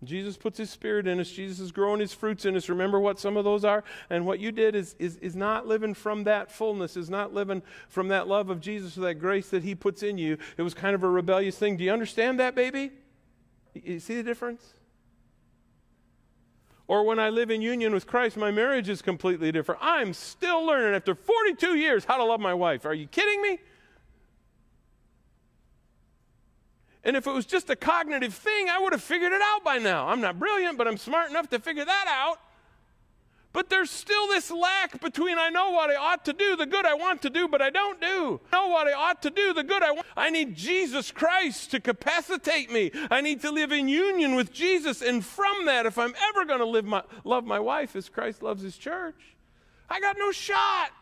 Jesus 0.03 0.37
puts 0.37 0.57
his 0.57 0.71
spirit 0.71 1.07
in 1.07 1.21
us. 1.21 1.31
Jesus 1.31 1.61
is 1.61 1.73
growing 1.73 2.01
his 2.01 2.15
fruits 2.15 2.47
in 2.47 2.57
us. 2.57 2.69
Remember 2.71 2.99
what 2.99 3.21
some 3.21 3.37
of 3.37 3.45
those 3.45 3.65
are? 3.65 3.85
And 4.09 4.25
what 4.25 4.41
you 4.41 4.51
did 4.51 4.75
is, 4.75 4.97
is, 4.99 5.17
is 5.17 5.37
not 5.37 5.67
living 5.67 5.93
from 5.93 6.25
that 6.25 6.51
fullness, 6.51 6.97
is 6.97 7.11
not 7.11 7.35
living 7.35 7.63
from 7.89 8.09
that 8.09 8.27
love 8.27 8.49
of 8.49 8.61
Jesus 8.61 8.97
or 8.97 9.03
that 9.03 9.17
grace 9.17 9.51
that 9.51 9.63
he 9.63 9.75
puts 9.75 10.03
in 10.03 10.17
you. 10.17 10.39
It 10.57 10.63
was 10.63 10.73
kind 10.73 10.95
of 10.95 11.03
a 11.03 11.09
rebellious 11.09 11.59
thing. 11.59 11.77
Do 11.77 11.85
you 11.85 11.93
understand 11.93 12.41
that, 12.41 12.55
baby? 12.55 12.93
You 13.75 14.01
see 14.01 14.17
the 14.17 14.23
difference? 14.23 14.73
Or 16.89 17.05
when 17.05 17.21
I 17.21 17.29
live 17.29 17.51
in 17.51 17.63
union 17.63 17.93
with 17.93 18.07
Christ, 18.07 18.37
my 18.37 18.51
marriage 18.51 18.89
is 18.89 19.03
completely 19.03 19.53
different. 19.53 19.81
I'm 19.81 20.13
still 20.13 20.65
learning 20.65 20.95
after 20.95 21.15
42 21.15 21.77
years 21.77 22.05
how 22.05 22.17
to 22.17 22.25
love 22.25 22.41
my 22.41 22.55
wife. 22.55 22.85
Are 22.87 22.95
you 22.95 23.07
kidding 23.07 23.41
me? 23.43 23.59
And 27.05 27.17
if 27.17 27.27
it 27.27 27.33
was 27.33 27.47
just 27.47 27.71
a 27.71 27.77
cognitive 27.77 28.35
thing, 28.35 28.69
I 28.69 28.79
would 28.79 28.93
have 28.93 29.03
figured 29.03 29.33
it 29.33 29.41
out 29.43 29.65
by 29.65 29.79
now. 29.79 30.09
I'm 30.09 30.21
not 30.21 30.39
brilliant, 30.39 30.77
but 30.77 30.87
I'm 30.87 30.99
smart 30.99 31.31
enough 31.31 31.49
to 31.51 31.59
figure 31.59 31.85
that 31.85 32.07
out. 32.09 32.39
But 33.53 33.69
there's 33.69 33.91
still 33.91 34.29
this 34.29 34.51
lack 34.51 35.01
between 35.01 35.37
I 35.37 35.49
know 35.49 35.71
what 35.71 35.91
I 35.91 35.97
ought 35.97 36.25
to 36.27 36.33
do, 36.33 36.55
the 36.55 36.67
good 36.67 36.87
I 36.87 36.95
want 36.95 37.23
to 37.23 37.31
do, 37.31 37.49
but 37.49 37.61
I 37.61 37.71
don't 37.71 38.01
do. 38.01 38.41
I 38.53 38.57
know 38.57 38.69
what 38.69 38.87
I 38.87 38.93
ought 38.93 39.23
to 39.23 39.31
do, 39.31 39.53
the 39.53 39.65
good 39.65 39.83
I 39.83 39.91
want. 39.91 40.07
I 40.17 40.31
need 40.31 40.55
Jesus 40.55 41.11
Christ 41.11 41.73
to 41.73 41.81
capacitate 41.81 42.71
me. 42.71 42.93
I 43.11 43.21
need 43.21 43.41
to 43.41 43.51
live 43.51 43.73
in 43.73 43.89
union 43.89 44.37
with 44.37 44.53
Jesus. 44.53 45.03
And 45.03 45.25
from 45.25 45.65
that, 45.67 45.85
if 45.85 45.99
I'm 45.99 46.15
ever 46.29 46.45
going 46.45 46.61
to 46.61 46.67
live 46.67 46.85
my, 46.85 47.03
love 47.25 47.45
my 47.45 47.59
wife 47.59 47.97
as 47.97 48.09
Christ 48.09 48.41
loves 48.41 48.63
his 48.63 48.77
church, 48.77 49.37
I 49.89 49.99
got 49.99 50.17
no 50.17 50.31
shot 50.31 50.93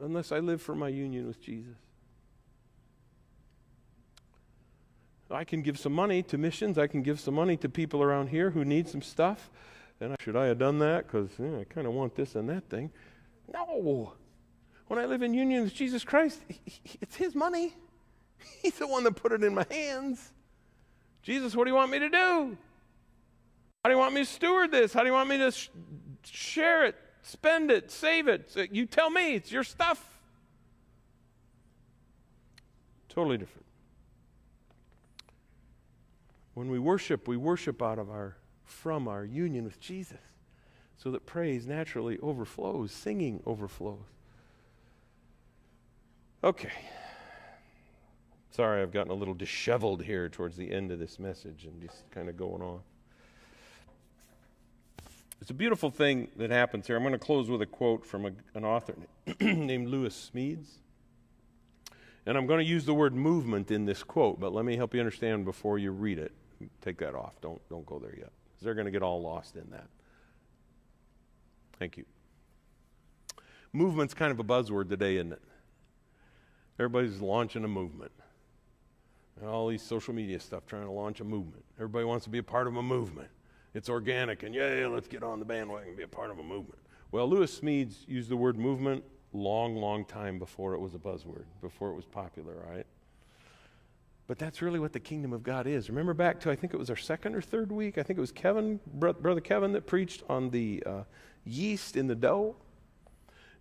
unless 0.00 0.32
I 0.32 0.38
live 0.38 0.62
for 0.62 0.74
my 0.74 0.88
union 0.88 1.26
with 1.26 1.42
Jesus. 1.42 1.76
I 5.30 5.44
can 5.44 5.62
give 5.62 5.78
some 5.78 5.92
money 5.92 6.22
to 6.24 6.38
missions. 6.38 6.78
I 6.78 6.86
can 6.86 7.02
give 7.02 7.20
some 7.20 7.34
money 7.34 7.56
to 7.58 7.68
people 7.68 8.02
around 8.02 8.28
here 8.28 8.50
who 8.50 8.64
need 8.64 8.88
some 8.88 9.02
stuff. 9.02 9.50
And 10.00 10.16
should 10.20 10.36
I 10.36 10.46
have 10.46 10.58
done 10.58 10.78
that? 10.78 11.06
Because 11.06 11.30
I 11.38 11.64
kind 11.64 11.86
of 11.86 11.92
want 11.92 12.14
this 12.14 12.34
and 12.34 12.48
that 12.48 12.68
thing. 12.70 12.90
No. 13.52 14.14
When 14.86 14.98
I 14.98 15.04
live 15.04 15.22
in 15.22 15.34
union 15.34 15.64
with 15.64 15.74
Jesus 15.74 16.04
Christ, 16.04 16.40
it's 17.00 17.16
His 17.16 17.34
money. 17.34 17.74
He's 18.62 18.78
the 18.78 18.86
one 18.86 19.04
that 19.04 19.12
put 19.12 19.32
it 19.32 19.44
in 19.44 19.54
my 19.54 19.66
hands. 19.70 20.32
Jesus, 21.22 21.54
what 21.54 21.64
do 21.64 21.70
you 21.70 21.74
want 21.74 21.90
me 21.90 21.98
to 21.98 22.08
do? 22.08 22.56
How 23.84 23.90
do 23.90 23.90
you 23.90 23.98
want 23.98 24.14
me 24.14 24.22
to 24.22 24.26
steward 24.26 24.70
this? 24.70 24.92
How 24.92 25.00
do 25.00 25.06
you 25.06 25.12
want 25.12 25.28
me 25.28 25.38
to 25.38 25.50
sh- 25.50 25.68
share 26.24 26.86
it, 26.86 26.94
spend 27.22 27.70
it, 27.70 27.90
save 27.90 28.28
it? 28.28 28.50
So 28.50 28.64
you 28.70 28.86
tell 28.86 29.10
me. 29.10 29.34
It's 29.34 29.52
your 29.52 29.64
stuff. 29.64 30.02
Totally 33.08 33.36
different. 33.36 33.67
When 36.58 36.72
we 36.72 36.80
worship, 36.80 37.28
we 37.28 37.36
worship 37.36 37.80
out 37.80 38.00
of 38.00 38.10
our 38.10 38.36
from 38.64 39.06
our 39.06 39.24
union 39.24 39.62
with 39.62 39.78
Jesus. 39.78 40.18
So 40.96 41.12
that 41.12 41.24
praise 41.24 41.68
naturally 41.68 42.18
overflows, 42.18 42.90
singing 42.90 43.40
overflows. 43.46 44.00
Okay. 46.42 46.72
Sorry, 48.50 48.82
I've 48.82 48.90
gotten 48.90 49.12
a 49.12 49.14
little 49.14 49.34
disheveled 49.34 50.02
here 50.02 50.28
towards 50.28 50.56
the 50.56 50.72
end 50.72 50.90
of 50.90 50.98
this 50.98 51.20
message 51.20 51.64
and 51.64 51.80
just 51.80 52.10
kind 52.10 52.28
of 52.28 52.36
going 52.36 52.60
on. 52.60 52.80
It's 55.40 55.50
a 55.50 55.54
beautiful 55.54 55.92
thing 55.92 56.26
that 56.38 56.50
happens 56.50 56.88
here. 56.88 56.96
I'm 56.96 57.04
going 57.04 57.12
to 57.12 57.20
close 57.20 57.48
with 57.48 57.62
a 57.62 57.66
quote 57.66 58.04
from 58.04 58.26
a, 58.26 58.32
an 58.54 58.64
author 58.64 58.96
named 59.40 59.86
Lewis 59.86 60.28
Smedes. 60.34 60.78
And 62.26 62.36
I'm 62.36 62.48
going 62.48 62.58
to 62.58 62.68
use 62.68 62.84
the 62.84 62.94
word 62.94 63.14
movement 63.14 63.70
in 63.70 63.84
this 63.84 64.02
quote, 64.02 64.40
but 64.40 64.52
let 64.52 64.64
me 64.64 64.76
help 64.76 64.92
you 64.92 64.98
understand 64.98 65.44
before 65.44 65.78
you 65.78 65.92
read 65.92 66.18
it 66.18 66.32
take 66.80 66.98
that 66.98 67.14
off. 67.14 67.40
Don't, 67.40 67.60
don't 67.68 67.86
go 67.86 67.98
there 67.98 68.14
yet. 68.16 68.30
They're 68.60 68.74
going 68.74 68.86
to 68.86 68.90
get 68.90 69.02
all 69.02 69.22
lost 69.22 69.56
in 69.56 69.70
that. 69.70 69.86
Thank 71.78 71.96
you. 71.96 72.04
Movement's 73.72 74.14
kind 74.14 74.32
of 74.32 74.40
a 74.40 74.44
buzzword 74.44 74.88
today, 74.88 75.16
isn't 75.16 75.32
it? 75.32 75.42
Everybody's 76.78 77.20
launching 77.20 77.64
a 77.64 77.68
movement. 77.68 78.12
And 79.40 79.48
all 79.48 79.68
these 79.68 79.82
social 79.82 80.14
media 80.14 80.40
stuff 80.40 80.66
trying 80.66 80.84
to 80.84 80.90
launch 80.90 81.20
a 81.20 81.24
movement. 81.24 81.64
Everybody 81.76 82.04
wants 82.04 82.24
to 82.24 82.30
be 82.30 82.38
a 82.38 82.42
part 82.42 82.66
of 82.66 82.76
a 82.76 82.82
movement. 82.82 83.28
It's 83.74 83.88
organic, 83.88 84.42
and 84.42 84.54
yay, 84.54 84.84
let's 84.86 85.06
get 85.06 85.22
on 85.22 85.38
the 85.38 85.44
bandwagon 85.44 85.88
and 85.88 85.96
be 85.96 86.02
a 86.02 86.08
part 86.08 86.30
of 86.30 86.38
a 86.38 86.42
movement. 86.42 86.80
Well, 87.12 87.28
Lewis 87.28 87.60
Smedes 87.60 88.08
used 88.08 88.28
the 88.28 88.36
word 88.36 88.58
movement 88.58 89.04
long, 89.32 89.76
long 89.76 90.04
time 90.04 90.38
before 90.38 90.74
it 90.74 90.80
was 90.80 90.94
a 90.94 90.98
buzzword, 90.98 91.44
before 91.60 91.90
it 91.90 91.94
was 91.94 92.06
popular, 92.06 92.54
right? 92.68 92.86
But 94.28 94.38
that's 94.38 94.60
really 94.60 94.78
what 94.78 94.92
the 94.92 95.00
kingdom 95.00 95.32
of 95.32 95.42
God 95.42 95.66
is. 95.66 95.88
Remember 95.88 96.12
back 96.12 96.38
to, 96.40 96.50
I 96.50 96.54
think 96.54 96.74
it 96.74 96.76
was 96.76 96.90
our 96.90 96.96
second 96.96 97.34
or 97.34 97.40
third 97.40 97.72
week, 97.72 97.96
I 97.96 98.02
think 98.02 98.18
it 98.18 98.20
was 98.20 98.30
Kevin, 98.30 98.78
Brother 98.86 99.40
Kevin, 99.40 99.72
that 99.72 99.86
preached 99.86 100.22
on 100.28 100.50
the 100.50 100.82
uh, 100.84 101.02
yeast 101.44 101.96
in 101.96 102.06
the 102.06 102.14
dough. 102.14 102.54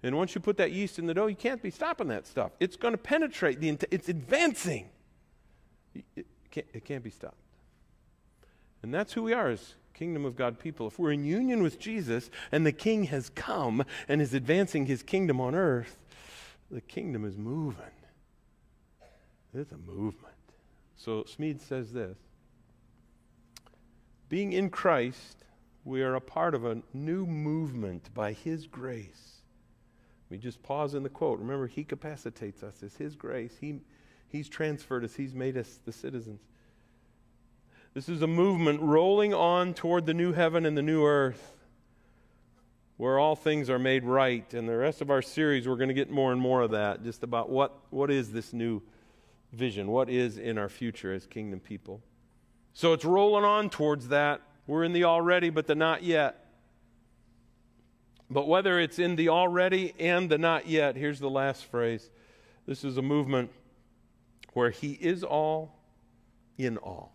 And 0.04 0.16
once 0.18 0.36
you 0.36 0.42
put 0.42 0.58
that 0.58 0.74
yeast 0.74 1.00
in 1.00 1.06
the 1.06 1.14
dough, 1.14 1.28
you 1.28 1.38
can't 1.38 1.64
be 1.64 1.72
stopping 1.72 2.10
that 2.10 2.28
stuff. 2.28 2.52
It's 2.60 2.76
going 2.76 2.92
to 2.92 2.98
penetrate, 2.98 3.62
the, 3.62 3.78
it's 3.90 4.10
advancing. 4.10 4.90
It 5.96 6.28
can't, 6.52 6.68
it 6.74 6.86
can't 6.86 7.04
be 7.04 7.10
stopped. 7.12 7.38
And 8.84 8.94
that's 8.94 9.14
who 9.14 9.24
we 9.24 9.34
are 9.34 9.48
as 9.48 9.76
kingdom 9.94 10.26
of 10.26 10.36
God 10.36 10.60
people. 10.60 10.86
If 10.86 11.00
we're 11.00 11.14
in 11.14 11.24
union 11.24 11.64
with 11.64 11.80
Jesus 11.80 12.30
and 12.52 12.66
the 12.66 12.74
king 12.74 13.06
has 13.06 13.30
come 13.30 13.86
and 14.10 14.22
is 14.22 14.34
advancing 14.34 14.86
his 14.86 15.02
kingdom 15.02 15.40
on 15.40 15.56
earth, 15.56 15.98
the 16.70 16.82
kingdom 16.82 17.24
is 17.24 17.38
moving. 17.38 17.86
It's 19.54 19.72
a 19.72 19.78
movement. 19.78 20.37
So 20.98 21.24
Smedes 21.24 21.62
says 21.62 21.94
this 21.94 22.18
Being 24.28 24.54
in 24.54 24.70
Christ, 24.70 25.46
we 25.86 26.02
are 26.02 26.16
a 26.16 26.22
part 26.22 26.54
of 26.54 26.66
a 26.66 26.82
new 26.94 27.26
movement 27.26 28.14
by 28.14 28.34
His 28.34 28.68
grace. 28.68 29.36
We 30.30 30.38
just 30.38 30.62
pause 30.62 30.94
in 30.94 31.04
the 31.04 31.10
quote. 31.10 31.40
Remember, 31.40 31.68
He 31.68 31.84
capacitates 31.84 32.64
us. 32.64 32.84
It's 32.84 32.98
His 32.98 33.16
grace. 33.16 33.56
He, 33.62 33.80
he's 34.28 34.50
transferred 34.50 35.06
us, 35.06 35.16
He's 35.16 35.34
made 35.34 35.56
us 35.56 35.80
the 35.86 35.94
citizens. 35.94 36.42
This 37.94 38.10
is 38.10 38.22
a 38.22 38.28
movement 38.28 38.82
rolling 38.82 39.34
on 39.34 39.74
toward 39.74 40.06
the 40.06 40.14
new 40.14 40.34
heaven 40.34 40.66
and 40.66 40.78
the 40.78 40.84
new 40.84 41.06
earth 41.06 41.54
where 42.98 43.18
all 43.18 43.36
things 43.36 43.70
are 43.70 43.80
made 43.80 44.04
right. 44.04 44.54
And 44.54 44.68
the 44.68 44.76
rest 44.76 45.02
of 45.02 45.10
our 45.10 45.22
series, 45.22 45.68
we're 45.68 45.78
going 45.78 45.88
to 45.88 45.94
get 45.94 46.10
more 46.10 46.32
and 46.32 46.42
more 46.42 46.62
of 46.62 46.72
that, 46.72 47.04
just 47.04 47.24
about 47.24 47.50
what, 47.50 47.76
what 47.90 48.12
is 48.12 48.32
this 48.32 48.54
new 48.54 48.82
vision? 49.52 49.88
What 49.88 50.10
is 50.10 50.38
in 50.38 50.58
our 50.58 50.70
future 50.70 51.14
as 51.14 51.26
kingdom 51.26 51.60
people? 51.60 52.02
So 52.74 52.94
it's 52.94 53.06
rolling 53.06 53.44
on 53.44 53.70
towards 53.70 54.10
that. 54.10 54.42
We're 54.68 54.84
in 54.84 54.94
the 54.94 55.06
already, 55.06 55.50
but 55.50 55.68
the 55.68 55.76
not 55.76 56.04
yet. 56.04 56.46
But 58.30 58.48
whether 58.48 58.80
it's 58.80 59.00
in 59.00 59.16
the 59.16 59.30
already 59.30 59.94
and 60.00 60.30
the 60.30 60.38
not 60.38 60.68
yet, 60.68 60.96
here's 60.96 61.20
the 61.20 61.30
last 61.30 61.66
phrase. 61.66 62.10
This 62.66 62.84
is 62.84 62.98
a 62.98 63.02
movement 63.02 63.50
where 64.54 64.70
He 64.70 64.92
is 64.92 65.24
all 65.24 65.80
in 66.58 66.78
all. 66.78 67.14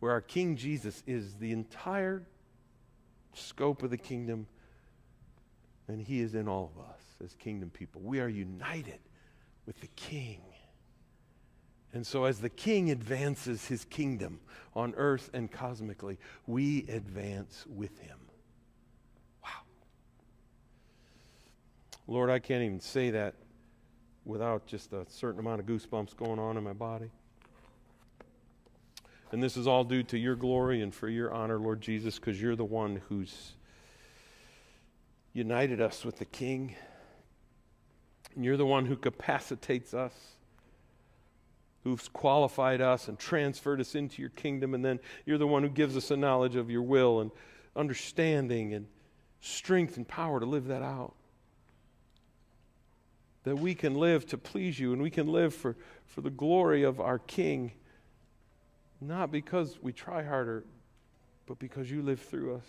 Where 0.00 0.12
our 0.12 0.20
King 0.20 0.56
Jesus 0.56 1.02
is 1.06 1.34
the 1.36 1.52
entire 1.52 2.22
scope 3.32 3.82
of 3.82 3.90
the 3.90 3.96
kingdom, 3.96 4.46
and 5.88 6.00
He 6.00 6.20
is 6.20 6.34
in 6.34 6.46
all 6.46 6.70
of 6.76 6.84
us 6.84 7.00
as 7.24 7.34
kingdom 7.34 7.70
people. 7.70 8.02
We 8.02 8.20
are 8.20 8.28
united 8.28 8.98
with 9.66 9.80
the 9.80 9.88
King. 9.88 10.40
And 11.92 12.06
so, 12.06 12.24
as 12.24 12.40
the 12.40 12.50
King 12.50 12.90
advances 12.90 13.66
his 13.66 13.84
kingdom 13.84 14.40
on 14.74 14.94
earth 14.96 15.30
and 15.32 15.50
cosmically, 15.50 16.18
we 16.46 16.86
advance 16.88 17.64
with 17.66 17.98
him. 17.98 18.18
Wow. 19.42 19.50
Lord, 22.06 22.30
I 22.30 22.38
can't 22.38 22.62
even 22.62 22.80
say 22.80 23.10
that 23.10 23.34
without 24.24 24.66
just 24.66 24.92
a 24.92 25.06
certain 25.08 25.40
amount 25.40 25.60
of 25.60 25.66
goosebumps 25.66 26.16
going 26.16 26.38
on 26.38 26.56
in 26.56 26.64
my 26.64 26.72
body. 26.72 27.10
And 29.32 29.42
this 29.42 29.56
is 29.56 29.66
all 29.66 29.84
due 29.84 30.02
to 30.04 30.18
your 30.18 30.36
glory 30.36 30.82
and 30.82 30.94
for 30.94 31.08
your 31.08 31.32
honor, 31.32 31.58
Lord 31.58 31.80
Jesus, 31.80 32.16
because 32.16 32.40
you're 32.40 32.56
the 32.56 32.64
one 32.64 33.02
who's 33.08 33.52
united 35.32 35.80
us 35.80 36.04
with 36.04 36.18
the 36.18 36.24
King. 36.24 36.74
And 38.36 38.44
you're 38.44 38.56
the 38.56 38.66
one 38.66 38.86
who 38.86 38.96
capacitates 38.96 39.94
us, 39.94 40.12
who's 41.82 42.06
qualified 42.08 42.80
us 42.80 43.08
and 43.08 43.18
transferred 43.18 43.80
us 43.80 43.94
into 43.94 44.22
your 44.22 44.30
kingdom. 44.30 44.74
And 44.74 44.84
then 44.84 45.00
you're 45.24 45.38
the 45.38 45.46
one 45.46 45.64
who 45.64 45.68
gives 45.68 45.96
us 45.96 46.12
a 46.12 46.16
knowledge 46.16 46.54
of 46.54 46.70
your 46.70 46.82
will 46.82 47.20
and 47.20 47.32
understanding 47.74 48.74
and 48.74 48.86
strength 49.40 49.96
and 49.96 50.06
power 50.06 50.38
to 50.38 50.46
live 50.46 50.66
that 50.68 50.82
out. 50.82 51.14
That 53.44 53.56
we 53.56 53.74
can 53.74 53.94
live 53.94 54.26
to 54.26 54.38
please 54.38 54.78
you 54.78 54.92
and 54.92 55.02
we 55.02 55.10
can 55.10 55.26
live 55.26 55.54
for, 55.54 55.76
for 56.04 56.20
the 56.20 56.30
glory 56.30 56.82
of 56.84 57.00
our 57.00 57.18
King 57.18 57.72
not 59.00 59.30
because 59.30 59.78
we 59.82 59.92
try 59.92 60.22
harder, 60.22 60.64
but 61.46 61.58
because 61.58 61.90
you 61.90 62.02
live 62.02 62.20
through 62.20 62.56
us. 62.56 62.64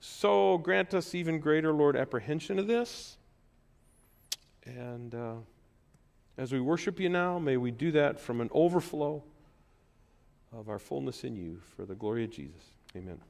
So 0.00 0.58
grant 0.58 0.94
us 0.94 1.14
even 1.14 1.40
greater, 1.40 1.72
Lord, 1.72 1.96
apprehension 1.96 2.58
of 2.58 2.66
this. 2.66 3.16
And 4.66 5.14
uh, 5.14 5.34
as 6.38 6.52
we 6.52 6.60
worship 6.60 6.98
you 6.98 7.08
now, 7.08 7.38
may 7.38 7.56
we 7.56 7.70
do 7.70 7.92
that 7.92 8.20
from 8.20 8.40
an 8.40 8.48
overflow 8.52 9.22
of 10.52 10.68
our 10.68 10.78
fullness 10.78 11.24
in 11.24 11.36
you 11.36 11.60
for 11.76 11.84
the 11.84 11.94
glory 11.94 12.24
of 12.24 12.30
Jesus. 12.30 12.62
Amen. 12.96 13.20